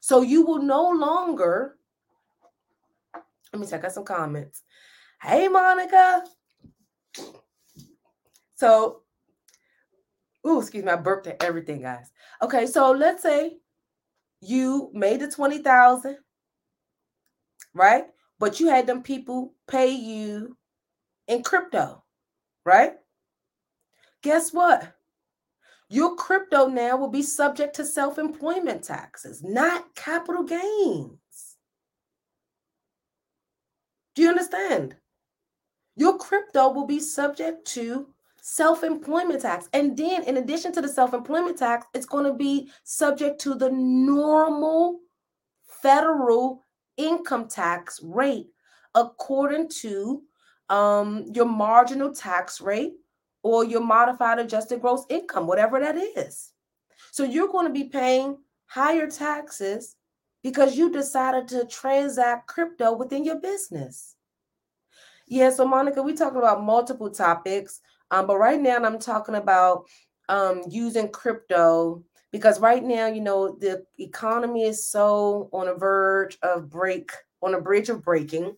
So 0.00 0.22
you 0.22 0.44
will 0.44 0.62
no 0.62 0.88
longer, 0.90 1.76
let 3.52 3.60
me 3.60 3.66
check 3.66 3.84
out 3.84 3.92
some 3.92 4.04
comments. 4.04 4.62
Hey, 5.22 5.48
Monica. 5.48 6.24
So, 8.54 9.02
ooh, 10.46 10.60
excuse 10.60 10.84
me, 10.84 10.90
I 10.90 10.96
burped 10.96 11.26
at 11.26 11.42
everything, 11.42 11.82
guys. 11.82 12.10
Okay, 12.42 12.66
so 12.66 12.90
let's 12.90 13.22
say 13.22 13.58
you 14.40 14.90
made 14.94 15.20
the 15.20 15.30
20,000, 15.30 16.16
right? 17.74 18.06
But 18.38 18.60
you 18.60 18.68
had 18.68 18.86
them 18.86 19.02
people 19.02 19.52
pay 19.68 19.90
you 19.90 20.56
in 21.30 21.44
crypto, 21.44 22.02
right? 22.66 22.94
Guess 24.22 24.52
what? 24.52 24.92
Your 25.88 26.14
crypto 26.16 26.66
now 26.66 26.96
will 26.96 27.08
be 27.08 27.22
subject 27.22 27.74
to 27.76 27.84
self 27.84 28.18
employment 28.18 28.84
taxes, 28.84 29.42
not 29.42 29.94
capital 29.94 30.42
gains. 30.42 31.56
Do 34.14 34.22
you 34.22 34.28
understand? 34.28 34.96
Your 35.96 36.18
crypto 36.18 36.70
will 36.70 36.86
be 36.86 37.00
subject 37.00 37.64
to 37.68 38.08
self 38.42 38.82
employment 38.82 39.42
tax. 39.42 39.68
And 39.72 39.96
then, 39.96 40.24
in 40.24 40.36
addition 40.36 40.72
to 40.72 40.80
the 40.80 40.88
self 40.88 41.14
employment 41.14 41.58
tax, 41.58 41.86
it's 41.94 42.06
going 42.06 42.24
to 42.24 42.34
be 42.34 42.70
subject 42.82 43.40
to 43.42 43.54
the 43.54 43.70
normal 43.70 44.98
federal 45.82 46.64
income 46.96 47.48
tax 47.48 48.00
rate 48.02 48.48
according 48.94 49.68
to 49.68 50.22
um, 50.70 51.26
your 51.34 51.44
marginal 51.44 52.14
tax 52.14 52.60
rate 52.60 52.94
or 53.42 53.64
your 53.64 53.82
modified 53.82 54.38
adjusted 54.38 54.80
gross 54.80 55.04
income, 55.10 55.46
whatever 55.46 55.80
that 55.80 55.96
is. 55.96 56.52
So 57.10 57.24
you're 57.24 57.48
going 57.48 57.66
to 57.66 57.72
be 57.72 57.88
paying 57.88 58.38
higher 58.66 59.10
taxes 59.10 59.96
because 60.42 60.76
you 60.76 60.90
decided 60.90 61.48
to 61.48 61.66
transact 61.66 62.46
crypto 62.46 62.96
within 62.96 63.24
your 63.24 63.40
business. 63.40 64.14
Yeah, 65.26 65.50
so 65.50 65.66
Monica, 65.66 66.02
we 66.02 66.14
talking 66.14 66.38
about 66.38 66.62
multiple 66.62 67.10
topics. 67.10 67.80
Um, 68.10 68.26
but 68.26 68.38
right 68.38 68.60
now 68.60 68.76
I'm 68.76 68.98
talking 68.98 69.36
about 69.36 69.84
um, 70.28 70.62
using 70.68 71.08
crypto 71.08 72.04
because 72.32 72.60
right 72.60 72.82
now, 72.82 73.06
you 73.06 73.20
know, 73.20 73.56
the 73.60 73.84
economy 73.98 74.64
is 74.64 74.88
so 74.88 75.48
on 75.52 75.68
a 75.68 75.74
verge 75.74 76.38
of 76.42 76.70
break, 76.70 77.10
on 77.42 77.54
a 77.54 77.60
bridge 77.60 77.88
of 77.88 78.02
breaking, 78.02 78.56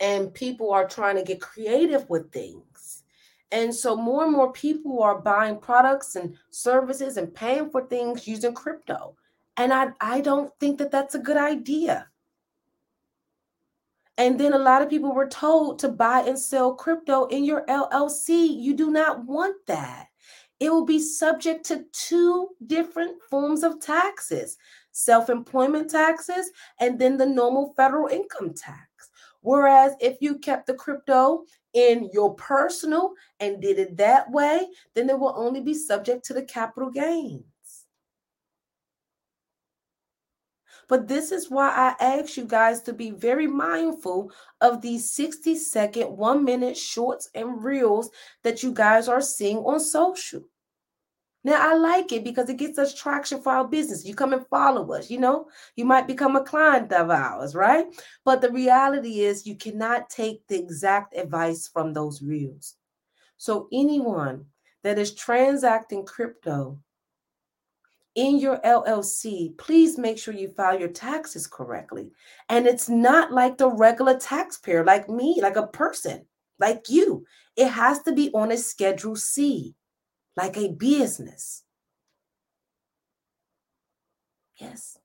and 0.00 0.32
people 0.32 0.72
are 0.72 0.88
trying 0.88 1.16
to 1.16 1.22
get 1.22 1.40
creative 1.40 2.08
with 2.08 2.30
things. 2.32 3.02
And 3.50 3.74
so 3.74 3.96
more 3.96 4.24
and 4.24 4.32
more 4.32 4.52
people 4.52 5.02
are 5.02 5.20
buying 5.20 5.58
products 5.58 6.16
and 6.16 6.36
services 6.50 7.16
and 7.16 7.34
paying 7.34 7.70
for 7.70 7.86
things 7.86 8.28
using 8.28 8.54
crypto. 8.54 9.16
And 9.56 9.72
I, 9.72 9.88
I 10.00 10.20
don't 10.20 10.52
think 10.60 10.78
that 10.78 10.90
that's 10.90 11.14
a 11.14 11.18
good 11.18 11.38
idea. 11.38 12.08
And 14.18 14.38
then 14.38 14.52
a 14.52 14.58
lot 14.58 14.82
of 14.82 14.90
people 14.90 15.14
were 15.14 15.28
told 15.28 15.78
to 15.78 15.88
buy 15.88 16.20
and 16.20 16.38
sell 16.38 16.74
crypto 16.74 17.26
in 17.26 17.44
your 17.44 17.64
LLC. 17.66 18.60
You 18.60 18.74
do 18.74 18.90
not 18.90 19.24
want 19.24 19.54
that. 19.66 20.08
It 20.60 20.70
will 20.70 20.84
be 20.84 20.98
subject 20.98 21.64
to 21.66 21.84
two 21.92 22.48
different 22.66 23.22
forms 23.30 23.62
of 23.62 23.80
taxes 23.80 24.58
self 24.90 25.30
employment 25.30 25.88
taxes 25.88 26.50
and 26.80 26.98
then 26.98 27.16
the 27.16 27.26
normal 27.26 27.72
federal 27.76 28.08
income 28.08 28.52
tax. 28.52 28.87
Whereas 29.40 29.94
if 30.00 30.18
you 30.20 30.38
kept 30.38 30.66
the 30.66 30.74
crypto 30.74 31.44
in 31.72 32.10
your 32.12 32.34
personal 32.34 33.12
and 33.40 33.62
did 33.62 33.78
it 33.78 33.96
that 33.96 34.30
way, 34.30 34.66
then 34.94 35.08
it 35.08 35.18
will 35.18 35.34
only 35.36 35.60
be 35.60 35.74
subject 35.74 36.24
to 36.26 36.34
the 36.34 36.42
capital 36.42 36.90
gains. 36.90 37.44
But 40.88 41.06
this 41.06 41.32
is 41.32 41.50
why 41.50 41.68
I 41.68 42.02
ask 42.02 42.36
you 42.36 42.46
guys 42.46 42.80
to 42.82 42.94
be 42.94 43.10
very 43.10 43.46
mindful 43.46 44.32
of 44.62 44.80
these 44.80 45.10
60 45.12 45.54
second, 45.56 46.16
one 46.16 46.44
minute 46.44 46.76
shorts 46.76 47.28
and 47.34 47.62
reels 47.62 48.10
that 48.42 48.62
you 48.62 48.72
guys 48.72 49.06
are 49.06 49.20
seeing 49.20 49.58
on 49.58 49.80
social. 49.80 50.42
Now, 51.44 51.70
I 51.70 51.74
like 51.74 52.12
it 52.12 52.24
because 52.24 52.48
it 52.48 52.56
gets 52.56 52.78
us 52.78 52.94
traction 52.94 53.40
for 53.40 53.52
our 53.52 53.66
business. 53.66 54.04
You 54.04 54.14
come 54.14 54.32
and 54.32 54.46
follow 54.48 54.92
us, 54.92 55.08
you 55.10 55.18
know, 55.18 55.48
you 55.76 55.84
might 55.84 56.08
become 56.08 56.34
a 56.34 56.42
client 56.42 56.92
of 56.92 57.10
ours, 57.10 57.54
right? 57.54 57.86
But 58.24 58.40
the 58.40 58.50
reality 58.50 59.20
is, 59.20 59.46
you 59.46 59.54
cannot 59.54 60.10
take 60.10 60.46
the 60.48 60.58
exact 60.58 61.16
advice 61.16 61.68
from 61.68 61.92
those 61.92 62.22
reels. 62.22 62.74
So, 63.36 63.68
anyone 63.72 64.46
that 64.82 64.98
is 64.98 65.14
transacting 65.14 66.04
crypto 66.04 66.80
in 68.16 68.38
your 68.38 68.58
LLC, 68.58 69.56
please 69.58 69.96
make 69.96 70.18
sure 70.18 70.34
you 70.34 70.48
file 70.48 70.78
your 70.78 70.88
taxes 70.88 71.46
correctly. 71.46 72.10
And 72.48 72.66
it's 72.66 72.88
not 72.88 73.32
like 73.32 73.58
the 73.58 73.70
regular 73.70 74.18
taxpayer, 74.18 74.84
like 74.84 75.08
me, 75.08 75.38
like 75.40 75.54
a 75.54 75.68
person, 75.68 76.26
like 76.58 76.86
you. 76.88 77.24
It 77.56 77.68
has 77.68 78.02
to 78.02 78.12
be 78.12 78.30
on 78.34 78.50
a 78.50 78.56
Schedule 78.56 79.14
C 79.14 79.76
like 80.38 80.56
a 80.56 80.68
business. 80.68 81.64
Yes. 84.56 84.96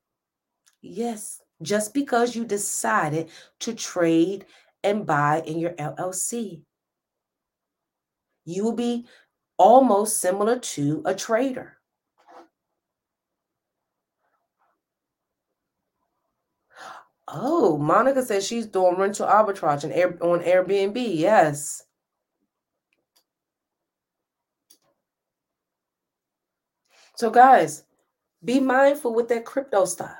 Yes. 0.80 1.40
Just 1.60 1.92
because 1.92 2.36
you 2.36 2.44
decided 2.44 3.30
to 3.60 3.74
trade 3.74 4.46
and 4.84 5.04
buy 5.04 5.42
in 5.44 5.58
your 5.58 5.72
LLC, 5.72 6.62
you 8.44 8.62
will 8.62 8.76
be 8.76 9.06
almost 9.58 10.20
similar 10.20 10.58
to 10.60 11.02
a 11.04 11.14
trader. 11.14 11.78
Oh, 17.26 17.76
Monica 17.78 18.22
says 18.22 18.46
she's 18.46 18.66
doing 18.66 18.96
rental 18.96 19.26
arbitrage 19.26 19.82
and 19.82 19.92
Air, 19.92 20.16
on 20.22 20.40
Airbnb. 20.40 20.94
Yes. 20.96 21.82
So, 27.16 27.30
guys, 27.30 27.84
be 28.44 28.60
mindful 28.60 29.14
with 29.14 29.28
that 29.28 29.44
crypto 29.44 29.84
stuff. 29.84 30.16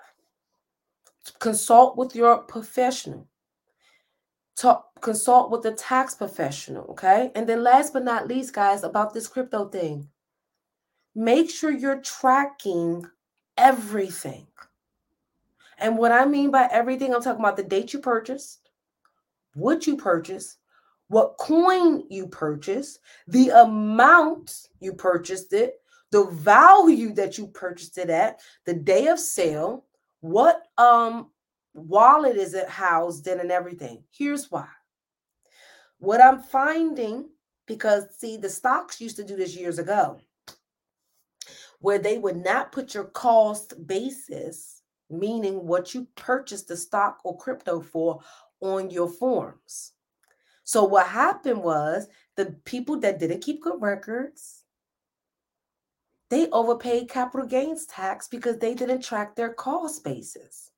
Consult 1.38 1.96
with 1.96 2.14
your 2.14 2.38
professional. 2.38 3.26
Talk, 4.56 5.00
consult 5.00 5.50
with 5.50 5.62
the 5.62 5.72
tax 5.72 6.14
professional, 6.14 6.84
okay? 6.90 7.32
And 7.34 7.48
then 7.48 7.64
last 7.64 7.92
but 7.92 8.04
not 8.04 8.28
least, 8.28 8.54
guys, 8.54 8.84
about 8.84 9.12
this 9.12 9.26
crypto 9.26 9.68
thing. 9.68 10.08
Make 11.14 11.50
sure 11.50 11.70
you're 11.70 12.00
tracking 12.00 13.04
everything. 13.56 14.46
And 15.78 15.98
what 15.98 16.12
I 16.12 16.24
mean 16.24 16.50
by 16.50 16.68
everything, 16.70 17.12
I'm 17.12 17.22
talking 17.22 17.40
about 17.40 17.56
the 17.56 17.64
date 17.64 17.92
you 17.92 17.98
purchased, 17.98 18.70
what 19.54 19.86
you 19.86 19.96
purchased, 19.96 20.58
what 21.08 21.36
coin 21.38 22.04
you 22.08 22.28
purchased, 22.28 23.00
the 23.26 23.50
amount 23.50 24.68
you 24.80 24.92
purchased 24.92 25.52
it, 25.52 25.80
the 26.14 26.26
value 26.26 27.12
that 27.12 27.36
you 27.38 27.48
purchased 27.48 27.98
it 27.98 28.08
at, 28.08 28.40
the 28.66 28.72
day 28.72 29.08
of 29.08 29.18
sale, 29.18 29.84
what 30.20 30.62
um 30.78 31.28
wallet 31.74 32.36
is 32.36 32.54
it 32.54 32.68
housed 32.68 33.26
in 33.26 33.40
and 33.40 33.50
everything. 33.50 34.04
Here's 34.16 34.48
why. 34.48 34.68
What 35.98 36.20
I'm 36.20 36.40
finding 36.40 37.30
because 37.66 38.04
see 38.16 38.36
the 38.36 38.48
stocks 38.48 39.00
used 39.00 39.16
to 39.16 39.24
do 39.24 39.34
this 39.34 39.56
years 39.56 39.80
ago 39.80 40.20
where 41.80 41.98
they 41.98 42.18
would 42.18 42.36
not 42.36 42.70
put 42.70 42.94
your 42.94 43.06
cost 43.06 43.74
basis 43.84 44.82
meaning 45.10 45.66
what 45.66 45.94
you 45.94 46.06
purchased 46.14 46.68
the 46.68 46.76
stock 46.76 47.18
or 47.24 47.36
crypto 47.36 47.80
for 47.80 48.20
on 48.60 48.88
your 48.88 49.08
forms. 49.08 49.92
So 50.62 50.84
what 50.84 51.08
happened 51.08 51.64
was 51.64 52.06
the 52.36 52.56
people 52.64 53.00
that 53.00 53.18
didn't 53.18 53.42
keep 53.42 53.62
good 53.62 53.82
records 53.82 54.63
they 56.30 56.48
overpaid 56.50 57.08
capital 57.08 57.46
gains 57.46 57.86
tax 57.86 58.28
because 58.28 58.58
they 58.58 58.74
didn't 58.74 59.02
track 59.02 59.36
their 59.36 59.52
cost 59.52 60.04
basis. 60.04 60.70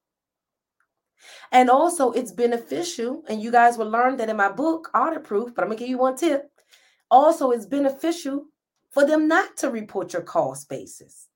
And 1.52 1.70
also, 1.70 2.12
it's 2.12 2.32
beneficial, 2.32 3.24
and 3.28 3.42
you 3.42 3.50
guys 3.50 3.78
will 3.78 3.90
learn 3.90 4.16
that 4.18 4.28
in 4.28 4.36
my 4.36 4.50
book, 4.50 4.90
Audit 4.94 5.24
Proof, 5.24 5.54
but 5.54 5.62
I'm 5.62 5.68
gonna 5.68 5.78
give 5.78 5.88
you 5.88 5.98
one 5.98 6.16
tip. 6.16 6.50
Also, 7.10 7.50
it's 7.50 7.66
beneficial 7.66 8.46
for 8.90 9.06
them 9.06 9.28
not 9.28 9.56
to 9.58 9.70
report 9.70 10.12
your 10.12 10.22
cost 10.22 10.68
basis 10.68 11.28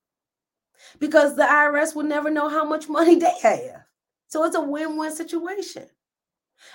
because 0.99 1.37
the 1.37 1.43
IRS 1.43 1.95
will 1.95 2.05
never 2.05 2.31
know 2.31 2.49
how 2.49 2.65
much 2.65 2.89
money 2.89 3.15
they 3.19 3.35
have. 3.43 3.83
So 4.29 4.45
it's 4.45 4.57
a 4.57 4.61
win 4.61 4.97
win 4.97 5.13
situation. 5.15 5.87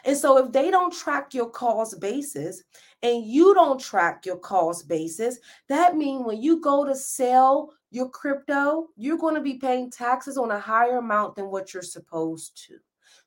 And 0.04 0.18
so 0.18 0.38
if 0.38 0.52
they 0.52 0.72
don't 0.72 0.94
track 0.94 1.34
your 1.34 1.50
cost 1.50 2.00
basis 2.00 2.64
and 3.04 3.26
you 3.26 3.54
don't 3.54 3.80
track 3.80 4.26
your 4.26 4.38
cost 4.38 4.88
basis, 4.88 5.40
that 5.70 5.96
means 5.96 6.26
when 6.26 6.42
you 6.42 6.62
go 6.62 6.86
to 6.86 6.96
sell 6.96 7.74
your 7.92 8.10
crypto, 8.10 8.88
you're 8.98 9.18
going 9.18 9.36
to 9.36 9.42
be 9.42 9.56
paying 9.56 9.90
taxes 9.90 10.38
on 10.38 10.52
a 10.52 10.60
higher 10.60 10.98
amount 10.98 11.36
than 11.36 11.50
what 11.50 11.74
you're 11.74 11.84
supposed 11.84 12.66
to. 12.68 12.78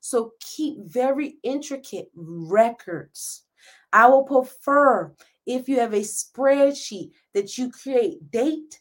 So 0.01 0.33
keep 0.41 0.79
very 0.81 1.39
intricate 1.43 2.11
records. 2.15 3.45
I 3.93 4.07
will 4.07 4.25
prefer 4.25 5.15
if 5.47 5.69
you 5.69 5.81
have 5.81 5.95
a 5.95 6.01
spreadsheet 6.01 7.13
that 7.35 7.57
you 7.57 7.71
create 7.71 8.31
date, 8.31 8.81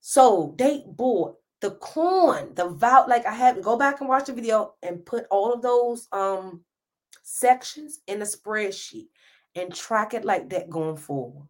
so 0.00 0.54
date 0.56 0.84
board, 0.86 1.34
the 1.60 1.72
coin, 1.72 2.54
the 2.54 2.68
vow. 2.68 3.06
Like 3.08 3.26
I 3.26 3.34
have 3.34 3.60
go 3.60 3.76
back 3.76 4.00
and 4.00 4.08
watch 4.08 4.26
the 4.26 4.32
video 4.32 4.74
and 4.82 5.04
put 5.04 5.26
all 5.30 5.52
of 5.52 5.62
those 5.62 6.06
um 6.12 6.62
sections 7.22 8.00
in 8.06 8.22
a 8.22 8.24
spreadsheet 8.24 9.08
and 9.54 9.74
track 9.74 10.14
it 10.14 10.24
like 10.24 10.50
that 10.50 10.70
going 10.70 10.96
forward. 10.96 11.48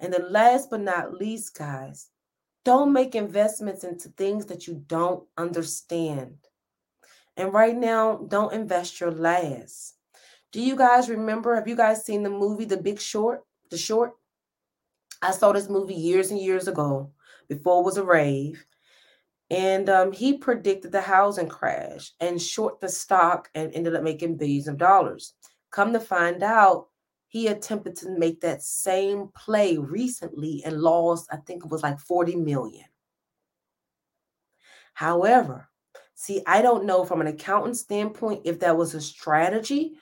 And 0.00 0.12
the 0.12 0.22
last 0.22 0.70
but 0.70 0.80
not 0.80 1.14
least, 1.14 1.56
guys, 1.56 2.10
don't 2.64 2.92
make 2.92 3.14
investments 3.14 3.84
into 3.84 4.08
things 4.10 4.46
that 4.46 4.66
you 4.66 4.84
don't 4.86 5.24
understand. 5.36 6.36
And 7.36 7.52
right 7.52 7.76
now, 7.76 8.16
don't 8.28 8.52
invest 8.52 9.00
your 9.00 9.10
last. 9.10 9.94
Do 10.52 10.60
you 10.60 10.76
guys 10.76 11.08
remember? 11.08 11.54
Have 11.54 11.68
you 11.68 11.76
guys 11.76 12.04
seen 12.04 12.22
the 12.22 12.30
movie 12.30 12.64
The 12.64 12.76
Big 12.76 13.00
Short? 13.00 13.42
The 13.70 13.78
Short? 13.78 14.12
I 15.20 15.32
saw 15.32 15.52
this 15.52 15.68
movie 15.68 15.94
years 15.94 16.30
and 16.30 16.40
years 16.40 16.68
ago 16.68 17.10
before 17.48 17.80
it 17.80 17.84
was 17.84 17.96
a 17.96 18.04
rave. 18.04 18.64
And 19.50 19.88
um, 19.88 20.12
he 20.12 20.36
predicted 20.36 20.92
the 20.92 21.00
housing 21.00 21.48
crash 21.48 22.12
and 22.20 22.40
short 22.40 22.80
the 22.80 22.88
stock 22.88 23.48
and 23.54 23.72
ended 23.74 23.96
up 23.96 24.02
making 24.02 24.36
billions 24.36 24.68
of 24.68 24.76
dollars. 24.76 25.34
Come 25.70 25.92
to 25.94 26.00
find 26.00 26.42
out, 26.42 26.88
he 27.28 27.46
attempted 27.46 27.94
to 27.96 28.18
make 28.18 28.40
that 28.40 28.62
same 28.62 29.28
play 29.34 29.76
recently 29.76 30.62
and 30.64 30.80
lost, 30.80 31.28
I 31.30 31.36
think 31.36 31.64
it 31.64 31.70
was 31.70 31.82
like 31.82 31.98
40 31.98 32.36
million. 32.36 32.86
However, 34.94 35.68
see, 36.14 36.42
I 36.46 36.62
don't 36.62 36.86
know 36.86 37.04
from 37.04 37.20
an 37.20 37.26
accountant 37.26 37.76
standpoint 37.76 38.42
if 38.44 38.60
that 38.60 38.76
was 38.76 38.94
a 38.94 39.00
strategy 39.00 39.92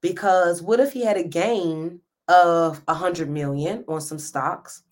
because 0.00 0.62
what 0.62 0.80
if 0.80 0.92
he 0.92 1.04
had 1.04 1.18
a 1.18 1.22
gain 1.22 2.00
of 2.28 2.80
100 2.86 3.28
million 3.28 3.84
on 3.88 4.00
some 4.00 4.18
stocks 4.18 4.82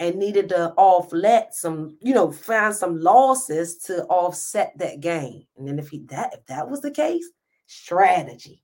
and 0.00 0.16
needed 0.16 0.48
to 0.50 0.72
offset 0.76 1.54
some, 1.54 1.96
you 2.00 2.14
know, 2.14 2.30
find 2.30 2.74
some 2.74 3.00
losses 3.00 3.78
to 3.78 4.04
offset 4.06 4.72
that 4.78 5.00
gain. 5.00 5.46
And 5.56 5.66
then 5.66 5.78
if 5.78 5.88
he 5.88 6.04
that 6.10 6.34
if 6.34 6.46
that 6.46 6.68
was 6.68 6.80
the 6.80 6.90
case, 6.90 7.28
strategy. 7.66 8.62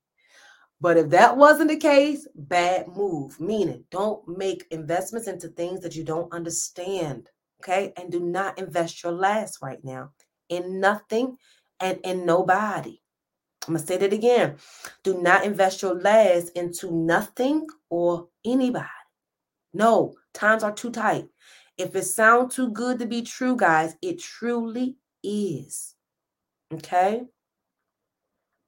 But 0.80 0.96
if 0.96 1.08
that 1.10 1.36
wasn't 1.36 1.70
the 1.70 1.76
case, 1.76 2.26
bad 2.34 2.88
move. 2.88 3.40
Meaning, 3.40 3.84
don't 3.90 4.26
make 4.28 4.66
investments 4.70 5.28
into 5.28 5.48
things 5.48 5.80
that 5.80 5.96
you 5.96 6.04
don't 6.04 6.32
understand. 6.32 7.28
Okay. 7.62 7.92
And 7.96 8.12
do 8.12 8.20
not 8.20 8.58
invest 8.58 9.02
your 9.02 9.12
last 9.12 9.62
right 9.62 9.82
now 9.82 10.10
in 10.50 10.80
nothing 10.80 11.36
and 11.80 11.98
in 12.04 12.26
nobody. 12.26 13.00
I'm 13.66 13.74
going 13.74 13.80
to 13.80 13.86
say 13.86 13.96
that 13.96 14.12
again. 14.12 14.56
Do 15.02 15.22
not 15.22 15.44
invest 15.44 15.80
your 15.80 15.94
last 15.94 16.50
into 16.50 16.90
nothing 16.90 17.66
or 17.88 18.28
anybody. 18.44 18.84
No, 19.72 20.14
times 20.34 20.62
are 20.62 20.72
too 20.72 20.90
tight. 20.90 21.26
If 21.78 21.96
it 21.96 22.04
sounds 22.04 22.54
too 22.54 22.70
good 22.70 22.98
to 22.98 23.06
be 23.06 23.22
true, 23.22 23.56
guys, 23.56 23.96
it 24.02 24.20
truly 24.20 24.96
is. 25.22 25.94
Okay? 26.72 27.22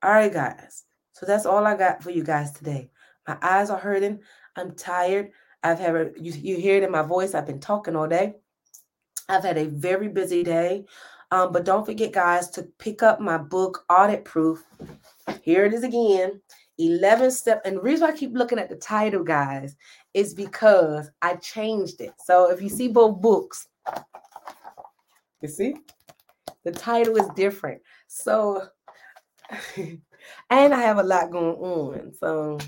All 0.02 0.10
right, 0.10 0.32
guys. 0.32 0.84
So 1.12 1.26
that's 1.26 1.46
all 1.46 1.66
I 1.66 1.76
got 1.76 2.02
for 2.02 2.10
you 2.10 2.22
guys 2.22 2.52
today. 2.52 2.90
My 3.26 3.36
eyes 3.42 3.70
are 3.70 3.78
hurting. 3.78 4.20
I'm 4.56 4.74
tired. 4.74 5.30
I've 5.62 5.78
had 5.78 5.94
a, 5.96 6.10
you, 6.16 6.32
you 6.32 6.56
hear 6.56 6.76
it 6.76 6.82
in 6.82 6.90
my 6.90 7.02
voice. 7.02 7.34
I've 7.34 7.46
been 7.46 7.60
talking 7.60 7.96
all 7.96 8.08
day. 8.08 8.34
I've 9.28 9.42
had 9.42 9.58
a 9.58 9.66
very 9.66 10.08
busy 10.08 10.42
day. 10.42 10.84
Um, 11.30 11.52
but 11.52 11.64
don't 11.64 11.84
forget, 11.84 12.12
guys, 12.12 12.50
to 12.50 12.62
pick 12.78 13.02
up 13.02 13.20
my 13.20 13.38
book, 13.38 13.84
Audit 13.88 14.24
Proof. 14.24 14.64
Here 15.42 15.64
it 15.64 15.74
is 15.74 15.82
again. 15.82 16.40
11 16.78 17.30
step. 17.30 17.62
And 17.64 17.76
the 17.76 17.80
reason 17.80 18.08
I 18.08 18.12
keep 18.12 18.32
looking 18.34 18.58
at 18.58 18.68
the 18.68 18.76
title, 18.76 19.24
guys, 19.24 19.74
is 20.16 20.32
because 20.32 21.10
I 21.20 21.36
changed 21.36 22.00
it. 22.00 22.14
So 22.24 22.50
if 22.50 22.62
you 22.62 22.70
see 22.70 22.88
both 22.88 23.20
books, 23.20 23.68
you 25.42 25.48
see, 25.48 25.74
the 26.64 26.72
title 26.72 27.18
is 27.18 27.28
different. 27.36 27.82
So, 28.06 28.66
and 29.76 30.00
I 30.50 30.80
have 30.80 30.96
a 30.96 31.02
lot 31.02 31.30
going 31.30 31.56
on. 31.56 32.14
So, 32.14 32.58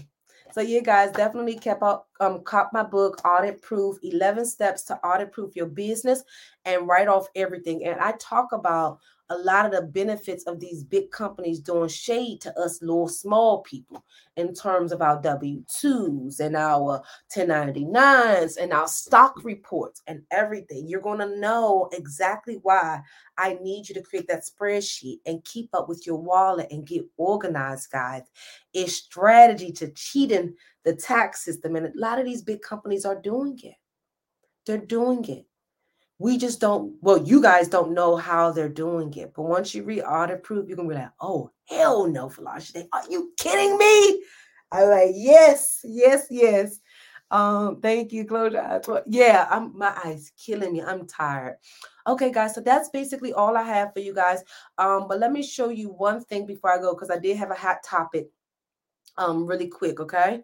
so 0.52 0.60
yeah, 0.60 0.80
guys, 0.80 1.10
definitely 1.12 1.58
kept 1.58 1.82
up, 1.82 2.06
um, 2.20 2.42
cop 2.44 2.70
my 2.74 2.82
book, 2.82 3.18
Audit 3.24 3.62
Proof, 3.62 3.96
11 4.02 4.44
Steps 4.44 4.84
to 4.84 4.96
Audit 4.96 5.32
Proof 5.32 5.56
Your 5.56 5.68
Business 5.68 6.22
and 6.66 6.86
Write 6.86 7.08
Off 7.08 7.28
Everything. 7.34 7.86
And 7.86 7.98
I 7.98 8.12
talk 8.20 8.52
about 8.52 8.98
a 9.30 9.36
lot 9.36 9.66
of 9.66 9.72
the 9.72 9.82
benefits 9.82 10.44
of 10.44 10.58
these 10.58 10.82
big 10.82 11.10
companies 11.10 11.60
doing 11.60 11.88
shade 11.88 12.40
to 12.40 12.58
us 12.58 12.80
little 12.80 13.08
small 13.08 13.60
people 13.62 14.04
in 14.36 14.54
terms 14.54 14.90
of 14.90 15.02
our 15.02 15.20
W-2s 15.20 16.40
and 16.40 16.56
our 16.56 17.02
1099s 17.34 18.56
and 18.56 18.72
our 18.72 18.88
stock 18.88 19.44
reports 19.44 20.02
and 20.06 20.22
everything. 20.30 20.88
You're 20.88 21.00
going 21.00 21.18
to 21.18 21.38
know 21.38 21.88
exactly 21.92 22.58
why 22.62 23.02
I 23.36 23.58
need 23.60 23.88
you 23.88 23.94
to 23.96 24.02
create 24.02 24.28
that 24.28 24.44
spreadsheet 24.44 25.18
and 25.26 25.44
keep 25.44 25.74
up 25.74 25.88
with 25.88 26.06
your 26.06 26.16
wallet 26.16 26.68
and 26.70 26.86
get 26.86 27.04
organized, 27.16 27.90
guys. 27.90 28.22
It's 28.72 28.94
strategy 28.94 29.72
to 29.72 29.90
cheating 29.92 30.54
the 30.84 30.94
tax 30.94 31.44
system. 31.44 31.76
And 31.76 31.86
a 31.86 31.92
lot 31.94 32.18
of 32.18 32.24
these 32.24 32.42
big 32.42 32.62
companies 32.62 33.04
are 33.04 33.20
doing 33.20 33.58
it. 33.62 33.74
They're 34.64 34.78
doing 34.78 35.24
it 35.26 35.47
we 36.18 36.36
just 36.36 36.60
don't 36.60 36.94
well 37.00 37.22
you 37.22 37.40
guys 37.40 37.68
don't 37.68 37.94
know 37.94 38.16
how 38.16 38.50
they're 38.50 38.68
doing 38.68 39.12
it 39.14 39.32
but 39.34 39.42
once 39.42 39.74
you 39.74 39.84
read 39.84 40.02
audit 40.02 40.42
proof 40.42 40.66
you're 40.66 40.76
gonna 40.76 40.88
be 40.88 40.94
like 40.94 41.10
oh 41.20 41.50
hell 41.68 42.06
no 42.06 42.28
Falashade 42.28 42.88
are 42.92 43.04
you 43.08 43.32
kidding 43.36 43.78
me? 43.78 44.22
I'm 44.70 44.88
like 44.90 45.12
yes 45.14 45.80
yes 45.84 46.26
yes. 46.30 46.80
Um 47.30 47.80
thank 47.80 48.12
you 48.12 48.24
eyes 48.24 48.86
yeah 49.06 49.46
i'm 49.50 49.76
my 49.78 49.94
eyes 50.04 50.32
killing 50.36 50.72
me. 50.72 50.82
I'm 50.82 51.06
tired. 51.06 51.56
Okay 52.06 52.32
guys 52.32 52.54
so 52.54 52.60
that's 52.62 52.88
basically 52.90 53.32
all 53.32 53.56
i 53.56 53.62
have 53.62 53.92
for 53.92 54.00
you 54.00 54.14
guys. 54.14 54.42
Um 54.76 55.06
but 55.08 55.20
let 55.20 55.30
me 55.30 55.42
show 55.42 55.68
you 55.68 55.90
one 55.90 56.24
thing 56.24 56.46
before 56.46 56.72
i 56.72 56.78
go 56.78 56.94
because 56.94 57.10
i 57.10 57.18
did 57.18 57.36
have 57.36 57.50
a 57.50 57.54
hot 57.54 57.78
topic 57.84 58.28
um 59.18 59.46
really 59.46 59.68
quick 59.68 60.00
okay? 60.00 60.42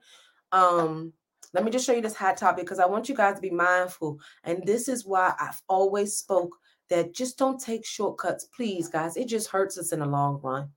Um 0.52 1.12
let 1.54 1.64
me 1.64 1.70
just 1.70 1.86
show 1.86 1.92
you 1.92 2.02
this 2.02 2.16
hot 2.16 2.36
topic 2.36 2.64
because 2.64 2.80
I 2.80 2.86
want 2.86 3.08
you 3.08 3.14
guys 3.14 3.36
to 3.36 3.40
be 3.40 3.50
mindful. 3.50 4.18
And 4.42 4.66
this 4.66 4.88
is 4.88 5.06
why 5.06 5.34
I've 5.40 5.62
always 5.68 6.16
spoke 6.16 6.56
that 6.90 7.14
just 7.14 7.38
don't 7.38 7.60
take 7.60 7.86
shortcuts, 7.86 8.48
please, 8.54 8.88
guys. 8.88 9.16
It 9.16 9.28
just 9.28 9.48
hurts 9.48 9.78
us 9.78 9.92
in 9.92 10.00
the 10.00 10.06
long 10.06 10.40
run. 10.42 10.68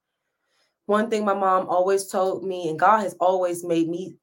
One 0.86 1.10
thing 1.10 1.26
my 1.26 1.34
mom 1.34 1.68
always 1.68 2.08
told 2.08 2.46
me, 2.46 2.70
and 2.70 2.80
God 2.80 3.00
has 3.00 3.16
always 3.20 3.66
made 3.66 3.90
me 3.90 4.16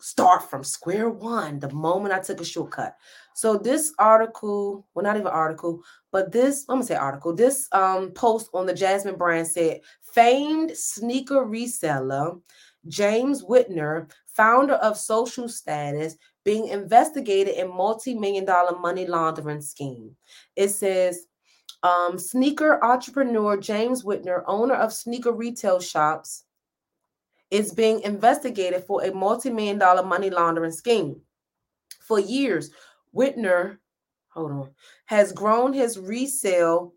start 0.00 0.48
from 0.48 0.64
square 0.64 1.10
one 1.10 1.58
the 1.58 1.70
moment 1.70 2.14
I 2.14 2.20
took 2.20 2.40
a 2.40 2.44
shortcut. 2.44 2.96
So 3.34 3.56
this 3.58 3.92
article, 3.98 4.86
well, 4.94 5.04
not 5.04 5.16
even 5.16 5.28
article, 5.28 5.82
but 6.10 6.32
this, 6.32 6.64
I'm 6.68 6.76
gonna 6.76 6.86
say 6.86 6.94
article, 6.94 7.34
this 7.34 7.68
um 7.72 8.12
post 8.12 8.50
on 8.54 8.66
the 8.66 8.74
Jasmine 8.74 9.16
brand 9.16 9.46
said 9.46 9.80
famed 10.14 10.76
sneaker 10.76 11.44
reseller 11.44 12.40
James 12.88 13.42
Whitner 13.44 14.08
founder 14.26 14.74
of 14.74 14.96
Social 14.96 15.48
Status, 15.48 16.16
being 16.44 16.68
investigated 16.68 17.56
in 17.56 17.68
multi-million 17.68 18.44
dollar 18.44 18.78
money 18.78 19.06
laundering 19.06 19.60
scheme. 19.60 20.16
It 20.56 20.68
says 20.68 21.26
um, 21.82 22.18
sneaker 22.18 22.82
entrepreneur 22.82 23.56
James 23.58 24.02
Whitner, 24.02 24.42
owner 24.46 24.74
of 24.74 24.92
sneaker 24.92 25.32
retail 25.32 25.80
shops, 25.80 26.44
is 27.50 27.74
being 27.74 28.00
investigated 28.00 28.84
for 28.84 29.04
a 29.04 29.12
multi-million 29.12 29.78
dollar 29.78 30.02
money 30.04 30.30
laundering 30.30 30.72
scheme. 30.72 31.20
For 32.00 32.18
years, 32.18 32.70
Whitner, 33.14 33.78
hold 34.28 34.52
on, 34.52 34.70
has 35.06 35.32
grown 35.32 35.72
his 35.72 35.98
resale 35.98 36.94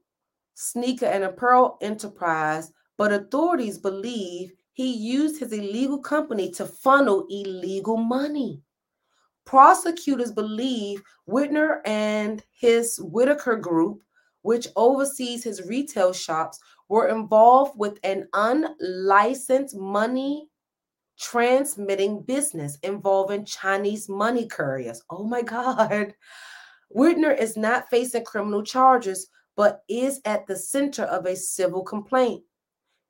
sneaker 0.53 1.07
and 1.07 1.23
apparel 1.23 1.77
enterprise, 1.81 2.71
but 2.97 3.11
authorities 3.11 3.77
believe 3.77 4.53
he 4.73 4.91
used 4.91 5.39
his 5.39 5.53
illegal 5.53 5.99
company 5.99 6.51
to 6.51 6.65
funnel 6.65 7.25
illegal 7.29 7.97
money. 7.97 8.61
Prosecutors 9.45 10.31
believe 10.31 11.01
Whitner 11.29 11.81
and 11.85 12.43
his 12.51 12.97
Whitaker 12.97 13.55
Group, 13.55 14.01
which 14.41 14.67
oversees 14.75 15.43
his 15.43 15.65
retail 15.67 16.11
shops, 16.13 16.59
were 16.89 17.07
involved 17.07 17.77
with 17.77 17.99
an 18.03 18.27
unlicensed 18.33 19.75
money 19.75 20.49
transmitting 21.19 22.21
business 22.21 22.77
involving 22.83 23.45
Chinese 23.45 24.09
money 24.09 24.47
couriers. 24.47 25.01
Oh 25.09 25.23
my 25.23 25.41
God. 25.41 26.13
Whitner 26.95 27.37
is 27.37 27.55
not 27.57 27.89
facing 27.89 28.25
criminal 28.25 28.63
charges, 28.63 29.27
but 29.55 29.83
is 29.87 30.19
at 30.25 30.47
the 30.47 30.55
center 30.55 31.03
of 31.03 31.25
a 31.25 31.35
civil 31.35 31.83
complaint. 31.83 32.43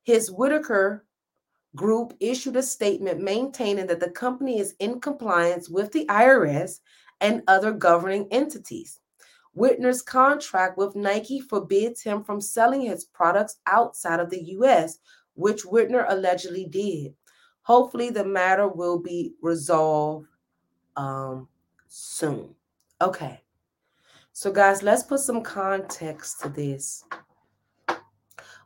His 0.04 0.30
Whitaker 0.32 1.06
Group 1.76 2.14
issued 2.20 2.56
a 2.56 2.64
statement 2.64 3.22
maintaining 3.22 3.88
that 3.88 4.00
the 4.00 4.12
company 4.12 4.60
is 4.60 4.76
in 4.80 5.00
compliance 5.00 5.70
with 5.70 5.92
the 5.92 6.06
IRS 6.06 6.80
and 7.20 7.42
other 7.48 7.72
governing 7.72 8.28
entities. 8.32 9.00
Whitner's 9.58 10.02
contract 10.02 10.78
with 10.78 10.96
Nike 10.96 11.40
forbids 11.40 12.02
him 12.02 12.24
from 12.24 12.42
selling 12.42 12.82
his 12.82 13.06
products 13.06 13.58
outside 13.68 14.20
of 14.20 14.30
the 14.30 14.44
US, 14.58 15.00
which 15.36 15.64
Whitner 15.64 16.06
allegedly 16.10 16.66
did. 16.66 17.14
Hopefully, 17.62 18.10
the 18.10 18.26
matter 18.26 18.68
will 18.68 19.00
be 19.00 19.34
resolved 19.42 20.28
um, 20.96 21.48
soon. 21.88 22.54
Okay. 23.02 23.42
So, 24.34 24.52
guys, 24.52 24.84
let's 24.84 25.04
put 25.04 25.20
some 25.20 25.42
context 25.42 26.42
to 26.42 26.50
this. 26.50 27.04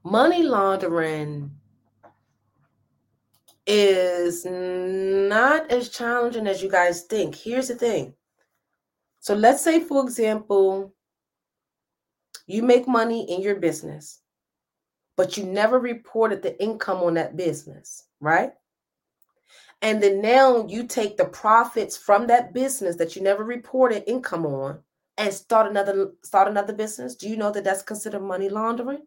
Money 0.03 0.43
laundering 0.43 1.51
is 3.67 4.45
not 4.45 5.69
as 5.71 5.89
challenging 5.89 6.47
as 6.47 6.63
you 6.63 6.69
guys 6.69 7.03
think. 7.03 7.35
Here's 7.35 7.67
the 7.67 7.75
thing. 7.75 8.13
So 9.19 9.35
let's 9.35 9.61
say, 9.61 9.81
for 9.81 10.01
example, 10.03 10.93
you 12.47 12.63
make 12.63 12.87
money 12.87 13.29
in 13.29 13.41
your 13.41 13.55
business, 13.55 14.21
but 15.17 15.35
you 15.35 15.43
never 15.43 15.79
reported 15.79 16.41
the 16.41 16.59
income 16.63 16.99
on 16.99 17.15
that 17.15 17.35
business, 17.35 18.05
right? 18.21 18.53
And 19.81 20.01
then 20.01 20.21
now 20.21 20.65
you 20.65 20.87
take 20.87 21.17
the 21.17 21.25
profits 21.25 21.97
from 21.97 22.27
that 22.27 22.53
business 22.53 22.95
that 22.95 23.15
you 23.15 23.21
never 23.21 23.43
reported 23.43 24.09
income 24.09 24.45
on 24.45 24.79
and 25.17 25.33
start 25.33 25.69
another 25.69 26.11
start 26.23 26.47
another 26.47 26.73
business. 26.73 27.15
Do 27.15 27.27
you 27.27 27.35
know 27.35 27.51
that 27.51 27.63
that's 27.63 27.83
considered 27.83 28.21
money 28.21 28.49
laundering? 28.49 29.05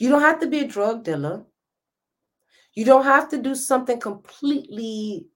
You 0.00 0.08
don't 0.08 0.22
have 0.22 0.40
to 0.40 0.46
be 0.46 0.60
a 0.60 0.66
drug 0.66 1.04
dealer. 1.04 1.44
You 2.72 2.86
don't 2.86 3.04
have 3.04 3.28
to 3.28 3.36
do 3.36 3.54
something 3.54 4.00
completely 4.00 5.26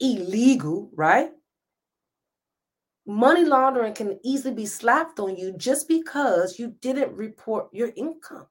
illegal, 0.00 0.90
right? 0.94 1.30
Money 3.06 3.46
laundering 3.46 3.94
can 3.94 4.20
easily 4.22 4.54
be 4.54 4.66
slapped 4.66 5.18
on 5.18 5.36
you 5.36 5.54
just 5.56 5.88
because 5.88 6.58
you 6.58 6.76
didn't 6.82 7.16
report 7.16 7.68
your 7.72 7.90
income. 7.96 8.46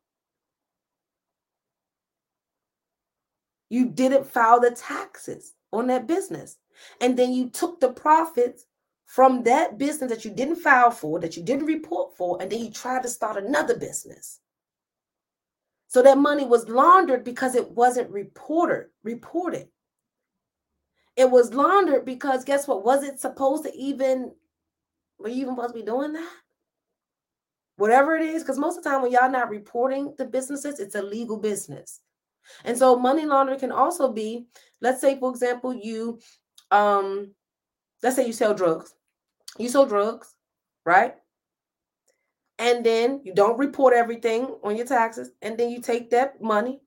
You 3.69 3.85
didn't 3.85 4.25
file 4.25 4.59
the 4.59 4.71
taxes 4.71 5.53
on 5.71 5.85
that 5.87 6.07
business. 6.07 6.57
And 7.01 7.15
then 7.15 7.33
you 7.33 7.51
took 7.51 7.79
the 7.79 7.93
profits 7.93 8.65
from 9.05 9.43
that 9.43 9.77
business 9.77 10.09
that 10.09 10.25
you 10.25 10.31
didn't 10.31 10.55
file 10.55 10.89
for, 10.89 11.19
that 11.19 11.37
you 11.37 11.43
didn't 11.43 11.67
report 11.67 12.17
for, 12.17 12.41
and 12.41 12.51
then 12.51 12.61
you 12.61 12.71
tried 12.71 13.03
to 13.03 13.09
start 13.09 13.37
another 13.37 13.77
business. 13.77 14.39
So 15.91 16.01
that 16.03 16.17
money 16.17 16.45
was 16.45 16.69
laundered 16.69 17.25
because 17.25 17.53
it 17.53 17.69
wasn't 17.71 18.09
reported, 18.11 18.85
reported. 19.03 19.67
It 21.17 21.29
was 21.29 21.53
laundered 21.53 22.05
because 22.05 22.45
guess 22.45 22.65
what? 22.65 22.85
Was 22.85 23.03
it 23.03 23.19
supposed 23.19 23.65
to 23.65 23.75
even 23.75 24.31
were 25.19 25.27
you 25.27 25.41
even 25.41 25.55
supposed 25.55 25.73
to 25.73 25.81
be 25.81 25.85
doing 25.85 26.13
that? 26.13 26.31
Whatever 27.75 28.15
it 28.15 28.21
is, 28.21 28.41
because 28.41 28.57
most 28.57 28.77
of 28.77 28.85
the 28.85 28.89
time 28.89 29.01
when 29.01 29.11
y'all 29.11 29.29
not 29.29 29.49
reporting 29.49 30.15
the 30.17 30.23
businesses, 30.23 30.79
it's 30.79 30.95
a 30.95 31.01
legal 31.01 31.37
business. 31.37 31.99
And 32.63 32.77
so 32.77 32.97
money 32.97 33.25
laundering 33.25 33.59
can 33.59 33.73
also 33.73 34.13
be, 34.13 34.45
let's 34.79 35.01
say, 35.01 35.19
for 35.19 35.29
example, 35.29 35.73
you 35.73 36.21
um, 36.71 37.33
let's 38.01 38.15
say 38.15 38.25
you 38.25 38.31
sell 38.31 38.53
drugs. 38.53 38.95
You 39.57 39.67
sell 39.67 39.85
drugs, 39.85 40.35
right? 40.85 41.15
And 42.61 42.85
then 42.85 43.21
you 43.23 43.33
don't 43.33 43.57
report 43.57 43.95
everything 43.95 44.55
on 44.63 44.77
your 44.77 44.85
taxes, 44.85 45.31
and 45.41 45.57
then 45.57 45.71
you 45.71 45.81
take 45.81 46.11
that 46.11 46.39
money 46.39 46.79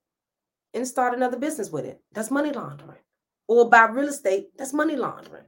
and 0.73 0.87
start 0.87 1.15
another 1.15 1.37
business 1.37 1.69
with 1.69 1.85
it. 1.85 2.01
That's 2.13 2.31
money 2.31 2.53
laundering. 2.53 3.01
Or 3.49 3.69
buy 3.69 3.87
real 3.87 4.09
estate, 4.09 4.57
that's 4.57 4.73
money 4.73 4.95
laundering. 4.95 5.47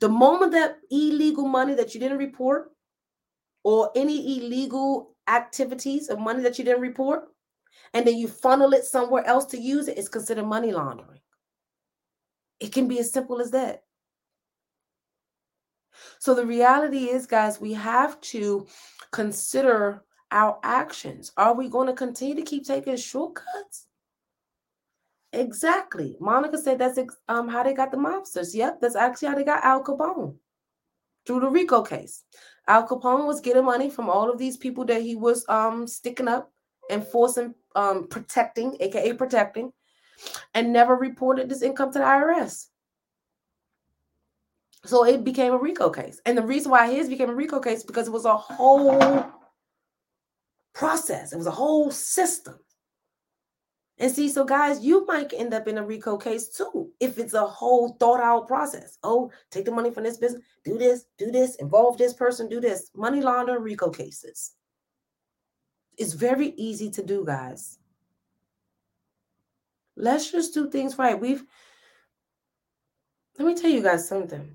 The 0.00 0.08
moment 0.08 0.52
that 0.52 0.78
illegal 0.90 1.46
money 1.46 1.74
that 1.74 1.92
you 1.92 2.00
didn't 2.00 2.18
report 2.18 2.70
or 3.64 3.90
any 3.94 4.38
illegal 4.38 5.14
activities 5.28 6.08
of 6.08 6.18
money 6.18 6.42
that 6.42 6.58
you 6.58 6.64
didn't 6.64 6.80
report, 6.80 7.24
and 7.92 8.06
then 8.06 8.16
you 8.16 8.28
funnel 8.28 8.72
it 8.72 8.86
somewhere 8.86 9.26
else 9.26 9.44
to 9.46 9.60
use 9.60 9.88
it, 9.88 9.98
it's 9.98 10.08
considered 10.08 10.46
money 10.46 10.72
laundering. 10.72 11.20
It 12.60 12.72
can 12.72 12.88
be 12.88 12.98
as 12.98 13.12
simple 13.12 13.42
as 13.42 13.50
that. 13.50 13.82
So 16.18 16.34
the 16.34 16.46
reality 16.46 17.04
is, 17.10 17.26
guys, 17.26 17.60
we 17.60 17.72
have 17.74 18.20
to 18.22 18.66
consider 19.10 20.04
our 20.30 20.58
actions. 20.62 21.32
Are 21.36 21.54
we 21.54 21.68
going 21.68 21.86
to 21.86 21.92
continue 21.92 22.34
to 22.34 22.42
keep 22.42 22.66
taking 22.66 22.96
shortcuts? 22.96 23.86
Exactly. 25.32 26.16
Monica 26.20 26.58
said 26.58 26.78
that's 26.78 26.98
um 27.28 27.48
how 27.48 27.62
they 27.62 27.74
got 27.74 27.90
the 27.90 27.98
mobsters. 27.98 28.54
Yep, 28.54 28.80
that's 28.80 28.96
actually 28.96 29.28
how 29.28 29.34
they 29.34 29.44
got 29.44 29.64
Al 29.64 29.84
Capone 29.84 30.34
through 31.26 31.40
the 31.40 31.50
RICO 31.50 31.82
case. 31.82 32.24
Al 32.66 32.86
Capone 32.88 33.26
was 33.26 33.40
getting 33.40 33.64
money 33.64 33.90
from 33.90 34.08
all 34.08 34.30
of 34.30 34.38
these 34.38 34.56
people 34.56 34.84
that 34.86 35.02
he 35.02 35.16
was 35.16 35.44
um 35.48 35.86
sticking 35.86 36.28
up 36.28 36.50
and 36.90 37.04
forcing 37.04 37.54
um 37.74 38.08
protecting, 38.08 38.76
aka 38.80 39.12
protecting, 39.12 39.70
and 40.54 40.72
never 40.72 40.96
reported 40.96 41.48
this 41.48 41.62
income 41.62 41.92
to 41.92 41.98
the 41.98 42.04
IRS. 42.04 42.68
So 44.88 45.04
it 45.04 45.22
became 45.22 45.52
a 45.52 45.58
RICO 45.58 45.90
case. 45.90 46.18
And 46.24 46.38
the 46.38 46.42
reason 46.42 46.70
why 46.70 46.90
his 46.90 47.10
became 47.10 47.28
a 47.28 47.34
RICO 47.34 47.60
case 47.60 47.82
because 47.82 48.08
it 48.08 48.10
was 48.10 48.24
a 48.24 48.34
whole 48.34 49.22
process. 50.72 51.34
It 51.34 51.36
was 51.36 51.46
a 51.46 51.50
whole 51.50 51.90
system. 51.90 52.58
And 53.98 54.10
see, 54.10 54.30
so 54.30 54.46
guys, 54.46 54.82
you 54.82 55.04
might 55.04 55.34
end 55.34 55.52
up 55.52 55.68
in 55.68 55.76
a 55.76 55.84
RICO 55.84 56.16
case 56.16 56.48
too 56.48 56.90
if 57.00 57.18
it's 57.18 57.34
a 57.34 57.44
whole 57.44 57.98
thought 58.00 58.20
out 58.20 58.48
process. 58.48 58.96
Oh, 59.02 59.30
take 59.50 59.66
the 59.66 59.72
money 59.72 59.90
from 59.90 60.04
this 60.04 60.16
business, 60.16 60.40
do 60.64 60.78
this, 60.78 61.04
do 61.18 61.30
this, 61.30 61.56
involve 61.56 61.98
this 61.98 62.14
person, 62.14 62.48
do 62.48 62.58
this. 62.58 62.90
Money 62.94 63.20
laundering 63.20 63.62
RICO 63.62 63.90
cases. 63.90 64.54
It's 65.98 66.14
very 66.14 66.54
easy 66.56 66.90
to 66.92 67.02
do, 67.02 67.26
guys. 67.26 67.78
Let's 69.96 70.32
just 70.32 70.54
do 70.54 70.70
things 70.70 70.96
right. 70.96 71.20
We've, 71.20 71.44
let 73.38 73.46
me 73.46 73.54
tell 73.54 73.70
you 73.70 73.82
guys 73.82 74.08
something. 74.08 74.54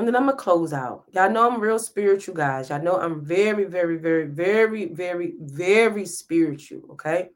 And 0.00 0.08
then 0.08 0.16
I'm 0.16 0.24
gonna 0.24 0.38
close 0.38 0.72
out. 0.72 1.04
Y'all 1.12 1.30
know 1.30 1.46
I'm 1.46 1.60
real 1.60 1.78
spiritual, 1.78 2.34
guys. 2.34 2.70
Y'all 2.70 2.82
know 2.82 2.98
I'm 2.98 3.22
very, 3.22 3.64
very, 3.64 3.98
very, 3.98 4.24
very, 4.24 4.86
very, 4.86 5.34
very 5.38 6.06
spiritual. 6.06 6.80
Okay. 6.92 7.28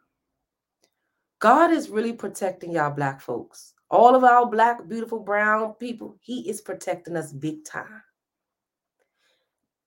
God 1.40 1.70
is 1.70 1.90
really 1.90 2.14
protecting 2.14 2.72
y'all 2.72 2.90
black 2.90 3.20
folks. 3.20 3.74
All 3.90 4.14
of 4.14 4.24
our 4.24 4.46
black, 4.46 4.88
beautiful, 4.88 5.20
brown 5.20 5.74
people, 5.74 6.16
He 6.22 6.48
is 6.48 6.62
protecting 6.62 7.16
us 7.16 7.34
big 7.34 7.66
time. 7.66 8.02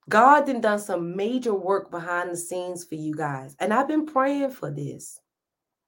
God 0.08 0.42
then 0.42 0.62
done 0.62 0.78
some 0.78 1.16
major 1.16 1.56
work 1.56 1.90
behind 1.90 2.30
the 2.30 2.38
scenes 2.38 2.86
for 2.86 2.94
you 2.94 3.16
guys. 3.16 3.56
And 3.60 3.74
I've 3.74 3.88
been 3.88 4.06
praying 4.06 4.52
for 4.52 4.70
this. 4.70 5.20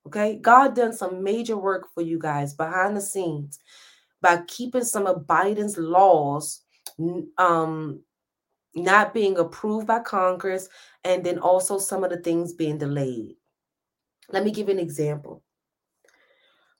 Okay. 0.07 0.39
God 0.41 0.75
done 0.75 0.93
some 0.93 1.23
major 1.23 1.55
work 1.55 1.93
for 1.93 2.01
you 2.01 2.17
guys 2.17 2.55
behind 2.55 2.97
the 2.97 3.01
scenes 3.01 3.59
by 4.21 4.41
keeping 4.47 4.83
some 4.83 5.05
of 5.05 5.27
Biden's 5.27 5.77
laws 5.77 6.61
um, 7.37 8.01
not 8.75 9.13
being 9.13 9.37
approved 9.37 9.87
by 9.87 9.99
Congress, 9.99 10.69
and 11.03 11.23
then 11.23 11.39
also 11.39 11.77
some 11.77 12.03
of 12.03 12.09
the 12.09 12.17
things 12.17 12.53
being 12.53 12.77
delayed. 12.77 13.35
Let 14.31 14.43
me 14.43 14.51
give 14.51 14.67
you 14.67 14.73
an 14.73 14.79
example. 14.79 15.43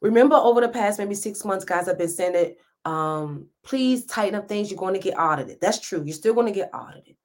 Remember, 0.02 0.36
over 0.36 0.62
the 0.62 0.70
past 0.70 1.00
maybe 1.00 1.16
six 1.16 1.44
months, 1.44 1.66
guys, 1.66 1.90
I've 1.90 1.98
been 1.98 2.08
saying 2.08 2.34
that 2.34 2.90
um, 2.90 3.48
please 3.64 4.06
tighten 4.06 4.36
up 4.36 4.48
things. 4.48 4.70
You're 4.70 4.80
going 4.80 4.94
to 4.94 5.00
get 5.00 5.20
audited. 5.20 5.60
That's 5.62 5.80
true. 5.80 6.04
You're 6.06 6.16
still 6.16 6.34
going 6.34 6.48
to 6.48 6.54
get 6.54 6.74
audited. 6.74 7.16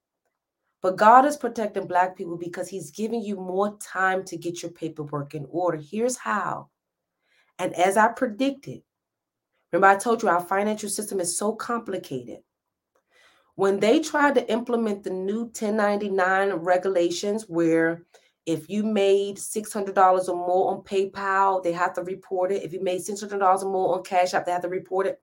But 0.81 0.97
God 0.97 1.25
is 1.25 1.37
protecting 1.37 1.87
Black 1.87 2.15
people 2.15 2.37
because 2.37 2.67
He's 2.67 2.91
giving 2.91 3.21
you 3.21 3.37
more 3.37 3.77
time 3.77 4.23
to 4.25 4.37
get 4.37 4.61
your 4.61 4.71
paperwork 4.71 5.33
in 5.33 5.47
order. 5.49 5.77
Here's 5.77 6.17
how. 6.17 6.69
And 7.57 7.73
as 7.73 7.97
I 7.97 8.09
predicted, 8.09 8.81
remember, 9.71 9.87
I 9.87 9.97
told 9.97 10.21
you 10.21 10.29
our 10.29 10.41
financial 10.41 10.89
system 10.89 11.19
is 11.19 11.37
so 11.37 11.53
complicated 11.53 12.39
when 13.55 13.79
they 13.79 13.99
tried 13.99 14.35
to 14.35 14.51
implement 14.51 15.03
the 15.03 15.09
new 15.09 15.43
1099 15.43 16.51
regulations 16.53 17.45
where 17.47 18.05
if 18.45 18.69
you 18.69 18.83
made 18.83 19.37
$600 19.37 20.29
or 20.29 20.35
more 20.35 20.71
on 20.71 20.83
PayPal, 20.83 21.63
they 21.63 21.71
have 21.71 21.93
to 21.93 22.03
report 22.03 22.51
it. 22.51 22.63
If 22.63 22.73
you 22.73 22.83
made 22.83 23.01
$600 23.01 23.63
or 23.63 23.71
more 23.71 23.95
on 23.95 24.03
Cash 24.03 24.33
App, 24.33 24.45
they 24.45 24.51
have 24.51 24.61
to 24.61 24.69
report 24.69 25.07
it. 25.07 25.19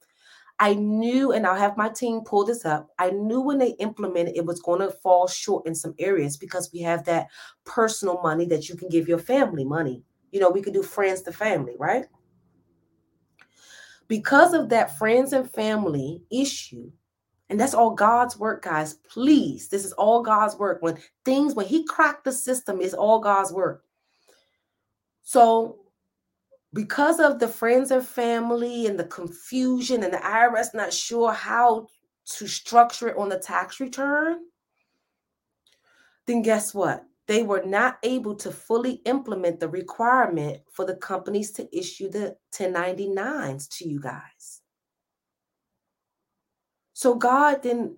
I 0.59 0.75
knew, 0.75 1.33
and 1.33 1.47
I'll 1.47 1.57
have 1.57 1.77
my 1.77 1.89
team 1.89 2.23
pull 2.25 2.45
this 2.45 2.65
up. 2.65 2.89
I 2.99 3.11
knew 3.11 3.41
when 3.41 3.59
they 3.59 3.71
implemented 3.81 4.37
it 4.37 4.45
was 4.45 4.61
going 4.61 4.81
to 4.81 4.91
fall 4.91 5.27
short 5.27 5.67
in 5.67 5.75
some 5.75 5.95
areas 5.99 6.37
because 6.37 6.71
we 6.73 6.81
have 6.81 7.05
that 7.05 7.29
personal 7.65 8.21
money 8.23 8.47
that 8.47 8.69
you 8.69 8.77
can 8.77 8.89
give 8.89 9.09
your 9.09 9.19
family 9.19 9.65
money. 9.65 10.03
You 10.31 10.41
know, 10.41 10.51
we 10.51 10.63
could 10.63 10.75
do 10.75 10.83
friends 10.83 11.23
to 11.23 11.33
family, 11.33 11.75
right? 11.79 12.07
Because 14.09 14.53
of 14.53 14.69
that 14.71 14.99
friends 14.99 15.33
and 15.33 15.51
family 15.51 16.23
issue, 16.31 16.91
and 17.53 17.61
that's 17.61 17.75
all 17.75 17.91
God's 17.91 18.39
work, 18.39 18.63
guys. 18.63 18.95
Please, 18.95 19.69
this 19.69 19.85
is 19.85 19.93
all 19.93 20.23
God's 20.23 20.57
work. 20.57 20.81
When 20.81 20.97
things, 21.27 21.55
when 21.55 21.67
He 21.67 21.85
cracked 21.85 22.25
the 22.25 22.33
system, 22.33 22.81
is 22.81 22.95
all 22.95 23.21
God's 23.21 23.53
work. 23.53 23.85
So, 25.23 25.81
because 26.73 27.21
of 27.21 27.39
the 27.39 27.49
friends 27.49 27.91
and 27.91 28.07
family 28.07 28.87
and 28.87 28.99
the 28.99 29.05
confusion 29.05 30.03
and 30.03 30.15
the 30.15 30.17
IRS 30.17 30.73
not 30.73 30.95
sure 30.95 31.31
how 31.31 31.89
to 32.39 32.49
structure 32.49 33.09
it 33.09 33.19
on 33.19 33.29
the 33.29 33.39
tax 33.39 33.81
return, 33.81 34.39
then 36.27 36.41
guess 36.41 36.73
what? 36.73 37.05
They 37.29 37.43
were 37.43 37.65
not 37.67 37.99
able 38.03 38.35
to 38.37 38.51
fully 38.51 39.03
implement 39.05 39.61
the 39.61 39.69
requirement 39.69 40.63
for 40.73 40.87
the 40.87 40.97
companies 40.97 41.51
to 41.53 41.69
issue 41.79 42.09
the 42.09 42.35
1099s 42.55 43.69
to 43.77 43.87
you 43.87 44.01
guys. 44.01 44.62
So 46.93 47.15
God 47.15 47.63
didn't 47.63 47.97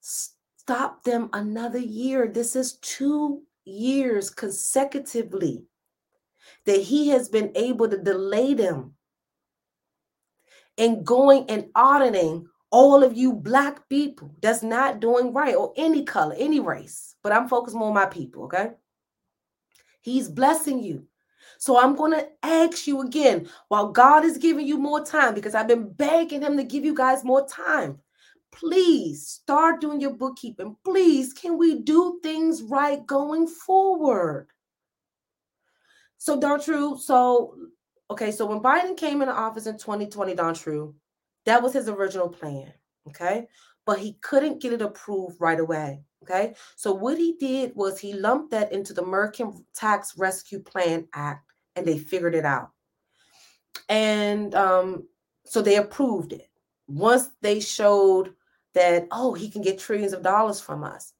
stop 0.00 1.02
them 1.04 1.30
another 1.32 1.78
year. 1.78 2.28
This 2.28 2.56
is 2.56 2.74
two 2.74 3.42
years 3.64 4.30
consecutively 4.30 5.64
that 6.64 6.80
He 6.80 7.08
has 7.08 7.28
been 7.28 7.52
able 7.54 7.88
to 7.88 7.96
delay 7.96 8.54
them 8.54 8.94
and 10.78 11.04
going 11.04 11.48
and 11.48 11.66
auditing 11.74 12.48
all 12.70 13.02
of 13.02 13.16
you 13.16 13.32
black 13.32 13.88
people 13.88 14.34
that's 14.42 14.62
not 14.62 15.00
doing 15.00 15.32
right 15.32 15.54
or 15.54 15.72
any 15.76 16.04
color, 16.04 16.34
any 16.38 16.60
race. 16.60 17.14
But 17.22 17.32
I'm 17.32 17.48
focused 17.48 17.76
more 17.76 17.88
on 17.88 17.94
my 17.94 18.06
people, 18.06 18.44
okay? 18.44 18.72
He's 20.02 20.28
blessing 20.28 20.82
you. 20.82 21.06
So 21.58 21.80
I'm 21.80 21.94
going 21.94 22.12
to 22.12 22.28
ask 22.42 22.86
you 22.86 23.00
again 23.02 23.48
while 23.68 23.92
God 23.92 24.24
is 24.24 24.36
giving 24.36 24.66
you 24.66 24.78
more 24.78 25.04
time 25.04 25.34
because 25.34 25.54
I've 25.54 25.68
been 25.68 25.90
begging 25.92 26.42
him 26.42 26.56
to 26.56 26.64
give 26.64 26.84
you 26.84 26.94
guys 26.94 27.24
more 27.24 27.46
time 27.48 27.98
please 28.56 29.26
start 29.26 29.80
doing 29.80 30.00
your 30.00 30.14
bookkeeping. 30.14 30.76
Please, 30.84 31.32
can 31.32 31.58
we 31.58 31.80
do 31.80 32.18
things 32.22 32.62
right 32.62 33.06
going 33.06 33.46
forward? 33.46 34.48
So, 36.18 36.40
Don 36.40 36.60
True, 36.60 36.98
so 36.98 37.56
okay, 38.10 38.30
so 38.30 38.46
when 38.46 38.60
Biden 38.60 38.96
came 38.96 39.22
into 39.22 39.34
office 39.34 39.66
in 39.66 39.78
2020, 39.78 40.34
Don 40.34 40.54
True, 40.54 40.94
that 41.44 41.62
was 41.62 41.72
his 41.72 41.88
original 41.88 42.28
plan. 42.28 42.72
Okay. 43.08 43.46
But 43.84 44.00
he 44.00 44.14
couldn't 44.20 44.60
get 44.60 44.72
it 44.72 44.82
approved 44.82 45.40
right 45.40 45.60
away. 45.60 46.02
Okay. 46.22 46.54
So 46.74 46.92
what 46.92 47.18
he 47.18 47.36
did 47.38 47.72
was 47.76 47.98
he 47.98 48.12
lumped 48.12 48.50
that 48.50 48.72
into 48.72 48.92
the 48.92 49.02
American 49.02 49.64
Tax 49.74 50.14
Rescue 50.18 50.58
Plan 50.58 51.06
Act 51.14 51.44
and 51.76 51.86
they 51.86 51.98
figured 51.98 52.34
it 52.34 52.44
out. 52.44 52.70
And 53.88 54.54
um, 54.54 55.06
so 55.44 55.62
they 55.62 55.76
approved 55.76 56.32
it. 56.32 56.48
Once 56.88 57.28
they 57.42 57.60
showed 57.60 58.34
that, 58.76 59.08
oh, 59.12 59.34
he 59.34 59.50
can 59.50 59.62
get 59.62 59.80
trillions 59.80 60.14
of 60.14 60.22
dollars 60.22 60.60
from 60.60 60.84
us. 60.84 61.12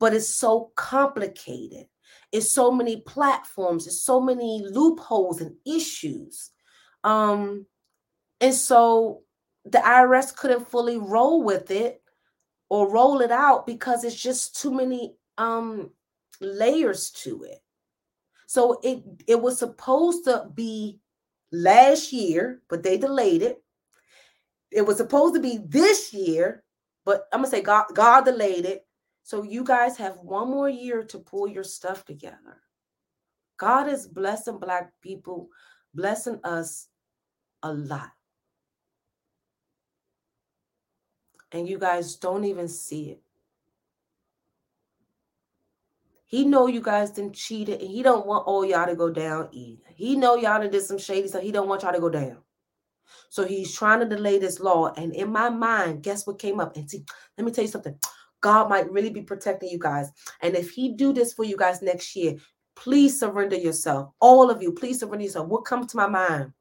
But 0.00 0.14
it's 0.14 0.28
so 0.28 0.72
complicated. 0.76 1.86
It's 2.32 2.50
so 2.50 2.72
many 2.72 3.02
platforms, 3.02 3.86
it's 3.86 4.02
so 4.04 4.20
many 4.20 4.64
loopholes 4.68 5.40
and 5.40 5.56
issues. 5.66 6.50
Um, 7.04 7.66
and 8.40 8.54
so 8.54 9.22
the 9.64 9.78
IRS 9.78 10.34
couldn't 10.36 10.70
fully 10.70 10.98
roll 10.98 11.44
with 11.44 11.70
it 11.70 12.02
or 12.70 12.90
roll 12.90 13.20
it 13.20 13.30
out 13.30 13.66
because 13.66 14.04
it's 14.04 14.20
just 14.20 14.60
too 14.60 14.72
many 14.72 15.16
um 15.38 15.90
layers 16.40 17.10
to 17.12 17.44
it. 17.44 17.60
So 18.46 18.80
it 18.82 19.04
it 19.28 19.40
was 19.42 19.58
supposed 19.58 20.24
to 20.24 20.48
be 20.54 21.00
last 21.52 22.12
year, 22.12 22.62
but 22.68 22.82
they 22.82 22.98
delayed 22.98 23.42
it. 23.42 23.62
it 24.70 24.82
was 24.86 24.96
supposed 24.98 25.34
to 25.34 25.40
be 25.40 25.58
this 25.58 26.12
year, 26.12 26.64
but 27.04 27.26
I'm 27.32 27.40
gonna 27.40 27.50
say 27.50 27.62
God, 27.62 27.86
God 27.94 28.24
delayed 28.24 28.64
it. 28.64 28.86
So 29.22 29.42
you 29.42 29.64
guys 29.64 29.96
have 29.98 30.16
one 30.18 30.48
more 30.48 30.68
year 30.68 31.02
to 31.04 31.18
pull 31.18 31.48
your 31.48 31.64
stuff 31.64 32.04
together. 32.04 32.60
God 33.56 33.88
is 33.88 34.06
blessing 34.08 34.58
black 34.58 34.92
people, 35.00 35.48
blessing 35.94 36.40
us 36.42 36.88
a 37.62 37.72
lot. 37.72 38.10
And 41.52 41.68
you 41.68 41.78
guys 41.78 42.16
don't 42.16 42.44
even 42.44 42.66
see 42.66 43.10
it. 43.10 43.22
He 46.26 46.46
know 46.46 46.66
you 46.66 46.80
guys 46.80 47.10
done 47.10 47.30
cheated, 47.32 47.82
and 47.82 47.90
he 47.90 48.02
don't 48.02 48.26
want 48.26 48.46
all 48.46 48.64
y'all 48.64 48.86
to 48.86 48.96
go 48.96 49.10
down 49.10 49.48
either. 49.52 49.82
He 49.94 50.16
know 50.16 50.34
y'all 50.34 50.62
done 50.62 50.70
did 50.70 50.82
some 50.82 50.96
shady 50.96 51.28
stuff. 51.28 51.42
He 51.42 51.52
don't 51.52 51.68
want 51.68 51.82
y'all 51.82 51.92
to 51.92 52.00
go 52.00 52.08
down. 52.08 52.38
So 53.30 53.44
he's 53.44 53.74
trying 53.74 54.00
to 54.00 54.06
delay 54.06 54.38
this 54.38 54.60
law. 54.60 54.92
And 54.96 55.14
in 55.14 55.30
my 55.30 55.48
mind, 55.50 56.02
guess 56.02 56.26
what 56.26 56.38
came 56.38 56.60
up? 56.60 56.76
And 56.76 56.90
see, 56.90 57.04
let 57.38 57.44
me 57.44 57.52
tell 57.52 57.64
you 57.64 57.70
something. 57.70 57.98
God 58.40 58.68
might 58.68 58.90
really 58.90 59.10
be 59.10 59.22
protecting 59.22 59.68
you 59.68 59.78
guys. 59.78 60.10
And 60.40 60.56
if 60.56 60.70
he 60.70 60.94
do 60.94 61.12
this 61.12 61.32
for 61.32 61.44
you 61.44 61.56
guys 61.56 61.80
next 61.80 62.16
year, 62.16 62.36
please 62.74 63.18
surrender 63.18 63.56
yourself. 63.56 64.10
All 64.20 64.50
of 64.50 64.60
you, 64.60 64.72
please 64.72 65.00
surrender 65.00 65.24
yourself. 65.24 65.48
What 65.48 65.64
comes 65.64 65.92
to 65.92 65.96
my 65.96 66.08
mind? 66.08 66.52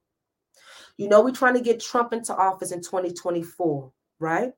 You 0.98 1.10
know, 1.10 1.22
we're 1.24 1.32
trying 1.32 1.56
to 1.56 1.62
get 1.62 1.80
Trump 1.82 2.14
into 2.14 2.36
office 2.36 2.72
in 2.72 2.82
2024, 2.82 3.92
right? 4.20 4.52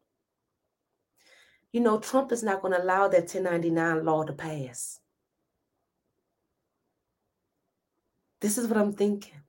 You 1.72 1.80
know, 1.80 2.00
Trump 2.00 2.32
is 2.32 2.44
not 2.44 2.62
going 2.62 2.74
to 2.74 2.84
allow 2.84 3.08
that 3.08 3.34
1099 3.34 4.06
law 4.06 4.24
to 4.24 4.34
pass. 4.34 5.00
This 8.42 8.58
is 8.58 8.68
what 8.68 8.78
I'm 8.78 8.92
thinking. 8.92 9.43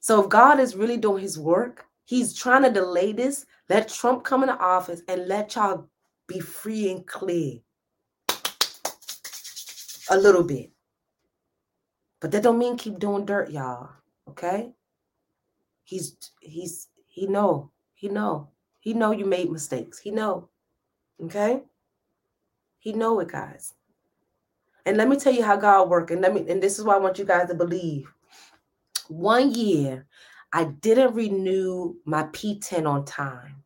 So 0.00 0.22
if 0.22 0.28
God 0.28 0.58
is 0.58 0.74
really 0.74 0.96
doing 0.96 1.22
his 1.22 1.38
work, 1.38 1.86
he's 2.04 2.34
trying 2.34 2.62
to 2.62 2.70
delay 2.70 3.12
this, 3.12 3.46
let 3.68 3.88
Trump 3.88 4.24
come 4.24 4.42
into 4.42 4.58
office 4.58 5.02
and 5.08 5.28
let 5.28 5.54
y'all 5.54 5.88
be 6.26 6.40
free 6.40 6.90
and 6.90 7.06
clear. 7.06 7.58
A 10.10 10.16
little 10.16 10.42
bit. 10.42 10.72
But 12.20 12.32
that 12.32 12.42
don't 12.42 12.58
mean 12.58 12.76
keep 12.76 12.98
doing 12.98 13.24
dirt, 13.24 13.50
y'all. 13.50 13.90
Okay? 14.28 14.72
He's 15.84 16.16
he's 16.40 16.88
he 17.06 17.26
know. 17.26 17.70
He 17.94 18.08
know. 18.08 18.48
He 18.80 18.94
know 18.94 19.12
you 19.12 19.26
made 19.26 19.50
mistakes. 19.50 19.98
He 19.98 20.10
know. 20.10 20.48
Okay? 21.22 21.62
He 22.78 22.92
know 22.92 23.20
it, 23.20 23.28
guys. 23.28 23.74
And 24.86 24.96
let 24.96 25.08
me 25.08 25.16
tell 25.16 25.32
you 25.32 25.44
how 25.44 25.56
God 25.56 25.90
work. 25.90 26.10
And 26.10 26.22
let 26.22 26.32
me, 26.32 26.48
and 26.48 26.62
this 26.62 26.78
is 26.78 26.84
why 26.84 26.94
I 26.94 26.98
want 26.98 27.18
you 27.18 27.24
guys 27.24 27.48
to 27.48 27.54
believe. 27.54 28.10
One 29.10 29.52
year, 29.52 30.06
I 30.52 30.64
didn't 30.64 31.14
renew 31.14 31.96
my 32.04 32.24
PTIN 32.24 32.88
on 32.88 33.04
time. 33.04 33.64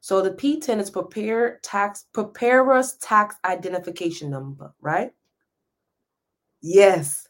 So 0.00 0.22
the 0.22 0.30
PTIN 0.30 0.80
is 0.80 0.88
prepare 0.88 1.60
tax 1.62 2.06
preparer's 2.14 2.94
tax 2.94 3.36
identification 3.44 4.30
number, 4.30 4.72
right? 4.80 5.12
Yes. 6.62 7.28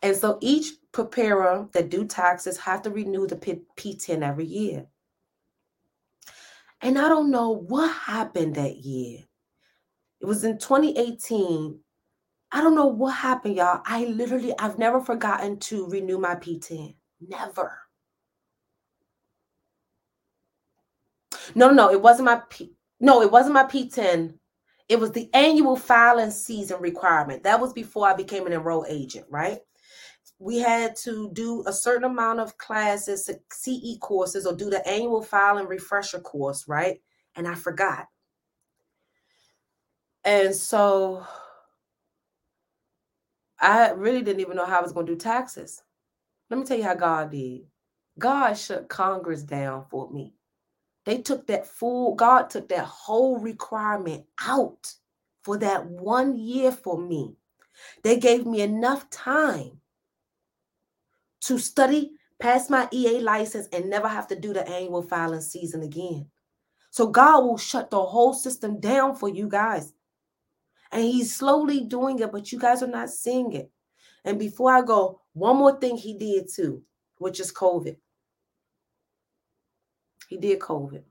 And 0.00 0.16
so 0.16 0.38
each 0.40 0.68
preparer 0.90 1.68
that 1.72 1.90
do 1.90 2.06
taxes 2.06 2.56
have 2.56 2.80
to 2.82 2.90
renew 2.90 3.26
the 3.26 3.36
P- 3.36 3.62
PTIN 3.76 4.22
every 4.22 4.46
year. 4.46 4.86
And 6.80 6.98
I 6.98 7.10
don't 7.10 7.30
know 7.30 7.50
what 7.50 7.94
happened 7.94 8.54
that 8.54 8.76
year. 8.76 9.20
It 10.22 10.24
was 10.24 10.44
in 10.44 10.56
2018 10.58 11.78
I 12.54 12.60
don't 12.60 12.76
know 12.76 12.86
what 12.86 13.10
happened, 13.10 13.56
y'all. 13.56 13.82
I 13.84 14.04
literally, 14.04 14.54
I've 14.60 14.78
never 14.78 15.00
forgotten 15.00 15.58
to 15.58 15.88
renew 15.88 16.18
my 16.18 16.36
PTIN. 16.36 16.94
Never. 17.20 17.76
No, 21.56 21.72
no, 21.72 21.90
it 21.90 22.00
wasn't 22.00 22.26
my 22.26 22.40
P. 22.48 22.72
No, 23.00 23.22
it 23.22 23.32
wasn't 23.32 23.54
my 23.54 23.64
PTIN. 23.64 24.34
It 24.88 25.00
was 25.00 25.10
the 25.10 25.28
annual 25.34 25.74
filing 25.74 26.30
season 26.30 26.80
requirement. 26.80 27.42
That 27.42 27.60
was 27.60 27.72
before 27.72 28.06
I 28.06 28.14
became 28.14 28.46
an 28.46 28.52
enroll 28.52 28.86
agent, 28.88 29.26
right? 29.28 29.58
We 30.38 30.58
had 30.58 30.94
to 31.02 31.30
do 31.32 31.64
a 31.66 31.72
certain 31.72 32.04
amount 32.04 32.38
of 32.38 32.56
classes, 32.56 33.28
CE 33.52 33.98
courses, 34.00 34.46
or 34.46 34.54
do 34.54 34.70
the 34.70 34.86
annual 34.86 35.22
filing 35.22 35.66
refresher 35.66 36.20
course, 36.20 36.68
right? 36.68 37.00
And 37.34 37.48
I 37.48 37.56
forgot. 37.56 38.06
And 40.24 40.54
so 40.54 41.26
I 43.60 43.90
really 43.90 44.22
didn't 44.22 44.40
even 44.40 44.56
know 44.56 44.66
how 44.66 44.78
I 44.78 44.82
was 44.82 44.92
going 44.92 45.06
to 45.06 45.12
do 45.12 45.18
taxes. 45.18 45.82
Let 46.50 46.58
me 46.58 46.66
tell 46.66 46.76
you 46.76 46.84
how 46.84 46.94
God 46.94 47.30
did. 47.30 47.62
God 48.18 48.54
shut 48.54 48.88
Congress 48.88 49.42
down 49.42 49.86
for 49.90 50.10
me. 50.10 50.34
They 51.04 51.18
took 51.18 51.46
that 51.48 51.66
full, 51.66 52.14
God 52.14 52.50
took 52.50 52.68
that 52.68 52.84
whole 52.84 53.38
requirement 53.38 54.24
out 54.40 54.92
for 55.42 55.58
that 55.58 55.86
one 55.86 56.36
year 56.38 56.72
for 56.72 56.98
me. 56.98 57.36
They 58.02 58.18
gave 58.18 58.46
me 58.46 58.62
enough 58.62 59.08
time 59.10 59.80
to 61.42 61.58
study, 61.58 62.12
pass 62.38 62.70
my 62.70 62.88
EA 62.92 63.20
license, 63.20 63.68
and 63.72 63.90
never 63.90 64.08
have 64.08 64.28
to 64.28 64.36
do 64.38 64.52
the 64.52 64.66
annual 64.68 65.02
filing 65.02 65.40
season 65.40 65.82
again. 65.82 66.26
So 66.90 67.08
God 67.08 67.44
will 67.44 67.58
shut 67.58 67.90
the 67.90 68.00
whole 68.00 68.32
system 68.32 68.78
down 68.78 69.16
for 69.16 69.28
you 69.28 69.48
guys. 69.48 69.93
And 70.94 71.02
he's 71.02 71.34
slowly 71.34 71.80
doing 71.80 72.20
it, 72.20 72.30
but 72.30 72.52
you 72.52 72.58
guys 72.58 72.82
are 72.82 72.86
not 72.86 73.10
seeing 73.10 73.52
it. 73.52 73.68
And 74.24 74.38
before 74.38 74.72
I 74.72 74.80
go, 74.80 75.20
one 75.32 75.56
more 75.56 75.78
thing 75.78 75.96
he 75.96 76.16
did 76.16 76.48
too, 76.48 76.82
which 77.18 77.40
is 77.40 77.52
COVID. 77.52 77.96
He 80.28 80.36
did 80.38 80.60
COVID. 80.60 81.02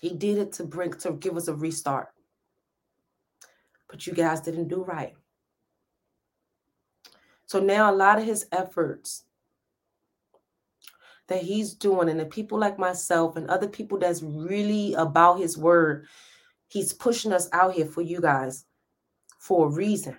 He 0.00 0.08
did 0.08 0.38
it 0.38 0.52
to 0.54 0.64
bring 0.64 0.94
to 0.94 1.12
give 1.12 1.36
us 1.36 1.48
a 1.48 1.54
restart. 1.54 2.08
But 3.90 4.06
you 4.06 4.14
guys 4.14 4.40
didn't 4.40 4.68
do 4.68 4.82
right. 4.82 5.12
So 7.46 7.60
now 7.60 7.92
a 7.92 7.94
lot 7.94 8.18
of 8.18 8.24
his 8.24 8.46
efforts 8.50 9.24
that 11.28 11.42
he's 11.42 11.74
doing, 11.74 12.08
and 12.08 12.18
the 12.18 12.24
people 12.24 12.58
like 12.58 12.78
myself 12.78 13.36
and 13.36 13.48
other 13.48 13.68
people 13.68 13.98
that's 13.98 14.22
really 14.22 14.94
about 14.94 15.38
his 15.38 15.56
word, 15.56 16.06
He's 16.68 16.92
pushing 16.92 17.32
us 17.32 17.48
out 17.52 17.74
here 17.74 17.86
for 17.86 18.02
you 18.02 18.20
guys 18.20 18.64
for 19.38 19.66
a 19.66 19.70
reason. 19.70 20.16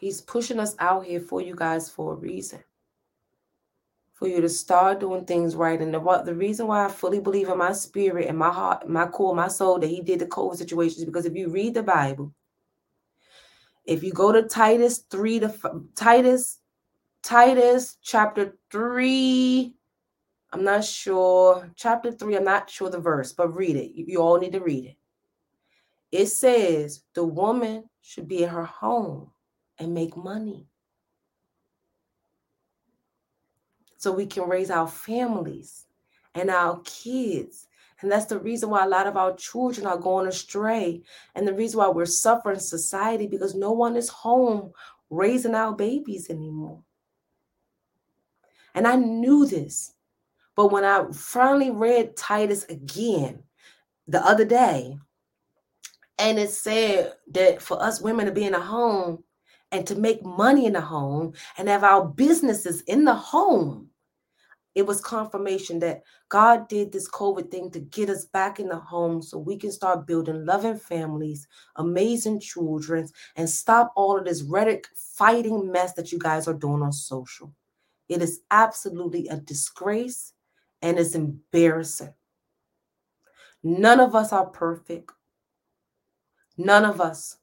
He's 0.00 0.22
pushing 0.22 0.58
us 0.58 0.74
out 0.78 1.04
here 1.04 1.20
for 1.20 1.42
you 1.42 1.54
guys 1.54 1.90
for 1.90 2.14
a 2.14 2.16
reason. 2.16 2.60
For 4.14 4.26
you 4.28 4.40
to 4.40 4.48
start 4.48 5.00
doing 5.00 5.24
things 5.24 5.54
right. 5.54 5.80
And 5.80 5.92
the, 5.92 6.22
the 6.24 6.34
reason 6.34 6.66
why 6.66 6.84
I 6.84 6.88
fully 6.88 7.20
believe 7.20 7.48
in 7.48 7.58
my 7.58 7.72
spirit 7.72 8.28
and 8.28 8.36
my 8.36 8.50
heart, 8.50 8.88
my 8.88 9.06
core, 9.06 9.34
my 9.34 9.48
soul 9.48 9.78
that 9.78 9.86
he 9.86 10.00
did 10.00 10.18
the 10.18 10.26
COVID 10.26 10.56
situations 10.56 11.04
because 11.04 11.26
if 11.26 11.36
you 11.36 11.50
read 11.50 11.74
the 11.74 11.82
Bible, 11.82 12.34
if 13.84 14.02
you 14.02 14.12
go 14.12 14.32
to 14.32 14.42
Titus 14.42 15.04
3 15.10 15.40
to 15.40 15.54
Titus, 15.94 16.58
Titus 17.22 17.98
chapter 18.02 18.56
3 18.70 19.74
I'm 20.52 20.64
not 20.64 20.84
sure. 20.84 21.70
Chapter 21.76 22.10
three, 22.10 22.36
I'm 22.36 22.44
not 22.44 22.68
sure 22.68 22.90
the 22.90 22.98
verse, 22.98 23.32
but 23.32 23.54
read 23.54 23.76
it. 23.76 23.92
You, 23.94 24.20
all 24.20 24.38
need 24.38 24.52
to 24.52 24.60
read 24.60 24.84
it. 24.86 24.96
It 26.10 26.26
says 26.26 27.02
the 27.14 27.24
woman 27.24 27.84
should 28.02 28.26
be 28.26 28.42
in 28.42 28.48
her 28.48 28.64
home 28.64 29.30
and 29.78 29.94
make 29.94 30.16
money. 30.16 30.66
So 33.96 34.10
we 34.10 34.26
can 34.26 34.48
raise 34.48 34.70
our 34.70 34.88
families 34.88 35.86
and 36.34 36.50
our 36.50 36.80
kids. 36.84 37.68
And 38.00 38.10
that's 38.10 38.24
the 38.24 38.38
reason 38.38 38.70
why 38.70 38.84
a 38.84 38.88
lot 38.88 39.06
of 39.06 39.16
our 39.16 39.36
children 39.36 39.86
are 39.86 39.98
going 39.98 40.26
astray. 40.26 41.02
And 41.34 41.46
the 41.46 41.54
reason 41.54 41.78
why 41.78 41.88
we're 41.88 42.06
suffering 42.06 42.58
society 42.58 43.26
because 43.26 43.54
no 43.54 43.72
one 43.72 43.94
is 43.96 44.08
home 44.08 44.72
raising 45.10 45.54
our 45.54 45.74
babies 45.74 46.30
anymore. 46.30 46.82
And 48.74 48.86
I 48.86 48.96
knew 48.96 49.46
this. 49.46 49.94
But 50.56 50.72
when 50.72 50.84
I 50.84 51.04
finally 51.12 51.70
read 51.70 52.16
Titus 52.16 52.64
again 52.64 53.42
the 54.08 54.24
other 54.24 54.44
day, 54.44 54.98
and 56.18 56.38
it 56.38 56.50
said 56.50 57.14
that 57.32 57.62
for 57.62 57.82
us 57.82 58.02
women 58.02 58.26
to 58.26 58.32
be 58.32 58.44
in 58.44 58.54
a 58.54 58.60
home 58.60 59.24
and 59.72 59.86
to 59.86 59.94
make 59.94 60.24
money 60.24 60.66
in 60.66 60.74
the 60.74 60.80
home 60.80 61.32
and 61.56 61.68
have 61.68 61.82
our 61.84 62.04
businesses 62.04 62.82
in 62.82 63.04
the 63.04 63.14
home, 63.14 63.88
it 64.74 64.86
was 64.86 65.00
confirmation 65.00 65.78
that 65.80 66.02
God 66.28 66.68
did 66.68 66.92
this 66.92 67.10
COVID 67.10 67.50
thing 67.50 67.70
to 67.72 67.80
get 67.80 68.08
us 68.08 68.26
back 68.26 68.60
in 68.60 68.68
the 68.68 68.76
home 68.76 69.20
so 69.20 69.38
we 69.38 69.56
can 69.56 69.72
start 69.72 70.06
building 70.06 70.44
loving 70.44 70.78
families, 70.78 71.48
amazing 71.76 72.40
children, 72.40 73.08
and 73.36 73.48
stop 73.48 73.92
all 73.96 74.18
of 74.18 74.24
this 74.24 74.42
rhetoric 74.42 74.86
fighting 74.94 75.72
mess 75.72 75.94
that 75.94 76.12
you 76.12 76.18
guys 76.18 76.46
are 76.46 76.54
doing 76.54 76.82
on 76.82 76.92
social. 76.92 77.52
It 78.08 78.22
is 78.22 78.42
absolutely 78.50 79.26
a 79.28 79.38
disgrace 79.38 80.34
and 80.82 80.98
it's 80.98 81.14
embarrassing. 81.14 82.14
None 83.62 84.00
of 84.00 84.14
us 84.14 84.32
are 84.32 84.46
perfect. 84.46 85.10
None 86.56 86.84
of 86.84 87.00
us. 87.00 87.36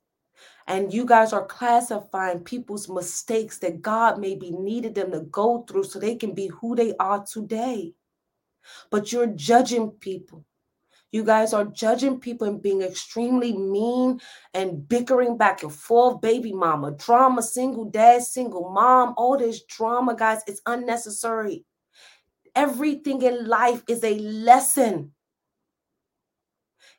And 0.68 0.94
you 0.94 1.06
guys 1.06 1.32
are 1.32 1.46
classifying 1.46 2.44
people's 2.44 2.90
mistakes 2.90 3.58
that 3.60 3.82
God 3.82 4.20
maybe 4.20 4.52
needed 4.52 4.96
them 4.96 5.12
to 5.12 5.22
go 5.22 5.64
through 5.64 5.86
so 5.86 6.00
they 6.00 6.16
can 6.16 6.34
be 6.34 6.48
who 6.48 6.76
they 6.76 6.94
are 7.00 7.24
today. 7.24 7.94
But 8.90 9.12
you're 9.12 9.28
judging 9.28 9.92
people. 9.92 10.46
You 11.12 11.24
guys 11.24 11.54
are 11.54 11.64
judging 11.64 12.20
people 12.20 12.48
and 12.48 12.62
being 12.62 12.82
extremely 12.82 13.58
mean 13.58 14.20
and 14.54 14.88
bickering 14.90 15.38
back 15.38 15.64
and 15.64 15.74
forth. 15.74 16.20
Baby 16.20 16.52
mama, 16.52 16.92
drama, 16.92 17.42
single 17.42 17.86
dad, 17.86 18.24
single 18.24 18.70
mom, 18.70 19.14
all 19.16 19.38
this 19.38 19.64
drama, 19.64 20.16
guys, 20.16 20.42
it's 20.48 20.62
unnecessary. 20.66 21.64
Everything 22.58 23.22
in 23.22 23.48
life 23.48 23.84
is 23.88 24.04
a 24.04 24.18
lesson 24.20 25.14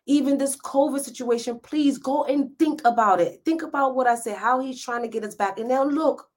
even 0.09 0.39
this 0.39 0.57
COVID 0.57 1.01
situation, 1.01 1.61
please 1.63 1.99
go 1.99 2.25
and 2.25 2.59
think 2.59 2.81
about 2.87 3.21
it. 3.21 3.43
Think 3.45 3.63
about 3.63 3.95
what 3.95 4.07
I 4.07 4.15
said, 4.15 4.39
how 4.39 4.59
he's 4.59 4.83
trying 4.83 5.03
to 5.03 5.09
get 5.09 5.23
us 5.23 5.35
back. 5.35 5.59
And 5.59 5.69
now 5.69 5.85
look, 5.85 6.29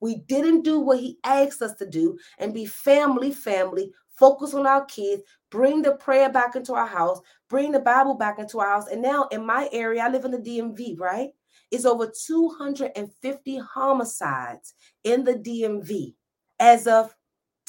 we 0.00 0.16
didn't 0.26 0.62
do 0.62 0.80
what 0.80 1.00
he 1.00 1.18
asked 1.22 1.60
us 1.60 1.74
to 1.74 1.86
do 1.86 2.18
and 2.38 2.54
be 2.54 2.64
family, 2.64 3.30
family, 3.30 3.92
focus 4.18 4.54
on 4.54 4.66
our 4.66 4.86
kids, 4.86 5.22
bring 5.50 5.82
the 5.82 5.96
prayer 5.96 6.30
back 6.30 6.56
into 6.56 6.72
our 6.72 6.86
house, 6.86 7.20
bring 7.50 7.72
the 7.72 7.80
Bible 7.80 8.14
back 8.14 8.38
into 8.38 8.58
our 8.58 8.70
house. 8.70 8.88
And 8.88 9.02
now 9.02 9.28
in 9.30 9.44
my 9.44 9.68
area, 9.70 10.02
I 10.02 10.08
live 10.08 10.24
in 10.24 10.30
the 10.30 10.38
DMV, 10.38 10.98
right? 10.98 11.28
It's 11.70 11.84
over 11.84 12.10
250 12.26 13.58
homicides 13.58 14.74
in 15.04 15.24
the 15.24 15.34
DMV 15.34 16.14
as 16.58 16.86
of 16.86 17.14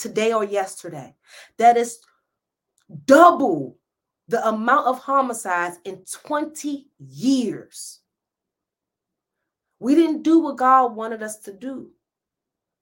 today 0.01 0.33
or 0.33 0.43
yesterday. 0.43 1.15
That 1.57 1.77
is 1.77 1.99
double 3.05 3.77
the 4.27 4.45
amount 4.47 4.87
of 4.87 4.99
homicides 4.99 5.77
in 5.85 6.03
20 6.11 6.87
years. 6.99 7.99
We 9.79 9.95
didn't 9.95 10.23
do 10.23 10.39
what 10.39 10.57
God 10.57 10.95
wanted 10.95 11.23
us 11.23 11.39
to 11.39 11.53
do. 11.53 11.91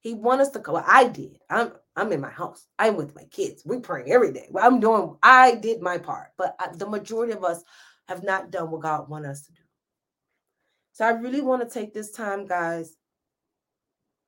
He 0.02 0.14
wanted 0.14 0.44
us 0.44 0.50
to 0.52 0.60
go. 0.60 0.82
I 0.86 1.08
did. 1.08 1.40
I'm 1.50 1.74
I'm 1.96 2.12
in 2.14 2.22
my 2.22 2.30
house. 2.30 2.68
I'm 2.78 2.96
with 2.96 3.16
my 3.16 3.26
kids. 3.26 3.64
We 3.66 3.80
praying 3.80 4.12
every 4.12 4.32
day. 4.32 4.50
I'm 4.60 4.80
doing. 4.80 5.18
I 5.22 5.56
did 5.56 5.82
my 5.82 5.98
part, 5.98 6.30
but 6.38 6.56
I, 6.60 6.70
the 6.74 6.88
majority 6.90 7.34
of 7.34 7.44
us 7.44 7.64
have 8.08 8.24
not 8.24 8.52
done 8.52 8.72
what 8.72 8.82
God 8.82 9.10
wanted 9.10 9.32
us 9.32 9.46
to 9.48 9.52
do. 9.52 9.62
So 10.94 11.06
I 11.06 11.12
really 11.12 11.42
want 11.42 11.62
to 11.62 11.70
take 11.70 11.94
this 11.94 12.12
time, 12.12 12.46
guys, 12.46 12.96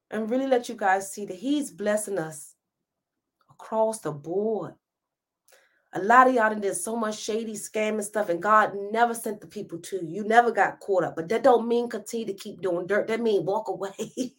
and 0.09 0.29
really 0.29 0.47
let 0.47 0.67
you 0.67 0.75
guys 0.75 1.11
see 1.11 1.25
that 1.25 1.37
He's 1.37 1.71
blessing 1.71 2.19
us 2.19 2.50
across 3.61 3.99
the 3.99 4.11
board. 4.11 4.73
A 5.93 6.01
lot 6.01 6.27
of 6.27 6.33
y'all 6.33 6.55
did 6.55 6.75
so 6.75 6.95
much 6.95 7.19
shady 7.19 7.53
scamming 7.53 8.03
stuff, 8.03 8.29
and 8.29 8.41
God 8.41 8.71
never 8.91 9.13
sent 9.13 9.41
the 9.41 9.47
people 9.47 9.77
to 9.79 9.97
you. 9.97 10.23
You 10.23 10.23
never 10.23 10.51
got 10.51 10.79
caught 10.79 11.03
up. 11.03 11.15
But 11.15 11.27
that 11.29 11.43
don't 11.43 11.67
mean 11.67 11.89
continue 11.89 12.25
to 12.27 12.33
keep 12.33 12.61
doing 12.61 12.87
dirt. 12.87 13.07
That 13.07 13.19
mean 13.19 13.45
walk 13.45 13.67
away. 13.67 14.13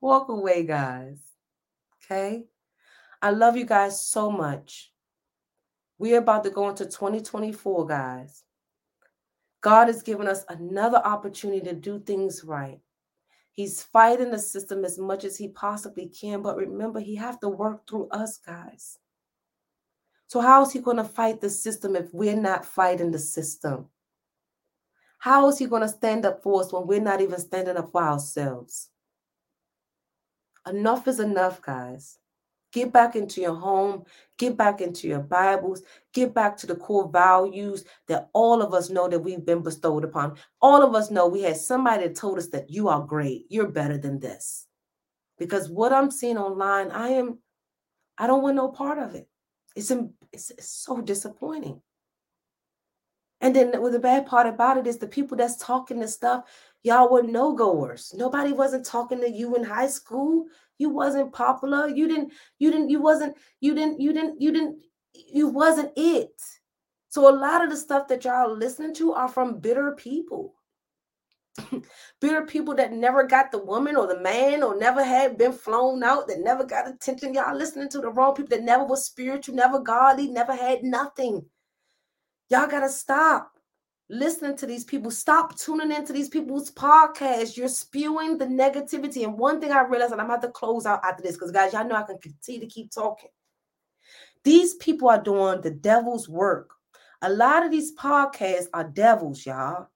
walk 0.00 0.30
away, 0.30 0.64
guys. 0.64 1.18
Okay. 2.02 2.44
I 3.20 3.30
love 3.30 3.56
you 3.56 3.66
guys 3.66 4.04
so 4.04 4.30
much. 4.30 4.90
We're 5.98 6.18
about 6.18 6.44
to 6.44 6.50
go 6.50 6.68
into 6.68 6.86
2024, 6.86 7.86
guys. 7.86 8.42
God 9.60 9.88
has 9.88 10.02
given 10.02 10.26
us 10.26 10.44
another 10.48 10.98
opportunity 10.98 11.60
to 11.60 11.74
do 11.74 12.00
things 12.00 12.42
right. 12.42 12.80
He's 13.54 13.82
fighting 13.82 14.32
the 14.32 14.38
system 14.38 14.84
as 14.84 14.98
much 14.98 15.24
as 15.24 15.36
he 15.36 15.48
possibly 15.48 16.08
can. 16.08 16.42
But 16.42 16.56
remember, 16.56 16.98
he 16.98 17.14
have 17.14 17.38
to 17.40 17.48
work 17.48 17.88
through 17.88 18.08
us, 18.08 18.36
guys. 18.36 18.98
So 20.26 20.40
how 20.40 20.62
is 20.62 20.72
he 20.72 20.80
going 20.80 20.96
to 20.96 21.04
fight 21.04 21.40
the 21.40 21.48
system 21.48 21.94
if 21.94 22.12
we're 22.12 22.34
not 22.36 22.66
fighting 22.66 23.12
the 23.12 23.18
system? 23.20 23.86
How 25.18 25.48
is 25.48 25.58
he 25.58 25.66
going 25.66 25.82
to 25.82 25.88
stand 25.88 26.26
up 26.26 26.42
for 26.42 26.62
us 26.62 26.72
when 26.72 26.86
we're 26.86 27.00
not 27.00 27.20
even 27.20 27.38
standing 27.38 27.76
up 27.76 27.92
for 27.92 28.02
ourselves? 28.02 28.90
Enough 30.66 31.06
is 31.06 31.20
enough, 31.20 31.62
guys. 31.62 32.18
Get 32.74 32.92
back 32.92 33.14
into 33.14 33.40
your 33.40 33.54
home, 33.54 34.02
get 34.36 34.56
back 34.56 34.80
into 34.80 35.06
your 35.06 35.20
Bibles, 35.20 35.82
get 36.12 36.34
back 36.34 36.56
to 36.56 36.66
the 36.66 36.74
core 36.74 37.08
values 37.08 37.84
that 38.08 38.30
all 38.32 38.60
of 38.62 38.74
us 38.74 38.90
know 38.90 39.08
that 39.08 39.20
we've 39.20 39.46
been 39.46 39.62
bestowed 39.62 40.02
upon. 40.02 40.36
All 40.60 40.82
of 40.82 40.92
us 40.96 41.08
know 41.08 41.28
we 41.28 41.42
had 41.42 41.56
somebody 41.56 42.08
that 42.08 42.16
told 42.16 42.36
us 42.36 42.48
that 42.48 42.68
you 42.68 42.88
are 42.88 43.00
great, 43.00 43.46
you're 43.48 43.68
better 43.68 43.96
than 43.96 44.18
this. 44.18 44.66
Because 45.38 45.70
what 45.70 45.92
I'm 45.92 46.10
seeing 46.10 46.36
online, 46.36 46.90
I 46.90 47.10
am, 47.10 47.38
I 48.18 48.26
don't 48.26 48.42
want 48.42 48.56
no 48.56 48.68
part 48.70 48.98
of 48.98 49.14
it. 49.14 49.28
It's, 49.76 49.92
it's, 50.32 50.50
it's 50.50 50.68
so 50.68 51.00
disappointing. 51.00 51.80
And 53.40 53.54
then 53.54 53.70
well, 53.80 53.92
the 53.92 54.00
bad 54.00 54.26
part 54.26 54.48
about 54.48 54.78
it 54.78 54.88
is 54.88 54.98
the 54.98 55.06
people 55.06 55.36
that's 55.36 55.58
talking 55.58 56.00
this 56.00 56.14
stuff, 56.14 56.44
y'all 56.82 57.08
were 57.08 57.22
no-goers. 57.22 58.12
Nobody 58.16 58.52
wasn't 58.52 58.84
talking 58.84 59.20
to 59.20 59.30
you 59.30 59.54
in 59.54 59.62
high 59.62 59.86
school 59.86 60.46
you 60.78 60.90
wasn't 60.90 61.32
popular. 61.32 61.88
You 61.88 62.08
didn't 62.08 62.32
you 62.58 62.70
didn't 62.70 62.90
you 62.90 63.00
wasn't 63.00 63.36
you 63.60 63.74
didn't 63.74 64.00
you 64.00 64.12
didn't 64.12 64.40
you 64.40 64.52
didn't 64.52 64.78
you 65.12 65.48
wasn't 65.48 65.92
it. 65.96 66.40
So 67.08 67.28
a 67.28 67.34
lot 67.34 67.62
of 67.62 67.70
the 67.70 67.76
stuff 67.76 68.08
that 68.08 68.24
y'all 68.24 68.54
listening 68.54 68.94
to 68.94 69.12
are 69.12 69.28
from 69.28 69.60
bitter 69.60 69.92
people. 69.92 70.54
Bitter 72.20 72.42
people 72.42 72.74
that 72.74 72.92
never 72.92 73.22
got 73.22 73.52
the 73.52 73.62
woman 73.62 73.94
or 73.94 74.08
the 74.08 74.18
man 74.18 74.64
or 74.64 74.76
never 74.76 75.04
had 75.04 75.38
been 75.38 75.52
flown 75.52 76.02
out 76.02 76.26
that 76.26 76.40
never 76.40 76.64
got 76.64 76.88
attention. 76.88 77.32
Y'all 77.32 77.56
listening 77.56 77.88
to 77.90 78.00
the 78.00 78.10
wrong 78.10 78.34
people 78.34 78.56
that 78.56 78.64
never 78.64 78.84
was 78.84 79.04
spiritual 79.04 79.54
never 79.54 79.78
godly 79.78 80.26
never 80.26 80.52
had 80.52 80.82
nothing. 80.82 81.46
Y'all 82.50 82.66
gotta 82.66 82.88
stop 82.88 83.53
listening 84.10 84.56
to 84.56 84.66
these 84.66 84.84
people. 84.84 85.10
Stop 85.10 85.58
tuning 85.58 85.92
into 85.92 86.12
these 86.12 86.28
people's 86.28 86.70
podcasts. 86.70 87.56
You're 87.56 87.68
spewing 87.68 88.38
the 88.38 88.46
negativity. 88.46 89.24
And 89.24 89.38
one 89.38 89.60
thing 89.60 89.72
I 89.72 89.82
realized, 89.82 90.12
and 90.12 90.20
I'm 90.20 90.30
about 90.30 90.42
to 90.42 90.48
close 90.48 90.86
out 90.86 91.04
after 91.04 91.22
this, 91.22 91.34
because 91.34 91.50
guys, 91.50 91.72
y'all 91.72 91.86
know 91.86 91.96
I 91.96 92.02
can 92.02 92.18
continue 92.18 92.60
to 92.60 92.66
keep 92.66 92.90
talking. 92.90 93.30
These 94.44 94.74
people 94.74 95.08
are 95.08 95.22
doing 95.22 95.62
the 95.62 95.70
devil's 95.70 96.28
work. 96.28 96.70
A 97.22 97.30
lot 97.30 97.64
of 97.64 97.70
these 97.70 97.96
podcasts 97.96 98.66
are 98.74 98.84
devils, 98.84 99.46
y'all. 99.46 99.88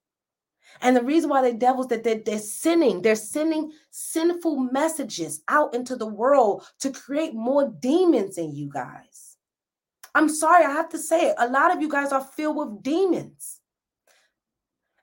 And 0.81 0.97
the 0.97 1.03
reason 1.03 1.29
why 1.29 1.43
they're 1.43 1.53
devils 1.53 1.87
is 1.87 1.91
that 1.91 2.05
they're, 2.05 2.23
they're 2.25 2.39
sinning, 2.39 3.03
they're 3.03 3.17
sending 3.17 3.73
sinful 3.91 4.57
messages 4.57 5.43
out 5.49 5.75
into 5.75 5.97
the 5.97 6.07
world 6.07 6.67
to 6.81 6.91
create 6.91 7.35
more 7.35 7.75
demons 7.81 8.39
in 8.39 8.55
you 8.55 8.71
guys. 8.73 9.37
I'm 10.15 10.29
sorry, 10.29 10.65
I 10.65 10.71
have 10.71 10.89
to 10.91 10.99
say 10.99 11.29
it. 11.29 11.35
A 11.39 11.49
lot 11.49 11.75
of 11.75 11.83
you 11.83 11.89
guys 11.89 12.13
are 12.13 12.25
filled 12.25 12.57
with 12.57 12.83
demons 12.83 13.58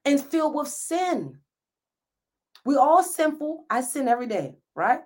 and 0.05 0.21
filled 0.21 0.55
with 0.55 0.67
sin. 0.67 1.39
We 2.65 2.75
all 2.77 3.03
sinful. 3.03 3.65
I 3.69 3.81
sin 3.81 4.07
every 4.07 4.27
day, 4.27 4.55
right? 4.75 5.01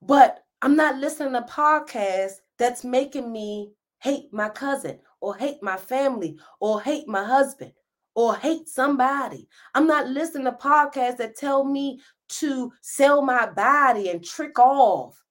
But 0.00 0.44
I'm 0.62 0.76
not 0.76 0.98
listening 0.98 1.32
to 1.32 1.42
podcasts 1.42 2.36
that's 2.58 2.84
making 2.84 3.30
me 3.30 3.72
hate 4.00 4.32
my 4.32 4.48
cousin 4.48 4.98
or 5.20 5.36
hate 5.36 5.62
my 5.62 5.76
family 5.76 6.38
or 6.60 6.80
hate 6.80 7.08
my 7.08 7.24
husband 7.24 7.72
or 8.14 8.36
hate 8.36 8.68
somebody. 8.68 9.48
I'm 9.74 9.86
not 9.86 10.08
listening 10.08 10.44
to 10.44 10.52
podcasts 10.52 11.18
that 11.18 11.36
tell 11.36 11.64
me 11.64 12.00
to 12.28 12.72
sell 12.82 13.20
my 13.22 13.46
body 13.46 14.08
and 14.10 14.24
trick 14.24 14.58
off, 14.58 15.22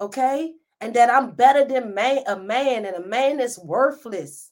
okay? 0.00 0.52
And 0.80 0.94
that 0.94 1.10
I'm 1.10 1.32
better 1.32 1.64
than 1.64 1.94
man, 1.94 2.22
a 2.26 2.36
man 2.36 2.86
and 2.86 2.96
a 2.96 3.06
man 3.06 3.38
is 3.38 3.58
worthless. 3.58 4.51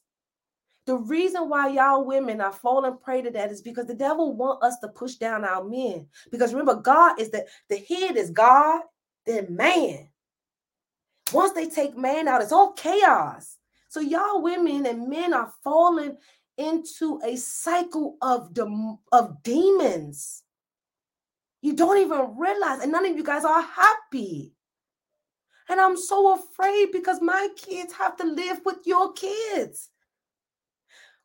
The 0.91 0.97
reason 0.97 1.47
why 1.47 1.69
y'all 1.69 2.03
women 2.03 2.41
are 2.41 2.51
falling 2.51 2.97
prey 2.97 3.21
to 3.21 3.31
that 3.31 3.49
is 3.49 3.61
because 3.61 3.85
the 3.85 3.93
devil 3.93 4.35
want 4.35 4.61
us 4.61 4.77
to 4.79 4.89
push 4.89 5.15
down 5.15 5.45
our 5.45 5.63
men. 5.63 6.05
Because 6.33 6.51
remember, 6.51 6.81
God 6.81 7.17
is 7.17 7.29
the 7.29 7.45
the 7.69 7.77
head 7.77 8.17
is 8.17 8.29
God, 8.29 8.81
then 9.25 9.55
man. 9.55 10.09
Once 11.31 11.53
they 11.53 11.69
take 11.69 11.95
man 11.95 12.27
out, 12.27 12.41
it's 12.41 12.51
all 12.51 12.73
chaos. 12.73 13.57
So 13.87 14.01
y'all 14.01 14.41
women 14.41 14.85
and 14.85 15.07
men 15.07 15.33
are 15.33 15.53
falling 15.63 16.17
into 16.57 17.21
a 17.23 17.37
cycle 17.37 18.17
of 18.21 18.53
the 18.53 18.97
of 19.13 19.41
demons. 19.43 20.43
You 21.61 21.71
don't 21.71 21.99
even 21.99 22.37
realize, 22.37 22.81
and 22.81 22.91
none 22.91 23.05
of 23.05 23.15
you 23.15 23.23
guys 23.23 23.45
are 23.45 23.61
happy. 23.61 24.51
And 25.69 25.79
I'm 25.79 25.95
so 25.95 26.37
afraid 26.37 26.91
because 26.91 27.21
my 27.21 27.47
kids 27.55 27.93
have 27.93 28.17
to 28.17 28.25
live 28.25 28.59
with 28.65 28.79
your 28.83 29.13
kids. 29.13 29.90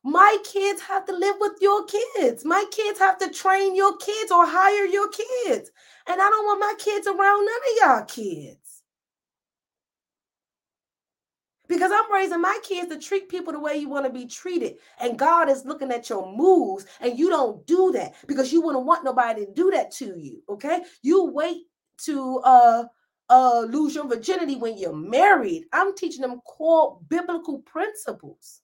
My 0.07 0.37
kids 0.45 0.81
have 0.83 1.03
to 1.07 1.13
live 1.13 1.35
with 1.37 1.57
your 1.59 1.83
kids. 1.83 2.45
My 2.45 2.63
kids 2.71 2.97
have 2.97 3.17
to 3.17 3.29
train 3.29 3.75
your 3.75 3.97
kids 3.97 4.31
or 4.31 4.45
hire 4.45 4.85
your 4.85 5.09
kids. 5.09 5.69
And 6.07 6.21
I 6.21 6.29
don't 6.29 6.45
want 6.45 6.61
my 6.61 6.73
kids 6.79 7.07
around 7.07 7.45
none 7.45 7.55
of 7.55 7.77
y'all 7.81 8.05
kids. 8.05 8.83
Because 11.67 11.91
I'm 11.93 12.09
raising 12.09 12.39
my 12.39 12.57
kids 12.63 12.87
to 12.87 12.97
treat 12.97 13.27
people 13.27 13.51
the 13.51 13.59
way 13.59 13.75
you 13.75 13.89
want 13.89 14.05
to 14.05 14.09
be 14.09 14.25
treated. 14.25 14.75
And 15.01 15.19
God 15.19 15.49
is 15.49 15.65
looking 15.65 15.91
at 15.91 16.09
your 16.09 16.33
moves, 16.33 16.85
and 17.01 17.19
you 17.19 17.29
don't 17.29 17.67
do 17.67 17.91
that 17.91 18.13
because 18.27 18.53
you 18.53 18.61
wouldn't 18.61 18.85
want 18.85 19.03
nobody 19.03 19.45
to 19.45 19.51
do 19.51 19.71
that 19.71 19.91
to 19.95 20.17
you. 20.17 20.41
Okay. 20.47 20.83
You 21.01 21.25
wait 21.25 21.63
to 22.05 22.37
uh 22.45 22.85
uh 23.27 23.65
lose 23.67 23.95
your 23.95 24.07
virginity 24.07 24.55
when 24.55 24.77
you're 24.77 24.95
married. 24.95 25.65
I'm 25.73 25.93
teaching 25.97 26.21
them 26.21 26.39
core 26.47 26.97
biblical 27.09 27.59
principles. 27.59 28.61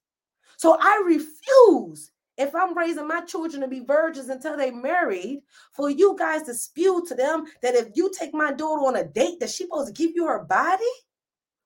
So 0.63 0.77
I 0.79 1.03
refuse 1.05 2.09
if 2.37 2.55
I'm 2.55 2.77
raising 2.77 3.05
my 3.05 3.19
children 3.19 3.61
to 3.63 3.67
be 3.67 3.81
virgins 3.81 4.29
until 4.29 4.55
they 4.55 4.71
married, 4.71 5.41
for 5.73 5.89
you 5.89 6.15
guys 6.17 6.43
to 6.43 6.53
spew 6.53 7.03
to 7.05 7.15
them 7.15 7.43
that 7.61 7.75
if 7.75 7.89
you 7.95 8.09
take 8.17 8.33
my 8.33 8.53
daughter 8.53 8.85
on 8.85 8.95
a 8.95 9.03
date, 9.03 9.41
that 9.41 9.49
she 9.49 9.65
supposed 9.65 9.93
to 9.93 10.01
give 10.01 10.15
you 10.15 10.25
her 10.25 10.45
body 10.45 10.93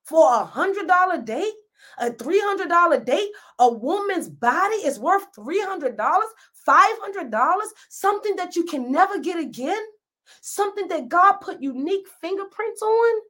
for 0.04 0.34
a 0.34 0.44
hundred 0.44 0.88
dollar 0.88 1.22
date, 1.22 1.54
a 2.00 2.12
three 2.12 2.40
hundred 2.40 2.70
dollar 2.70 3.00
date, 3.00 3.30
a 3.60 3.72
woman's 3.72 4.30
body 4.30 4.78
is 4.78 4.98
worth 5.00 5.28
three 5.36 5.62
hundred 5.62 5.96
dollars, 5.96 6.30
five 6.66 6.98
hundred 7.00 7.30
dollars, 7.30 7.68
something 7.90 8.36
that 8.36 8.56
you 8.56 8.66
can 8.66 8.92
never 8.92 9.20
get 9.20 9.38
again, 9.38 9.84
something 10.42 10.88
that 10.88 11.08
God 11.08 11.34
put 11.34 11.62
unique 11.62 12.08
fingerprints 12.20 12.82
on. 12.82 13.22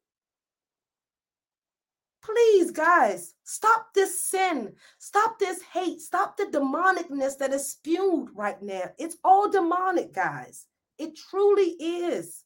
Please, 2.28 2.72
guys, 2.72 3.36
stop 3.46 3.94
this 3.96 4.26
sin. 4.26 4.74
Stop 4.98 5.40
this 5.40 5.62
hate. 5.62 6.02
Stop 6.02 6.36
the 6.36 6.46
demonicness 6.46 7.38
that 7.38 7.54
is 7.54 7.72
spewed 7.72 8.30
right 8.36 8.62
now. 8.62 8.92
It's 8.98 9.16
all 9.24 9.50
demonic, 9.50 10.14
guys. 10.14 10.66
It 10.98 11.16
truly 11.16 11.76
is. 11.80 12.44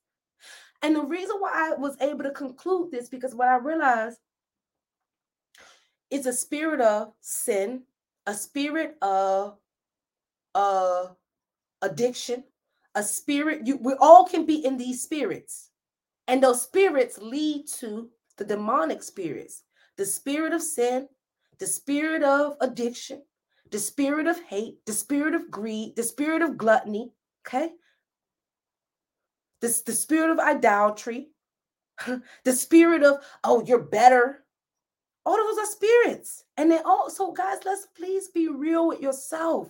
And 0.83 0.95
the 0.95 1.01
reason 1.01 1.37
why 1.39 1.71
I 1.71 1.79
was 1.79 1.97
able 1.99 2.23
to 2.23 2.31
conclude 2.31 2.91
this 2.91 3.09
because 3.09 3.33
what 3.33 3.47
I 3.47 3.57
realized 3.57 4.19
is 6.11 6.27
a 6.27 6.33
spirit 6.33 6.81
of 6.81 7.13
sin, 7.21 7.81
a 8.27 8.35
spirit 8.35 8.97
of 9.01 9.57
uh 10.53 11.07
addiction, 11.81 12.43
a 12.93 13.01
spirit 13.01 13.65
you 13.65 13.77
we 13.77 13.93
all 13.99 14.25
can 14.25 14.45
be 14.45 14.63
in 14.63 14.77
these 14.77 15.01
spirits. 15.01 15.71
And 16.27 16.43
those 16.43 16.61
spirits 16.61 17.17
lead 17.17 17.67
to 17.79 18.11
the 18.37 18.45
demonic 18.45 19.01
spirits 19.01 19.63
the 20.01 20.07
spirit 20.07 20.51
of 20.51 20.63
sin, 20.63 21.07
the 21.59 21.67
spirit 21.67 22.23
of 22.23 22.57
addiction, 22.59 23.21
the 23.69 23.77
spirit 23.77 24.25
of 24.25 24.41
hate, 24.45 24.83
the 24.87 24.93
spirit 24.93 25.35
of 25.35 25.51
greed, 25.51 25.95
the 25.95 26.01
spirit 26.01 26.41
of 26.41 26.57
gluttony, 26.57 27.11
okay? 27.45 27.73
This 29.61 29.83
the 29.83 29.93
spirit 29.93 30.31
of 30.31 30.39
idolatry, 30.39 31.29
the 32.43 32.51
spirit 32.51 33.03
of, 33.03 33.23
oh, 33.43 33.63
you're 33.63 33.77
better. 33.77 34.43
All 35.23 35.37
those 35.37 35.59
are 35.59 35.71
spirits. 35.71 36.45
And 36.57 36.71
then 36.71 36.81
also, 36.83 37.31
guys, 37.31 37.59
let's 37.63 37.85
please 37.95 38.29
be 38.29 38.47
real 38.47 38.87
with 38.87 39.01
yourself. 39.01 39.69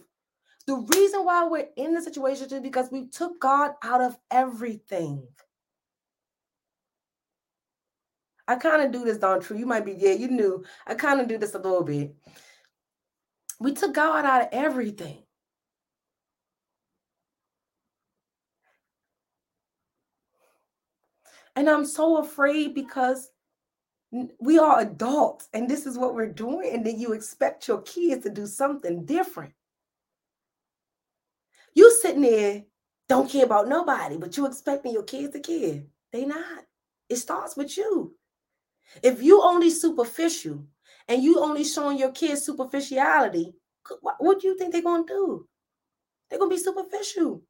The 0.65 0.77
reason 0.95 1.25
why 1.25 1.45
we're 1.45 1.67
in 1.75 1.93
this 1.93 2.05
situation 2.05 2.45
is 2.45 2.61
because 2.61 2.89
we 2.89 3.07
took 3.09 3.37
God 3.41 3.73
out 3.83 3.99
of 3.99 4.17
everything. 4.31 5.27
I 8.51 8.55
kind 8.55 8.81
of 8.81 8.91
do 8.91 9.05
this, 9.05 9.17
Don 9.17 9.39
True. 9.39 9.57
You 9.57 9.65
might 9.65 9.85
be, 9.85 9.93
yeah, 9.93 10.11
you 10.11 10.27
knew. 10.27 10.61
I 10.85 10.93
kind 10.93 11.21
of 11.21 11.29
do 11.29 11.37
this 11.37 11.53
a 11.53 11.57
little 11.57 11.83
bit. 11.83 12.13
We 13.61 13.73
took 13.73 13.93
God 13.93 14.25
out 14.25 14.41
of 14.41 14.47
everything. 14.51 15.23
And 21.55 21.69
I'm 21.69 21.85
so 21.85 22.17
afraid 22.17 22.75
because 22.75 23.29
we 24.41 24.59
are 24.59 24.81
adults 24.81 25.47
and 25.53 25.69
this 25.69 25.85
is 25.85 25.97
what 25.97 26.13
we're 26.13 26.27
doing. 26.27 26.71
And 26.73 26.85
then 26.85 26.99
you 26.99 27.13
expect 27.13 27.69
your 27.69 27.81
kids 27.83 28.23
to 28.23 28.29
do 28.29 28.45
something 28.47 29.05
different. 29.05 29.53
You 31.73 31.89
sitting 32.01 32.23
there, 32.23 32.63
don't 33.07 33.29
care 33.29 33.45
about 33.45 33.69
nobody, 33.69 34.17
but 34.17 34.35
you 34.35 34.45
expecting 34.45 34.91
your 34.91 35.03
kids 35.03 35.31
to 35.33 35.39
care. 35.39 35.83
They 36.11 36.25
not. 36.25 36.65
It 37.07 37.15
starts 37.15 37.55
with 37.55 37.77
you. 37.77 38.15
If 39.03 39.21
you 39.21 39.41
only 39.41 39.69
superficial 39.69 40.65
and 41.07 41.23
you 41.23 41.39
only 41.39 41.63
showing 41.63 41.97
your 41.97 42.11
kids 42.11 42.43
superficiality, 42.43 43.53
what 44.19 44.39
do 44.41 44.47
you 44.47 44.57
think 44.57 44.71
they're 44.71 44.81
gonna 44.81 45.05
do? 45.05 45.47
They're 46.29 46.39
gonna 46.39 46.49
be 46.49 46.57
superficial. 46.57 47.41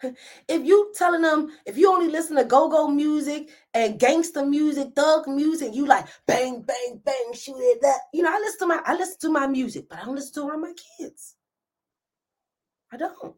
If 0.48 0.64
you 0.64 0.92
telling 0.94 1.22
them, 1.22 1.50
if 1.66 1.76
you 1.76 1.92
only 1.92 2.08
listen 2.08 2.36
to 2.36 2.44
go-go 2.44 2.86
music 2.86 3.50
and 3.74 3.98
gangster 3.98 4.46
music, 4.46 4.92
thug 4.94 5.26
music, 5.26 5.74
you 5.74 5.86
like 5.86 6.06
bang, 6.26 6.62
bang, 6.62 7.00
bang, 7.04 7.32
shoot 7.34 7.56
it 7.58 7.80
that. 7.82 8.02
You 8.12 8.22
know, 8.22 8.30
I 8.32 8.38
listen 8.38 8.60
to 8.60 8.66
my 8.66 8.80
I 8.84 8.94
listen 8.94 9.18
to 9.22 9.30
my 9.30 9.46
music, 9.48 9.86
but 9.88 9.98
I 9.98 10.04
don't 10.04 10.14
listen 10.14 10.34
to 10.34 10.48
around 10.48 10.60
my 10.60 10.72
kids. 10.98 11.34
I 12.92 12.96
don't. 12.96 13.34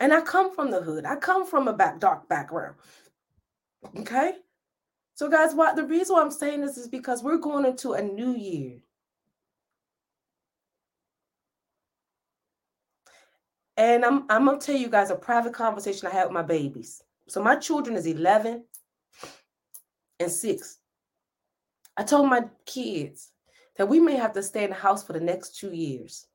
And 0.00 0.12
I 0.12 0.20
come 0.20 0.54
from 0.54 0.70
the 0.70 0.80
hood. 0.80 1.04
I 1.04 1.16
come 1.16 1.46
from 1.46 1.68
a 1.68 1.72
back 1.72 1.98
dark 1.98 2.28
background. 2.28 2.76
Okay? 3.98 4.32
So 5.14 5.28
guys, 5.28 5.54
what 5.54 5.74
the 5.74 5.84
reason 5.84 6.14
why 6.14 6.22
I'm 6.22 6.30
saying 6.30 6.60
this 6.60 6.78
is 6.78 6.86
because 6.86 7.22
we're 7.22 7.38
going 7.38 7.64
into 7.64 7.92
a 7.92 8.02
new 8.02 8.36
year. 8.36 8.78
And 13.76 14.04
I'm 14.04 14.24
I'm 14.28 14.44
gonna 14.44 14.58
tell 14.58 14.76
you 14.76 14.88
guys 14.88 15.10
a 15.10 15.16
private 15.16 15.52
conversation 15.52 16.08
I 16.08 16.12
had 16.12 16.24
with 16.24 16.32
my 16.32 16.42
babies. 16.42 17.02
So 17.28 17.42
my 17.42 17.56
children 17.56 17.96
is 17.96 18.06
11 18.06 18.64
and 20.20 20.30
6. 20.30 20.78
I 21.96 22.02
told 22.04 22.28
my 22.28 22.44
kids 22.64 23.32
that 23.76 23.88
we 23.88 24.00
may 24.00 24.16
have 24.16 24.32
to 24.34 24.42
stay 24.42 24.64
in 24.64 24.70
the 24.70 24.76
house 24.76 25.04
for 25.04 25.12
the 25.12 25.20
next 25.20 25.58
two 25.58 25.72
years. 25.72 26.26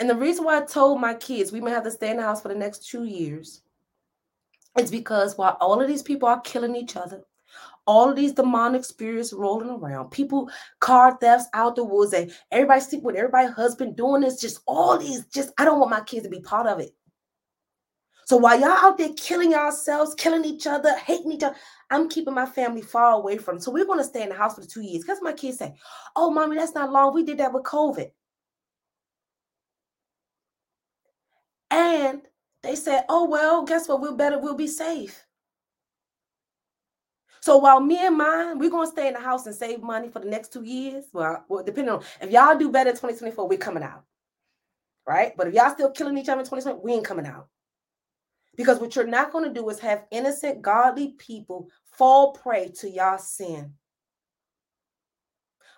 And 0.00 0.08
the 0.08 0.16
reason 0.16 0.44
why 0.44 0.58
I 0.58 0.64
told 0.64 1.00
my 1.00 1.14
kids 1.14 1.52
we 1.52 1.60
may 1.60 1.70
have 1.70 1.84
to 1.84 1.90
stay 1.90 2.10
in 2.10 2.18
the 2.18 2.22
house 2.22 2.42
for 2.42 2.48
the 2.48 2.54
next 2.54 2.88
two 2.88 3.04
years 3.04 3.62
is 4.78 4.90
because 4.90 5.36
while 5.36 5.56
all 5.60 5.80
of 5.80 5.88
these 5.88 6.02
people 6.02 6.28
are 6.28 6.40
killing 6.40 6.76
each 6.76 6.96
other, 6.96 7.22
all 7.86 8.08
of 8.08 8.16
these 8.16 8.32
demonic 8.32 8.84
spirits 8.84 9.32
rolling 9.32 9.70
around, 9.70 10.10
people, 10.10 10.48
car 10.80 11.16
thefts 11.20 11.48
out 11.52 11.76
the 11.76 11.84
woods, 11.84 12.12
and 12.12 12.32
everybody 12.50 12.80
sleep 12.80 13.02
with 13.02 13.16
everybody's 13.16 13.54
husband 13.54 13.96
doing 13.96 14.22
this, 14.22 14.40
just 14.40 14.60
all 14.66 14.98
these, 14.98 15.26
just 15.26 15.52
I 15.58 15.64
don't 15.64 15.78
want 15.78 15.90
my 15.90 16.00
kids 16.00 16.24
to 16.24 16.30
be 16.30 16.40
part 16.40 16.66
of 16.66 16.78
it. 16.80 16.94
So 18.24 18.36
while 18.36 18.58
y'all 18.58 18.70
out 18.70 18.98
there 18.98 19.10
killing 19.16 19.50
yourselves, 19.50 20.14
killing 20.14 20.44
each 20.44 20.66
other, 20.66 20.96
hating 20.96 21.32
each 21.32 21.42
other, 21.42 21.56
I'm 21.90 22.08
keeping 22.08 22.34
my 22.34 22.46
family 22.46 22.82
far 22.82 23.12
away 23.12 23.36
from. 23.36 23.58
So 23.58 23.72
we're 23.72 23.84
to 23.84 24.04
stay 24.04 24.22
in 24.22 24.28
the 24.28 24.34
house 24.34 24.54
for 24.54 24.60
the 24.60 24.66
two 24.66 24.80
years. 24.80 25.02
Because 25.02 25.20
my 25.20 25.32
kids 25.32 25.58
say, 25.58 25.74
"Oh, 26.14 26.30
mommy, 26.30 26.56
that's 26.56 26.74
not 26.74 26.92
long. 26.92 27.12
We 27.12 27.24
did 27.24 27.38
that 27.38 27.52
with 27.52 27.64
COVID." 27.64 28.10
And 31.72 32.20
they 32.62 32.76
said, 32.76 33.04
oh, 33.08 33.24
well, 33.28 33.64
guess 33.64 33.88
what? 33.88 34.00
We'll 34.00 34.14
better, 34.14 34.38
we'll 34.38 34.54
be 34.54 34.68
safe. 34.68 35.24
So 37.40 37.56
while 37.56 37.80
me 37.80 37.98
and 37.98 38.16
mine, 38.16 38.58
we're 38.58 38.70
to 38.86 38.92
stay 38.92 39.08
in 39.08 39.14
the 39.14 39.20
house 39.20 39.46
and 39.46 39.54
save 39.54 39.82
money 39.82 40.08
for 40.08 40.20
the 40.20 40.28
next 40.28 40.52
two 40.52 40.62
years. 40.62 41.06
Well, 41.12 41.44
well, 41.48 41.64
depending 41.64 41.92
on 41.92 42.04
if 42.20 42.30
y'all 42.30 42.56
do 42.56 42.70
better 42.70 42.90
in 42.90 42.96
2024, 42.96 43.48
we're 43.48 43.58
coming 43.58 43.82
out. 43.82 44.04
Right? 45.04 45.36
But 45.36 45.48
if 45.48 45.54
y'all 45.54 45.72
still 45.72 45.90
killing 45.90 46.16
each 46.18 46.28
other 46.28 46.40
in 46.40 46.46
2020, 46.46 46.84
we 46.84 46.92
ain't 46.92 47.04
coming 47.04 47.26
out. 47.26 47.48
Because 48.56 48.78
what 48.78 48.94
you're 48.94 49.06
not 49.06 49.32
to 49.32 49.50
do 49.50 49.68
is 49.70 49.80
have 49.80 50.04
innocent, 50.12 50.62
godly 50.62 51.14
people 51.18 51.68
fall 51.96 52.32
prey 52.32 52.70
to 52.80 52.88
y'all 52.88 53.18
sin. 53.18 53.72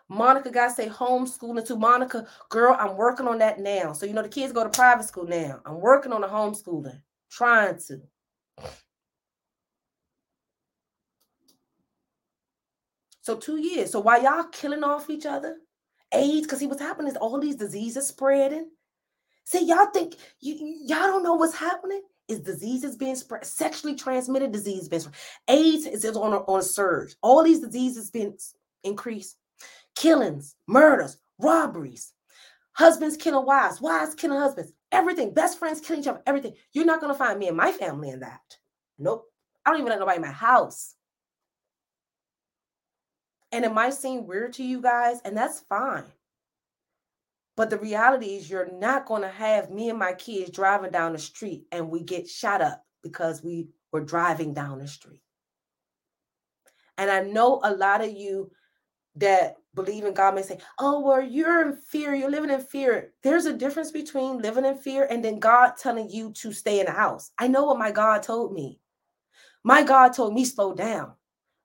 Monica 0.08 0.50
got 0.50 0.68
to 0.68 0.74
say 0.74 0.88
homeschooling 0.88 1.66
to 1.66 1.76
Monica, 1.76 2.26
girl, 2.50 2.76
I'm 2.78 2.96
working 2.96 3.26
on 3.26 3.38
that 3.38 3.58
now. 3.58 3.92
So, 3.92 4.06
you 4.06 4.12
know, 4.12 4.22
the 4.22 4.28
kids 4.28 4.52
go 4.52 4.62
to 4.62 4.70
private 4.70 5.06
school 5.06 5.26
now. 5.26 5.60
I'm 5.64 5.80
working 5.80 6.12
on 6.12 6.20
the 6.20 6.26
homeschooling, 6.26 7.00
trying 7.30 7.78
to. 7.88 8.02
So, 13.22 13.36
two 13.36 13.56
years. 13.56 13.90
So, 13.90 14.00
while 14.00 14.22
y'all 14.22 14.44
killing 14.44 14.84
off 14.84 15.08
each 15.08 15.24
other, 15.24 15.56
AIDS, 16.12 16.46
because 16.46 16.58
see 16.58 16.66
what's 16.66 16.82
happening 16.82 17.10
is 17.10 17.16
all 17.16 17.40
these 17.40 17.56
diseases 17.56 18.06
spreading. 18.06 18.68
See, 19.44 19.66
y'all 19.66 19.90
think 19.92 20.16
you 20.40 20.56
y'all 20.86 21.06
don't 21.06 21.22
know 21.22 21.34
what's 21.34 21.56
happening? 21.56 22.02
Is 22.28 22.40
diseases 22.40 22.96
being 22.96 23.16
spread, 23.16 23.44
sexually 23.44 23.94
transmitted 23.94 24.50
disease 24.52 24.88
being 24.88 25.00
spread. 25.00 25.16
AIDS 25.48 25.86
is 25.86 26.04
on 26.16 26.32
a, 26.32 26.38
on 26.38 26.60
a 26.60 26.62
surge. 26.62 27.16
All 27.20 27.42
these 27.42 27.60
diseases 27.60 28.10
being 28.10 28.36
increased 28.82 29.36
killings, 29.94 30.56
murders, 30.66 31.18
robberies, 31.38 32.12
husbands 32.72 33.16
killing 33.16 33.46
wives, 33.46 33.80
wives 33.80 34.14
killing 34.14 34.38
husbands, 34.38 34.72
everything, 34.92 35.32
best 35.32 35.58
friends 35.58 35.80
killing 35.80 36.02
each 36.02 36.08
other, 36.08 36.22
everything. 36.26 36.54
You're 36.72 36.84
not 36.84 37.00
going 37.00 37.12
to 37.12 37.18
find 37.18 37.38
me 37.38 37.48
and 37.48 37.56
my 37.56 37.72
family 37.72 38.10
in 38.10 38.20
that. 38.20 38.40
Nope. 38.98 39.24
I 39.64 39.70
don't 39.70 39.80
even 39.80 39.90
let 39.90 39.98
nobody 39.98 40.16
in 40.16 40.22
my 40.22 40.28
house. 40.28 40.94
And 43.52 43.64
it 43.64 43.72
might 43.72 43.94
seem 43.94 44.26
weird 44.26 44.54
to 44.54 44.64
you 44.64 44.82
guys, 44.82 45.20
and 45.24 45.36
that's 45.36 45.60
fine. 45.68 46.04
But 47.56 47.70
the 47.70 47.78
reality 47.78 48.34
is, 48.34 48.50
you're 48.50 48.72
not 48.72 49.06
going 49.06 49.22
to 49.22 49.28
have 49.28 49.70
me 49.70 49.88
and 49.88 49.98
my 49.98 50.12
kids 50.12 50.50
driving 50.50 50.90
down 50.90 51.12
the 51.12 51.18
street 51.18 51.66
and 51.70 51.88
we 51.88 52.02
get 52.02 52.28
shot 52.28 52.60
up 52.60 52.84
because 53.02 53.44
we 53.44 53.68
were 53.92 54.00
driving 54.00 54.54
down 54.54 54.80
the 54.80 54.88
street. 54.88 55.22
And 56.98 57.10
I 57.10 57.22
know 57.22 57.60
a 57.62 57.74
lot 57.74 58.02
of 58.02 58.10
you 58.10 58.50
that 59.16 59.56
believe 59.74 60.04
in 60.04 60.14
God 60.14 60.34
may 60.34 60.42
say, 60.42 60.58
Oh, 60.78 61.00
well, 61.00 61.22
you're 61.22 61.68
in 61.68 61.76
fear, 61.76 62.14
you're 62.14 62.30
living 62.30 62.50
in 62.50 62.60
fear. 62.60 63.12
There's 63.22 63.46
a 63.46 63.56
difference 63.56 63.90
between 63.90 64.38
living 64.38 64.64
in 64.64 64.76
fear 64.76 65.06
and 65.10 65.24
then 65.24 65.38
God 65.38 65.72
telling 65.76 66.10
you 66.10 66.32
to 66.32 66.52
stay 66.52 66.80
in 66.80 66.86
the 66.86 66.92
house. 66.92 67.30
I 67.38 67.48
know 67.48 67.64
what 67.64 67.78
my 67.78 67.90
God 67.90 68.22
told 68.22 68.52
me. 68.52 68.80
My 69.62 69.82
God 69.82 70.12
told 70.12 70.34
me 70.34 70.44
slow 70.44 70.74
down. 70.74 71.12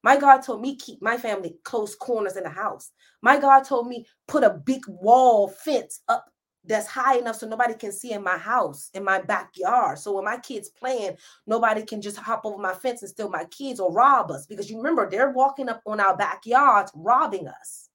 My 0.04 0.18
God 0.18 0.42
told 0.42 0.62
me 0.62 0.78
keep 0.78 1.02
my 1.02 1.18
family 1.18 1.58
close 1.64 1.96
corners 1.96 2.38
in 2.38 2.44
the 2.44 2.50
house. 2.50 2.92
My 3.22 3.38
God 3.38 3.64
told 3.64 3.88
me 3.88 4.06
put 4.28 4.44
a 4.44 4.52
big 4.52 4.82
wall 4.88 5.50
fence 5.50 6.02
up 6.08 6.26
that's 6.66 6.88
high 6.88 7.18
enough 7.18 7.38
so 7.38 7.48
nobody 7.48 7.74
can 7.74 7.92
see 7.92 8.12
in 8.12 8.24
my 8.24 8.38
house, 8.38 8.90
in 8.94 9.04
my 9.04 9.22
backyard. 9.22 9.98
So 10.00 10.14
when 10.14 10.26
my 10.26 10.38
kids 10.38 10.70
playing, 10.70 11.18
nobody 11.48 11.84
can 11.84 12.02
just 12.02 12.18
hop 12.18 12.46
over 12.46 12.58
my 12.58 12.74
fence 12.74 13.02
and 13.02 13.10
steal 13.10 13.30
my 13.30 13.46
kids 13.46 13.80
or 13.80 13.92
rob 13.92 14.32
us. 14.32 14.46
Because 14.46 14.70
you 14.70 14.78
remember, 14.78 15.10
they're 15.10 15.32
walking 15.32 15.70
up 15.70 15.82
on 15.86 16.00
our 16.00 16.16
backyards, 16.18 16.92
robbing 16.96 17.48
us. 17.48 17.90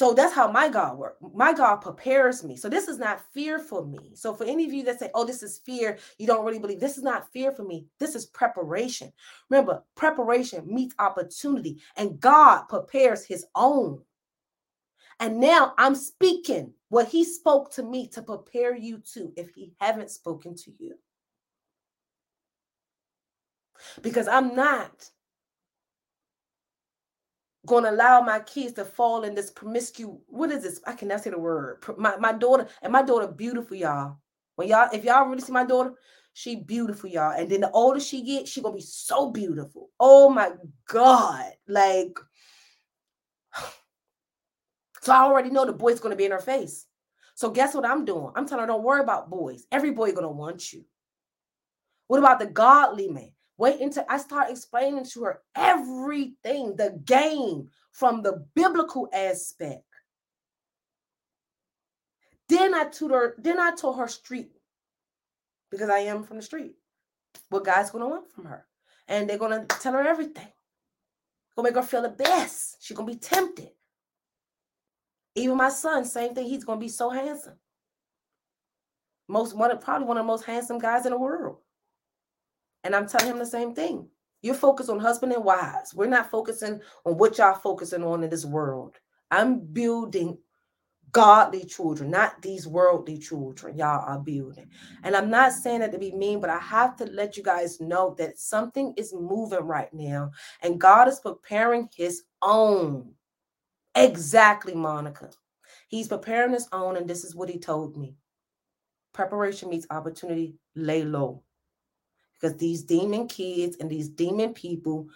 So 0.00 0.14
that's 0.14 0.32
how 0.34 0.50
my 0.50 0.70
God 0.70 0.96
works. 0.96 1.18
My 1.34 1.52
God 1.52 1.76
prepares 1.76 2.42
me. 2.42 2.56
So 2.56 2.70
this 2.70 2.88
is 2.88 2.98
not 2.98 3.22
fear 3.34 3.58
for 3.58 3.84
me. 3.84 4.12
So 4.14 4.32
for 4.32 4.44
any 4.44 4.64
of 4.64 4.72
you 4.72 4.82
that 4.84 4.98
say, 4.98 5.10
oh, 5.14 5.26
this 5.26 5.42
is 5.42 5.60
fear, 5.66 5.98
you 6.18 6.26
don't 6.26 6.46
really 6.46 6.58
believe 6.58 6.80
this 6.80 6.96
is 6.96 7.02
not 7.02 7.30
fear 7.34 7.52
for 7.52 7.64
me. 7.64 7.84
This 7.98 8.14
is 8.14 8.24
preparation. 8.24 9.12
Remember, 9.50 9.82
preparation 9.96 10.64
meets 10.66 10.94
opportunity, 10.98 11.82
and 11.96 12.18
God 12.18 12.62
prepares 12.70 13.26
his 13.26 13.44
own. 13.54 14.00
And 15.20 15.38
now 15.38 15.74
I'm 15.76 15.94
speaking 15.94 16.72
what 16.88 17.08
he 17.08 17.24
spoke 17.24 17.70
to 17.74 17.82
me 17.82 18.08
to 18.08 18.22
prepare 18.22 18.74
you 18.74 19.02
to 19.12 19.32
if 19.36 19.50
he 19.54 19.74
haven't 19.78 20.10
spoken 20.10 20.56
to 20.56 20.72
you. 20.78 20.94
Because 24.02 24.26
I'm 24.26 24.56
not 24.56 25.10
going 27.66 27.84
to 27.84 27.90
allow 27.90 28.22
my 28.22 28.40
kids 28.40 28.72
to 28.74 28.84
fall 28.84 29.24
in 29.24 29.34
this 29.34 29.50
promiscuous 29.50 30.16
what 30.26 30.50
is 30.50 30.62
this? 30.62 30.80
I 30.86 30.94
cannot 30.94 31.22
say 31.22 31.30
the 31.30 31.38
word. 31.38 31.84
My, 31.98 32.16
my 32.16 32.32
daughter 32.32 32.66
and 32.82 32.92
my 32.92 33.02
daughter 33.02 33.28
beautiful 33.28 33.76
y'all. 33.76 34.16
When 34.56 34.68
y'all 34.68 34.88
if 34.92 35.04
y'all 35.04 35.26
really 35.26 35.42
see 35.42 35.52
my 35.52 35.64
daughter 35.64 35.92
she 36.32 36.56
beautiful 36.56 37.10
y'all. 37.10 37.38
And 37.38 37.50
then 37.50 37.60
the 37.60 37.70
older 37.70 38.00
she 38.00 38.22
gets 38.22 38.50
she 38.50 38.62
gonna 38.62 38.76
be 38.76 38.80
so 38.80 39.30
beautiful. 39.30 39.90
Oh 40.00 40.30
my 40.30 40.52
god. 40.88 41.52
Like 41.68 42.18
so 45.02 45.12
i 45.12 45.18
already 45.18 45.50
know 45.50 45.64
the 45.64 45.72
boy's 45.72 46.00
gonna 46.00 46.16
be 46.16 46.24
in 46.24 46.30
her 46.32 46.38
face 46.38 46.86
so 47.34 47.50
guess 47.50 47.74
what 47.74 47.86
i'm 47.86 48.04
doing 48.04 48.30
i'm 48.34 48.46
telling 48.46 48.62
her 48.62 48.66
don't 48.66 48.82
worry 48.84 49.00
about 49.00 49.30
boys 49.30 49.66
every 49.72 49.90
boy 49.90 50.12
gonna 50.12 50.30
want 50.30 50.72
you 50.72 50.84
what 52.08 52.18
about 52.18 52.38
the 52.38 52.46
godly 52.46 53.08
man 53.08 53.32
Wait 53.60 53.78
until 53.78 54.06
I 54.08 54.16
start 54.16 54.48
explaining 54.48 55.04
to 55.04 55.24
her 55.24 55.42
everything, 55.54 56.76
the 56.76 56.98
game 57.04 57.68
from 57.92 58.22
the 58.22 58.46
biblical 58.54 59.06
aspect. 59.12 59.84
Then 62.48 62.72
I 62.74 62.84
told 62.84 63.10
her, 63.10 63.34
then 63.36 63.60
I 63.60 63.74
told 63.74 63.98
her 63.98 64.08
street 64.08 64.52
because 65.70 65.90
I 65.90 65.98
am 65.98 66.24
from 66.24 66.38
the 66.38 66.42
street. 66.42 66.72
What 67.50 67.66
God's 67.66 67.90
gonna 67.90 68.08
want 68.08 68.32
from 68.32 68.46
her. 68.46 68.66
And 69.08 69.28
they're 69.28 69.36
gonna 69.36 69.66
tell 69.66 69.92
her 69.92 70.08
everything. 70.08 70.48
Gonna 71.54 71.68
make 71.68 71.76
her 71.76 71.82
feel 71.82 72.00
the 72.00 72.08
best. 72.08 72.78
She's 72.80 72.96
gonna 72.96 73.12
be 73.12 73.18
tempted. 73.18 73.72
Even 75.40 75.56
my 75.56 75.70
son, 75.70 76.04
same 76.04 76.34
thing. 76.34 76.46
He's 76.46 76.64
gonna 76.64 76.80
be 76.80 76.88
so 76.88 77.10
handsome. 77.10 77.56
Most 79.28 79.56
one 79.56 79.70
of 79.70 79.80
probably 79.80 80.06
one 80.06 80.18
of 80.18 80.24
the 80.24 80.26
most 80.26 80.44
handsome 80.44 80.78
guys 80.78 81.06
in 81.06 81.12
the 81.12 81.18
world. 81.18 81.58
And 82.84 82.94
I'm 82.94 83.08
telling 83.08 83.28
him 83.28 83.38
the 83.38 83.46
same 83.46 83.74
thing. 83.74 84.08
You're 84.42 84.54
focused 84.54 84.90
on 84.90 84.98
husband 84.98 85.32
and 85.32 85.44
wives. 85.44 85.94
We're 85.94 86.06
not 86.06 86.30
focusing 86.30 86.80
on 87.04 87.16
what 87.16 87.38
y'all 87.38 87.54
focusing 87.54 88.02
on 88.02 88.22
in 88.22 88.30
this 88.30 88.44
world. 88.44 88.96
I'm 89.30 89.60
building 89.60 90.38
godly 91.12 91.64
children, 91.64 92.10
not 92.10 92.40
these 92.42 92.66
worldly 92.66 93.18
children 93.18 93.76
y'all 93.76 94.04
are 94.06 94.18
building. 94.18 94.68
And 95.02 95.16
I'm 95.16 95.30
not 95.30 95.52
saying 95.52 95.80
that 95.80 95.92
to 95.92 95.98
be 95.98 96.12
mean, 96.12 96.40
but 96.40 96.50
I 96.50 96.58
have 96.58 96.96
to 96.96 97.06
let 97.06 97.36
you 97.36 97.42
guys 97.42 97.80
know 97.80 98.14
that 98.18 98.38
something 98.38 98.94
is 98.96 99.12
moving 99.12 99.60
right 99.60 99.92
now 99.92 100.30
and 100.62 100.80
God 100.80 101.08
is 101.08 101.20
preparing 101.20 101.88
his 101.94 102.22
own. 102.42 103.12
Exactly, 103.94 104.74
Monica. 104.74 105.30
He's 105.88 106.08
preparing 106.08 106.52
his 106.52 106.68
own, 106.72 106.96
and 106.96 107.08
this 107.08 107.24
is 107.24 107.34
what 107.34 107.48
he 107.48 107.58
told 107.58 107.96
me. 107.96 108.14
Preparation 109.12 109.70
meets 109.70 109.86
opportunity, 109.90 110.54
lay 110.76 111.04
low. 111.04 111.42
Because 112.34 112.56
these 112.56 112.82
demon 112.82 113.26
kids 113.28 113.76
and 113.80 113.90
these 113.90 114.08
demon 114.08 114.54
people 114.54 115.08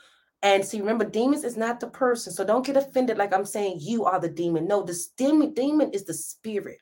and 0.42 0.62
see 0.62 0.78
remember 0.78 1.06
demons 1.06 1.42
is 1.42 1.56
not 1.56 1.80
the 1.80 1.86
person 1.86 2.30
so 2.30 2.44
don't 2.44 2.66
get 2.66 2.76
offended 2.76 3.16
like 3.16 3.32
i'm 3.32 3.46
saying 3.46 3.78
you 3.80 4.04
are 4.04 4.20
the 4.20 4.28
demon. 4.28 4.68
No 4.68 4.82
the 4.82 4.98
demon 5.16 5.54
demon 5.54 5.90
is 5.92 6.04
the 6.04 6.12
spirit. 6.12 6.78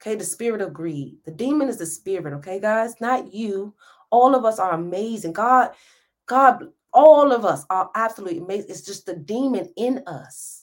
Okay 0.00 0.16
the 0.16 0.24
spirit 0.24 0.60
of 0.60 0.72
greed. 0.72 1.18
The 1.24 1.30
demon 1.30 1.68
is 1.68 1.76
the 1.78 1.86
spirit 1.86 2.34
okay 2.34 2.58
guys? 2.58 3.00
Not 3.00 3.32
you. 3.32 3.74
All 4.10 4.34
of 4.34 4.44
us 4.44 4.58
are 4.58 4.72
amazing. 4.72 5.34
God 5.34 5.70
god 6.26 6.64
all 6.92 7.30
of 7.32 7.44
us 7.44 7.64
are 7.70 7.90
absolutely 7.94 8.38
amazing. 8.40 8.70
It's 8.70 8.82
just 8.82 9.06
the 9.06 9.14
demon 9.14 9.72
in 9.76 10.02
us 10.08 10.61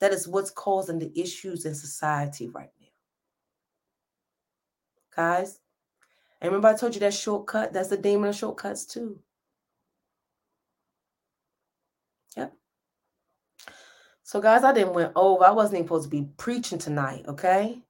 that 0.00 0.12
is 0.12 0.28
what's 0.28 0.50
causing 0.50 0.98
the 0.98 1.12
issues 1.18 1.64
in 1.64 1.74
society 1.74 2.48
right 2.48 2.70
now 2.80 2.86
guys 5.14 5.60
remember, 6.46 6.68
I 6.68 6.74
told 6.74 6.94
you 6.94 7.00
that 7.00 7.14
shortcut, 7.14 7.72
that's 7.72 7.88
the 7.88 7.96
demon 7.96 8.28
of 8.28 8.36
shortcuts 8.36 8.84
too. 8.84 9.18
Yep. 12.36 12.52
So, 14.22 14.40
guys, 14.40 14.62
I 14.62 14.72
didn't 14.72 14.94
went 14.94 15.12
over. 15.16 15.44
I 15.44 15.50
wasn't 15.50 15.78
even 15.78 15.86
supposed 15.86 16.04
to 16.04 16.10
be 16.10 16.28
preaching 16.36 16.78
tonight, 16.78 17.24
okay? 17.26 17.82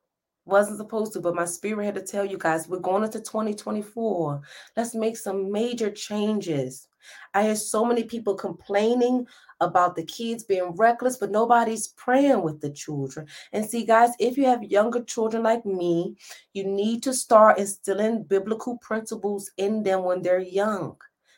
Wasn't 0.47 0.79
supposed 0.79 1.13
to, 1.13 1.21
but 1.21 1.35
my 1.35 1.45
spirit 1.45 1.85
had 1.85 1.95
to 1.97 2.03
tell 2.03 2.25
you 2.25 2.39
guys 2.39 2.69
we're 2.69 2.79
going 2.79 3.05
into 3.05 3.19
2024. 3.19 4.41
Let's 4.77 4.95
make 4.95 5.17
some 5.17 5.53
major 5.53 5.91
changes. 5.91 6.89
I 7.35 7.45
hear 7.45 7.57
so 7.57 7.85
many 7.85 8.05
people 8.05 8.35
complaining 8.35 9.27
about 9.61 9.97
the 9.97 10.05
kids 10.05 10.45
being 10.45 10.75
reckless, 10.77 11.17
but 11.17 11.31
nobody's 11.31 11.89
praying 11.89 12.43
with 12.43 12.61
the 12.61 12.71
children. 12.71 13.27
And 13.53 13.65
see, 13.65 13.85
guys, 13.85 14.11
if 14.19 14.37
you 14.37 14.45
have 14.47 14.63
younger 14.63 15.03
children 15.03 15.43
like 15.43 15.67
me, 15.67 16.17
you 16.53 16.65
need 16.65 17.03
to 17.05 17.15
start 17.15 17.59
instilling 17.59 18.23
biblical 18.23 18.79
principles 18.79 19.51
in 19.57 19.83
them 19.83 20.05
when 20.05 20.23
they're 20.23 20.41
young. 20.41 20.97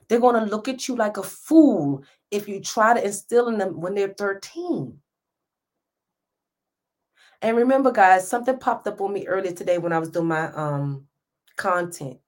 They're 0.09 0.21
going 0.21 0.43
to 0.43 0.51
look 0.51 0.69
at 0.69 0.89
you 0.89 0.97
like 0.97 1.17
a 1.17 1.23
fool 1.23 2.03
if 2.31 2.49
you 2.49 2.61
try 2.61 2.95
to 2.95 3.05
instill 3.05 3.49
in 3.49 3.59
them 3.59 3.81
when 3.81 3.95
they're 3.95 4.15
13. 4.15 4.99
And 7.43 7.57
remember, 7.57 7.91
guys, 7.91 8.29
something 8.29 8.59
popped 8.59 8.87
up 8.87 9.01
on 9.01 9.13
me 9.13 9.27
earlier 9.27 9.53
today 9.53 9.79
when 9.79 9.93
I 9.93 9.99
was 9.99 10.11
doing 10.11 10.29
my 10.29 10.53
um 10.53 11.07
content. 11.57 12.19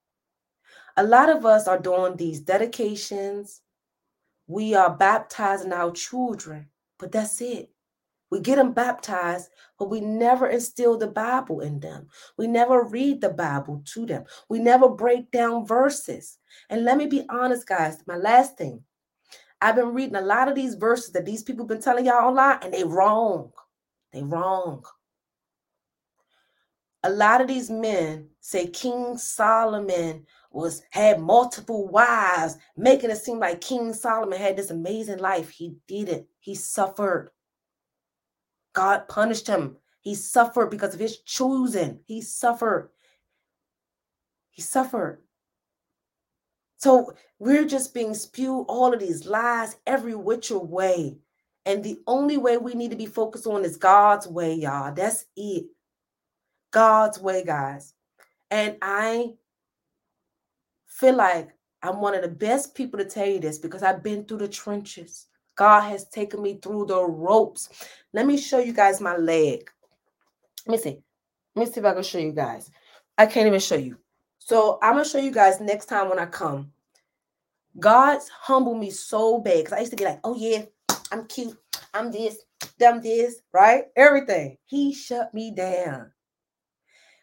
A 0.97 1.03
lot 1.03 1.29
of 1.29 1.45
us 1.47 1.67
are 1.69 1.79
doing 1.79 2.17
these 2.17 2.41
dedications, 2.41 3.63
we 4.53 4.75
are 4.75 4.97
baptizing 4.97 5.73
our 5.73 5.91
children, 5.93 6.69
but 6.99 7.11
that's 7.13 7.41
it. 7.41 7.71
We 8.31 8.41
get 8.41 8.57
them 8.57 8.73
baptized, 8.73 9.51
but 9.79 9.91
we 9.91 10.01
never 10.01 10.47
instill 10.47 10.97
the 10.97 11.09
Bible 11.09 11.61
in 11.61 11.81
them. 11.81 12.09
We 12.39 12.47
never 12.47 12.83
read 12.83 13.21
the 13.21 13.29
Bible 13.29 13.83
to 13.93 14.07
them. 14.07 14.25
We 14.49 14.59
never 14.59 14.89
break 14.89 15.31
down 15.31 15.67
verses. 15.67 16.39
And 16.71 16.85
let 16.85 16.97
me 16.97 17.07
be 17.07 17.27
honest, 17.29 17.67
guys, 17.67 18.03
my 18.07 18.17
last 18.17 18.57
thing. 18.57 18.83
I've 19.61 19.77
been 19.77 19.95
reading 19.95 20.17
a 20.17 20.23
lot 20.23 20.49
of 20.49 20.55
these 20.55 20.75
verses 20.75 21.13
that 21.13 21.25
these 21.25 21.43
people 21.43 21.67
been 21.67 21.83
telling 21.83 22.07
y'all 22.07 22.29
online, 22.29 22.59
and 22.63 22.73
they 22.73 22.85
wrong. 22.85 23.53
They 24.13 24.23
wrong. 24.23 24.83
A 27.05 27.11
lot 27.11 27.41
of 27.41 27.49
these 27.49 27.71
men 27.71 28.29
say 28.41 28.67
King 28.67 29.19
Solomon 29.19 30.27
was 30.55 30.83
had 30.91 31.21
multiple 31.21 31.89
wives, 31.89 32.57
making 32.77 33.11
it 33.11 33.17
seem 33.17 33.39
like 33.39 33.61
King 33.61 33.93
Solomon 33.93 34.39
had 34.39 34.57
this 34.57 34.71
amazing 34.71 35.19
life. 35.19 35.51
He 35.51 35.77
didn't. 35.87 36.27
He 36.41 36.55
suffered. 36.55 37.31
God 38.73 39.09
punished 39.09 39.47
him. 39.47 39.77
He 40.01 40.15
suffered 40.15 40.71
because 40.71 40.95
of 40.95 41.01
his 41.01 41.19
choosing. 41.19 42.01
He 42.05 42.21
suffered. 42.23 42.91
He 44.51 44.63
suffered. 44.63 45.23
So 46.79 47.13
we're 47.39 47.65
just 47.65 47.95
being 47.95 48.15
spewed 48.15 48.67
all 48.69 48.93
of 48.93 49.01
these 49.01 49.27
lies 49.27 49.77
every 49.87 50.15
which 50.15 50.51
way. 50.51 51.17
And 51.65 51.85
the 51.85 52.01
only 52.09 52.37
way 52.39 52.57
we 52.57 52.75
need 52.75 52.91
to 52.91 52.97
be 52.97 53.07
focused 53.07 53.47
on 53.47 53.65
is 53.65 53.77
God's 53.77 54.27
way, 54.27 54.55
y'all. 54.55 54.93
That's 54.93 55.27
it. 55.37 55.67
God's 56.73 57.21
way, 57.21 57.45
guys. 57.45 57.95
And 58.51 58.77
I 58.83 59.35
feel 61.03 61.17
like 61.17 61.49
I'm 61.83 62.01
one 62.01 62.15
of 62.15 62.23
the 62.23 62.29
best 62.29 62.77
people 62.77 62.97
to 63.01 63.05
tell 63.05 63.27
you 63.27 63.41
this 63.41 63.59
because 63.59 63.83
I've 63.83 64.05
been 64.05 64.25
through 64.25 64.39
the 64.39 64.47
trenches. 64.47 65.27
God 65.57 65.81
has 65.81 66.09
taken 66.09 66.41
me 66.41 66.61
through 66.63 66.87
the 66.87 67.03
ropes. 67.03 67.71
Let 68.13 68.25
me 68.25 68.37
show 68.37 68.61
you 68.61 68.73
guys 68.73 69.01
my 69.01 69.17
leg. 69.17 69.69
Let 70.65 70.73
me 70.73 70.79
see. 70.79 71.03
Let 71.57 71.67
me 71.67 71.73
see 71.73 71.81
if 71.81 71.87
I 71.87 71.93
can 71.93 72.05
show 72.05 72.19
you 72.19 72.31
guys. 72.31 72.71
I 73.19 73.27
can't 73.27 73.49
even 73.49 73.59
show 73.59 73.75
you. 73.75 73.97
So 74.39 74.79
I'm 74.81 74.93
gonna 74.93 75.05
show 75.05 75.19
you 75.19 75.33
guys 75.33 75.61
next 75.61 75.87
time 75.87 76.09
when 76.09 76.21
I 76.21 76.27
come. 76.27 76.71
God's 77.81 78.29
humbled 78.29 78.79
me 78.79 78.91
so 78.91 79.41
bad 79.41 79.59
because 79.59 79.73
I 79.73 79.81
used 79.81 79.91
to 79.91 79.97
be 79.97 80.05
like, 80.05 80.21
oh 80.23 80.37
yeah, 80.37 80.67
I'm 81.11 81.27
cute, 81.27 81.59
I'm 81.95 82.13
this, 82.13 82.39
I'm 82.81 83.03
this, 83.03 83.41
right? 83.53 83.87
Everything. 83.97 84.57
He 84.67 84.95
shut 84.95 85.35
me 85.35 85.51
down. 85.51 86.13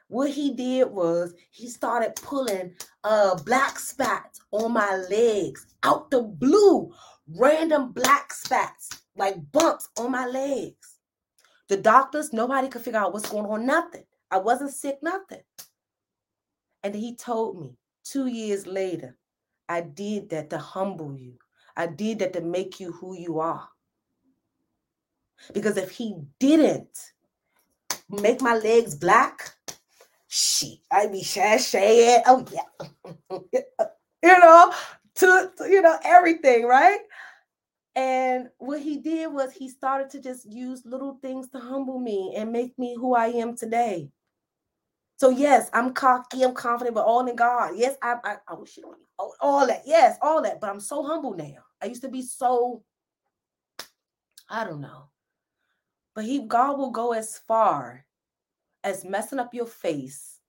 What 0.10 0.32
he 0.32 0.52
did 0.54 0.90
was 0.90 1.34
he 1.52 1.70
started 1.70 2.16
pulling 2.16 2.76
uh 3.04 3.36
black 3.44 3.80
spots 3.80 4.42
on 4.52 4.74
my 4.74 4.98
legs 5.10 5.68
out 5.84 6.10
the 6.12 6.22
blue, 6.22 6.92
random 7.36 7.92
black 7.92 8.34
spots 8.34 8.90
like 9.16 9.36
bumps 9.52 9.88
on 9.98 10.12
my 10.12 10.26
legs. 10.26 10.98
The 11.68 11.78
doctors, 11.78 12.34
nobody 12.34 12.68
could 12.68 12.82
figure 12.82 13.00
out 13.00 13.14
what's 13.14 13.30
going 13.30 13.46
on, 13.46 13.66
nothing. 13.66 14.04
I 14.32 14.38
wasn't 14.38 14.72
sick, 14.72 14.98
nothing. 15.04 15.42
And 16.84 16.96
he 16.96 17.16
told 17.16 17.62
me 17.62 17.78
two 18.04 18.26
years 18.26 18.66
later, 18.66 19.16
I 19.68 19.82
did 19.82 20.30
that 20.32 20.50
to 20.50 20.58
humble 20.58 21.16
you. 21.16 21.36
I 21.78 21.86
did 21.86 22.20
that 22.20 22.34
to 22.34 22.42
make 22.42 22.80
you 22.80 22.92
who 22.92 23.16
you 23.16 23.40
are. 23.40 23.70
Because 25.54 25.78
if 25.78 25.92
he 25.92 26.16
didn't 26.40 26.98
make 28.10 28.42
my 28.42 28.56
legs 28.56 28.96
black, 28.96 29.54
shit, 30.30 30.80
I'd 30.92 31.12
be 31.12 31.24
shay 31.24 32.22
Oh 32.26 32.46
yeah. 32.52 32.88
you 34.24 34.40
know, 34.40 34.74
to, 35.16 35.52
to, 35.58 35.70
you 35.70 35.82
know, 35.82 35.98
everything, 36.06 36.66
right? 36.66 37.00
And 37.96 38.50
what 38.60 38.80
he 38.80 38.98
did 38.98 39.34
was 39.34 39.52
he 39.52 39.68
started 39.68 40.10
to 40.12 40.22
just 40.22 40.50
use 40.50 40.86
little 40.86 41.18
things 41.22 41.50
to 41.50 41.60
humble 41.60 42.00
me 42.00 42.36
and 42.38 42.52
make 42.52 42.78
me 42.80 42.96
who 42.96 43.16
I 43.16 43.28
am 43.28 43.58
today. 43.58 44.10
So 45.18 45.30
yes, 45.30 45.70
I'm 45.74 45.94
cocky, 45.94 46.44
I'm 46.44 46.54
confident, 46.54 46.96
but 46.96 47.06
all 47.06 47.28
in 47.28 47.36
God. 47.36 47.72
Yes, 47.76 47.98
I 48.02 48.16
I, 48.24 48.36
I 48.48 48.54
wish 48.54 48.78
you 48.78 48.84
don't 48.84 48.96
all 49.42 49.68
that. 49.68 49.82
Yes, 49.86 50.18
all 50.22 50.42
that. 50.44 50.62
But 50.62 50.70
I'm 50.70 50.80
so 50.80 51.04
humble 51.04 51.34
now. 51.34 51.58
I 51.82 51.88
used 51.88 52.04
to 52.04 52.10
be 52.10 52.22
so, 52.22 52.84
I 54.50 54.64
don't 54.64 54.80
know. 54.80 55.10
But 56.16 56.24
he 56.24 56.48
God 56.48 56.78
will 56.78 56.92
go 56.92 57.12
as 57.12 57.38
far 57.48 58.06
as 58.84 59.06
messing 59.06 59.40
up 59.40 59.54
your 59.54 59.66
face, 59.66 60.40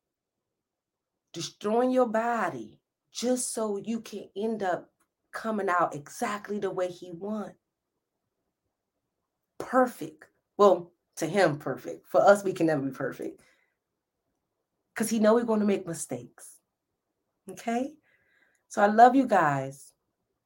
destroying 1.32 1.90
your 1.90 2.06
body, 2.06 2.80
just 3.12 3.52
so 3.52 3.76
you 3.76 4.00
can 4.00 4.28
end 4.36 4.62
up 4.62 4.90
coming 5.32 5.68
out 5.68 5.94
exactly 5.94 6.58
the 6.58 6.70
way 6.70 6.88
he 6.88 7.10
wants. 7.12 7.58
Perfect. 9.58 10.24
Well, 10.56 10.92
to 11.16 11.26
him, 11.26 11.58
perfect. 11.58 12.06
For 12.06 12.20
us, 12.20 12.44
we 12.44 12.52
can 12.52 12.66
never 12.66 12.82
be 12.82 12.90
perfect 12.90 13.42
because 14.94 15.10
he 15.10 15.18
know 15.18 15.34
we're 15.34 15.44
going 15.44 15.60
to 15.60 15.66
make 15.66 15.86
mistakes. 15.86 16.56
Okay? 17.50 17.92
So 18.68 18.82
I 18.82 18.86
love 18.86 19.14
you 19.14 19.26
guys. 19.26 19.92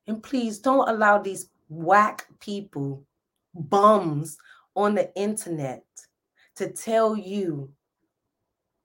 And 0.06 0.22
please 0.22 0.58
don't 0.58 0.88
allow 0.88 1.18
these 1.18 1.48
whack 1.68 2.26
people, 2.40 3.04
bums 3.54 4.36
on 4.76 4.94
the 4.94 5.14
internet 5.14 5.84
to 6.56 6.70
tell 6.70 7.16
you 7.16 7.70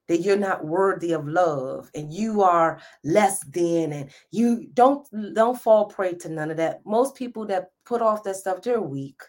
that 0.07 0.21
you're 0.21 0.37
not 0.37 0.65
worthy 0.65 1.11
of 1.11 1.27
love 1.27 1.89
and 1.93 2.11
you 2.11 2.41
are 2.41 2.81
less 3.03 3.43
than 3.45 3.93
and 3.93 4.09
you 4.31 4.67
don't 4.73 5.07
don't 5.35 5.61
fall 5.61 5.85
prey 5.85 6.13
to 6.13 6.29
none 6.29 6.49
of 6.49 6.57
that 6.57 6.83
most 6.85 7.15
people 7.15 7.45
that 7.45 7.69
put 7.85 8.01
off 8.01 8.23
that 8.23 8.35
stuff 8.35 8.61
they're 8.61 8.81
weak 8.81 9.21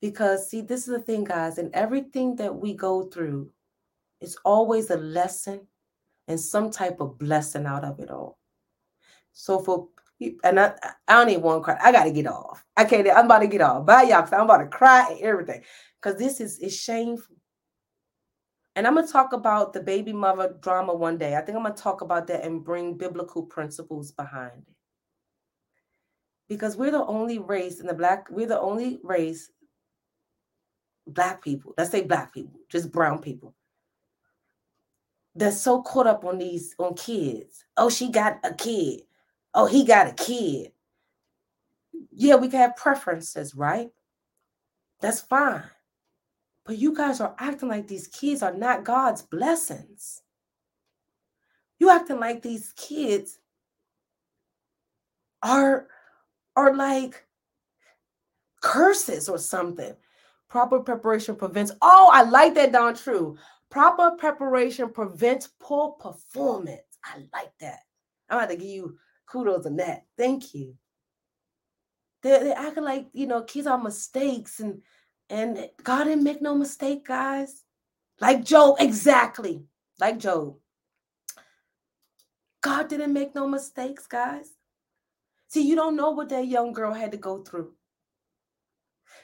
because 0.00 0.48
see 0.48 0.60
this 0.60 0.86
is 0.86 0.94
the 0.94 1.00
thing 1.00 1.24
guys 1.24 1.58
and 1.58 1.74
everything 1.74 2.36
that 2.36 2.54
we 2.54 2.74
go 2.74 3.02
through 3.06 3.50
it's 4.20 4.36
always 4.44 4.90
a 4.90 4.96
lesson 4.96 5.66
and 6.28 6.38
some 6.38 6.70
type 6.70 7.00
of 7.00 7.18
blessing 7.18 7.66
out 7.66 7.84
of 7.84 8.00
it 8.00 8.10
all. 8.10 8.38
So 9.32 9.58
for 9.58 9.88
and 10.20 10.58
I, 10.58 10.74
I 11.06 11.14
don't 11.14 11.30
even 11.30 11.42
want 11.42 11.60
to 11.60 11.64
cry. 11.64 11.78
I 11.82 11.92
gotta 11.92 12.10
get 12.10 12.26
off. 12.26 12.64
I 12.76 12.84
can't. 12.84 13.08
I'm 13.08 13.26
about 13.26 13.40
to 13.40 13.46
get 13.46 13.60
off. 13.60 13.86
Bye, 13.86 14.04
y'all. 14.04 14.22
Cause 14.22 14.32
I'm 14.32 14.42
about 14.42 14.58
to 14.58 14.66
cry 14.66 15.10
and 15.10 15.20
everything. 15.20 15.62
Cause 16.00 16.16
this 16.16 16.40
is 16.40 16.58
is 16.58 16.76
shameful. 16.76 17.36
And 18.76 18.86
I'm 18.86 18.94
gonna 18.94 19.06
talk 19.06 19.32
about 19.32 19.72
the 19.72 19.80
baby 19.80 20.12
mother 20.12 20.56
drama 20.60 20.94
one 20.94 21.18
day. 21.18 21.36
I 21.36 21.40
think 21.40 21.56
I'm 21.56 21.64
gonna 21.64 21.74
talk 21.74 22.00
about 22.00 22.26
that 22.28 22.44
and 22.44 22.64
bring 22.64 22.96
biblical 22.96 23.42
principles 23.44 24.12
behind 24.12 24.62
it. 24.66 24.74
Because 26.48 26.76
we're 26.76 26.90
the 26.90 27.04
only 27.04 27.38
race 27.38 27.80
in 27.80 27.86
the 27.86 27.94
black. 27.94 28.28
We're 28.30 28.46
the 28.46 28.60
only 28.60 29.00
race. 29.02 29.50
Black 31.06 31.42
people. 31.42 31.74
Let's 31.78 31.90
say 31.90 32.02
black 32.02 32.34
people, 32.34 32.60
just 32.68 32.92
brown 32.92 33.20
people 33.20 33.54
that's 35.38 35.60
so 35.60 35.82
caught 35.82 36.06
up 36.06 36.24
on 36.24 36.38
these 36.38 36.74
on 36.78 36.94
kids. 36.94 37.64
Oh, 37.76 37.88
she 37.88 38.10
got 38.10 38.38
a 38.42 38.52
kid. 38.52 39.02
Oh, 39.54 39.66
he 39.66 39.84
got 39.84 40.08
a 40.08 40.12
kid. 40.12 40.72
Yeah, 42.12 42.36
we 42.36 42.48
can 42.48 42.60
have 42.60 42.76
preferences, 42.76 43.54
right? 43.54 43.90
That's 45.00 45.20
fine. 45.20 45.64
But 46.64 46.78
you 46.78 46.94
guys 46.94 47.20
are 47.20 47.34
acting 47.38 47.68
like 47.68 47.88
these 47.88 48.08
kids 48.08 48.42
are 48.42 48.52
not 48.52 48.84
God's 48.84 49.22
blessings. 49.22 50.22
You 51.78 51.90
acting 51.90 52.20
like 52.20 52.42
these 52.42 52.72
kids 52.76 53.38
are 55.42 55.86
are 56.56 56.74
like 56.74 57.24
curses 58.60 59.28
or 59.28 59.38
something. 59.38 59.94
Proper 60.48 60.80
preparation 60.80 61.36
prevents. 61.36 61.72
Oh, 61.82 62.10
I 62.12 62.22
like 62.22 62.54
that, 62.54 62.72
Don 62.72 62.94
True. 62.94 63.36
Proper 63.70 64.12
preparation 64.16 64.90
prevents 64.90 65.50
poor 65.60 65.92
performance. 65.92 66.82
I 67.04 67.18
like 67.32 67.52
that. 67.60 67.80
I'm 68.28 68.38
about 68.38 68.50
to 68.50 68.56
give 68.56 68.66
you 68.66 68.98
kudos 69.30 69.66
on 69.66 69.76
that. 69.76 70.04
Thank 70.16 70.54
you. 70.54 70.74
They're, 72.22 72.42
they're 72.42 72.58
acting 72.58 72.84
like, 72.84 73.06
you 73.12 73.26
know, 73.26 73.42
kids 73.42 73.66
are 73.66 73.78
mistakes 73.78 74.60
and 74.60 74.82
and 75.30 75.68
God 75.82 76.04
didn't 76.04 76.24
make 76.24 76.40
no 76.40 76.54
mistake, 76.54 77.06
guys. 77.06 77.62
Like 78.20 78.44
Job, 78.44 78.76
exactly. 78.80 79.64
Like 80.00 80.18
Job. 80.18 80.56
God 82.62 82.88
didn't 82.88 83.12
make 83.12 83.34
no 83.34 83.46
mistakes, 83.46 84.06
guys. 84.06 84.50
See, 85.48 85.66
you 85.66 85.76
don't 85.76 85.96
know 85.96 86.10
what 86.10 86.30
that 86.30 86.46
young 86.46 86.72
girl 86.72 86.92
had 86.92 87.12
to 87.12 87.18
go 87.18 87.42
through. 87.42 87.72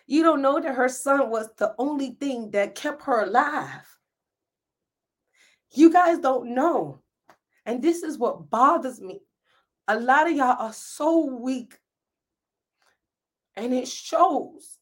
You 0.06 0.22
don't 0.22 0.42
know 0.42 0.60
that 0.60 0.74
her 0.74 0.88
son 0.88 1.30
was 1.30 1.48
the 1.56 1.74
only 1.78 2.10
thing 2.20 2.50
that 2.50 2.74
kept 2.74 3.02
her 3.04 3.22
alive. 3.22 3.86
You 5.72 5.92
guys 5.92 6.18
don't 6.18 6.54
know. 6.54 7.00
And 7.66 7.82
this 7.82 8.02
is 8.02 8.18
what 8.18 8.50
bothers 8.50 9.00
me. 9.00 9.20
A 9.88 9.98
lot 9.98 10.28
of 10.28 10.36
y'all 10.36 10.56
are 10.58 10.72
so 10.72 11.26
weak. 11.26 11.78
And 13.56 13.72
it 13.72 13.86
shows. 13.86 14.78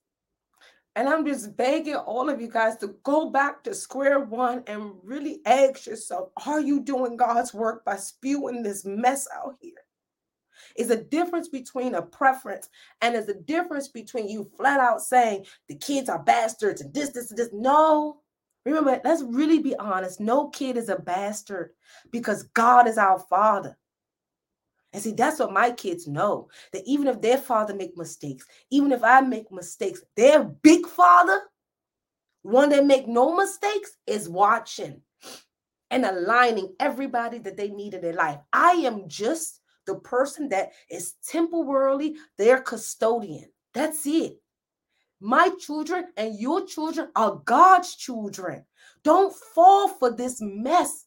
And 0.94 1.08
I'm 1.08 1.26
just 1.26 1.56
begging 1.56 1.96
all 1.96 2.28
of 2.28 2.40
you 2.40 2.48
guys 2.48 2.76
to 2.78 2.94
go 3.02 3.30
back 3.30 3.64
to 3.64 3.74
square 3.74 4.20
one 4.20 4.62
and 4.66 4.92
really 5.02 5.40
ask 5.46 5.86
yourself 5.86 6.28
are 6.46 6.60
you 6.60 6.80
doing 6.82 7.16
God's 7.16 7.54
work 7.54 7.84
by 7.84 7.96
spewing 7.96 8.62
this 8.62 8.84
mess 8.84 9.26
out 9.34 9.56
here? 9.60 9.72
Is 10.76 10.90
a 10.90 11.02
difference 11.02 11.48
between 11.48 11.94
a 11.94 12.02
preference 12.02 12.68
and 13.00 13.14
there's 13.14 13.28
a 13.28 13.34
difference 13.34 13.88
between 13.88 14.28
you 14.28 14.50
flat 14.56 14.80
out 14.80 15.00
saying 15.00 15.46
the 15.68 15.76
kids 15.76 16.08
are 16.08 16.22
bastards 16.22 16.80
and 16.80 16.92
this, 16.94 17.10
this, 17.10 17.30
this. 17.30 17.48
No, 17.52 18.22
Remember, 18.64 19.00
let's 19.04 19.22
really 19.22 19.58
be 19.58 19.74
honest. 19.76 20.20
No 20.20 20.48
kid 20.50 20.76
is 20.76 20.88
a 20.88 20.96
bastard 20.96 21.70
because 22.10 22.44
God 22.54 22.86
is 22.86 22.96
our 22.96 23.18
father. 23.18 23.76
And 24.92 25.02
see, 25.02 25.12
that's 25.12 25.40
what 25.40 25.52
my 25.52 25.70
kids 25.70 26.06
know. 26.06 26.48
That 26.72 26.82
even 26.86 27.06
if 27.06 27.20
their 27.20 27.38
father 27.38 27.74
make 27.74 27.96
mistakes, 27.96 28.44
even 28.70 28.92
if 28.92 29.02
I 29.02 29.20
make 29.20 29.50
mistakes, 29.50 30.02
their 30.16 30.44
big 30.44 30.86
father, 30.86 31.40
one 32.42 32.68
that 32.70 32.84
make 32.84 33.08
no 33.08 33.34
mistakes, 33.34 33.96
is 34.06 34.28
watching 34.28 35.00
and 35.90 36.04
aligning 36.04 36.74
everybody 36.80 37.38
that 37.38 37.56
they 37.56 37.68
need 37.68 37.94
in 37.94 38.02
their 38.02 38.14
life. 38.14 38.38
I 38.52 38.72
am 38.72 39.08
just 39.08 39.60
the 39.86 39.96
person 39.96 40.48
that 40.50 40.72
is 40.90 41.14
temporarily 41.26 42.16
their 42.38 42.60
custodian. 42.60 43.50
That's 43.74 44.06
it. 44.06 44.36
My 45.20 45.50
children 45.60 46.06
and 46.16 46.38
your 46.38 46.66
children 46.66 47.08
are 47.14 47.40
God's 47.44 47.94
children. 47.94 48.64
Don't 49.04 49.34
fall 49.54 49.88
for 49.88 50.10
this 50.10 50.38
mess. 50.40 51.06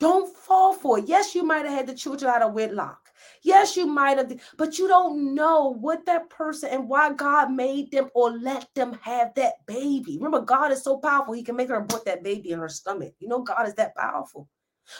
Don't 0.00 0.36
fall 0.36 0.72
for 0.72 0.98
it. 0.98 1.06
Yes, 1.06 1.34
you 1.34 1.44
might 1.44 1.64
have 1.64 1.74
had 1.74 1.86
the 1.86 1.94
children 1.94 2.30
out 2.30 2.42
of 2.42 2.52
wedlock. 2.52 2.98
Yes, 3.42 3.76
you 3.76 3.86
might 3.86 4.18
have, 4.18 4.32
but 4.56 4.78
you 4.78 4.88
don't 4.88 5.34
know 5.34 5.74
what 5.74 6.04
that 6.06 6.28
person 6.30 6.70
and 6.70 6.88
why 6.88 7.12
God 7.12 7.52
made 7.52 7.90
them 7.90 8.10
or 8.14 8.32
let 8.32 8.68
them 8.74 8.98
have 9.02 9.34
that 9.34 9.64
baby. 9.66 10.16
Remember, 10.16 10.40
God 10.40 10.72
is 10.72 10.82
so 10.82 10.98
powerful, 10.98 11.34
He 11.34 11.42
can 11.42 11.56
make 11.56 11.68
her 11.68 11.76
abort 11.76 12.04
that 12.06 12.24
baby 12.24 12.50
in 12.50 12.58
her 12.58 12.68
stomach. 12.68 13.14
You 13.18 13.28
know, 13.28 13.42
God 13.42 13.66
is 13.68 13.74
that 13.74 13.94
powerful. 13.94 14.48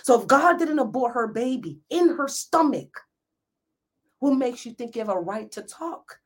So 0.02 0.20
if 0.20 0.26
God 0.26 0.58
didn't 0.58 0.78
abort 0.78 1.12
her 1.12 1.26
baby 1.26 1.80
in 1.90 2.16
her 2.16 2.28
stomach, 2.28 3.00
what 4.20 4.34
makes 4.34 4.64
you 4.64 4.72
think 4.72 4.94
you 4.94 5.00
have 5.00 5.10
a 5.10 5.18
right 5.18 5.50
to 5.52 5.62
talk? 5.62 6.18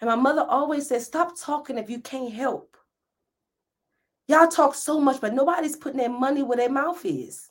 And 0.00 0.08
my 0.08 0.16
mother 0.16 0.46
always 0.48 0.88
said, 0.88 1.02
stop 1.02 1.38
talking 1.38 1.78
if 1.78 1.90
you 1.90 2.00
can't 2.00 2.32
help. 2.32 2.76
Y'all 4.30 4.46
talk 4.46 4.76
so 4.76 5.00
much, 5.00 5.20
but 5.20 5.34
nobody's 5.34 5.74
putting 5.74 5.98
their 5.98 6.08
money 6.08 6.44
where 6.44 6.56
their 6.56 6.70
mouth 6.70 7.04
is. 7.04 7.50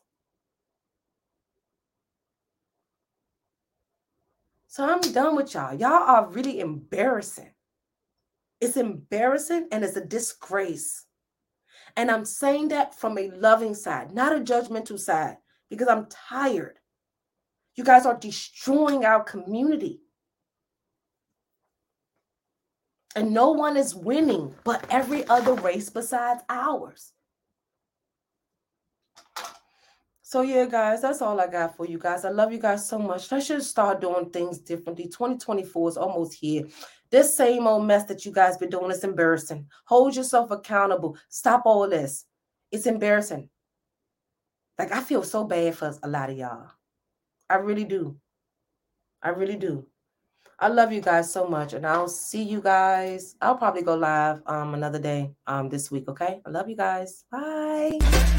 So 4.67 4.85
I'm 4.89 5.01
done 5.01 5.35
with 5.35 5.53
y'all. 5.53 5.73
Y'all 5.73 5.91
are 5.91 6.29
really 6.29 6.61
embarrassing. 6.61 7.51
It's 8.61 8.77
embarrassing 8.77 9.67
and 9.73 9.83
it's 9.83 9.97
a 9.97 10.05
disgrace. 10.05 11.03
And 11.97 12.09
I'm 12.09 12.23
saying 12.23 12.69
that 12.69 12.95
from 12.95 13.17
a 13.17 13.29
loving 13.31 13.75
side, 13.75 14.13
not 14.13 14.33
a 14.33 14.39
judgmental 14.39 14.97
side, 14.97 15.35
because 15.69 15.89
I'm 15.89 16.05
tired. 16.05 16.79
You 17.75 17.83
guys 17.83 18.05
are 18.05 18.17
destroying 18.17 19.03
our 19.03 19.21
community. 19.21 19.99
And 23.15 23.33
no 23.33 23.49
one 23.51 23.75
is 23.75 23.95
winning 23.95 24.53
but 24.63 24.85
every 24.89 25.27
other 25.27 25.53
race 25.53 25.89
besides 25.89 26.43
ours. 26.49 27.13
So 30.29 30.41
yeah, 30.41 30.67
guys, 30.67 31.01
that's 31.01 31.23
all 31.23 31.41
I 31.41 31.47
got 31.47 31.75
for 31.75 31.87
you 31.87 31.97
guys. 31.97 32.23
I 32.23 32.29
love 32.29 32.51
you 32.51 32.59
guys 32.59 32.87
so 32.87 32.99
much. 32.99 33.33
I 33.33 33.39
should 33.39 33.63
start 33.63 33.99
doing 33.99 34.29
things 34.29 34.59
differently. 34.59 35.05
2024 35.05 35.89
is 35.89 35.97
almost 35.97 36.35
here. 36.35 36.67
This 37.09 37.35
same 37.35 37.65
old 37.65 37.87
mess 37.87 38.03
that 38.03 38.23
you 38.25 38.31
guys 38.31 38.55
been 38.55 38.69
doing 38.69 38.91
is 38.91 39.03
embarrassing. 39.03 39.65
Hold 39.85 40.15
yourself 40.15 40.51
accountable. 40.51 41.17
Stop 41.29 41.63
all 41.65 41.89
this. 41.89 42.25
It's 42.71 42.85
embarrassing. 42.85 43.49
Like 44.77 44.91
I 44.91 45.01
feel 45.01 45.23
so 45.23 45.45
bad 45.45 45.75
for 45.75 45.97
a 46.03 46.07
lot 46.07 46.29
of 46.29 46.37
y'all. 46.37 46.69
I 47.49 47.55
really 47.55 47.85
do. 47.85 48.15
I 49.23 49.29
really 49.29 49.57
do. 49.57 49.87
I 50.61 50.67
love 50.67 50.91
you 50.91 50.99
guys 50.99 51.31
so 51.31 51.47
much, 51.47 51.73
and 51.73 51.87
I'll 51.87 52.09
see 52.09 52.43
you 52.43 52.61
guys. 52.61 53.35
I'll 53.41 53.55
probably 53.55 53.81
go 53.81 53.95
live 53.95 54.41
um 54.45 54.73
another 54.73 54.99
day 54.99 55.31
um 55.47 55.69
this 55.69 55.89
week. 55.89 56.07
Okay. 56.09 56.41
I 56.45 56.49
love 56.49 56.69
you 56.69 56.75
guys. 56.75 57.23
Bye. 57.31 58.38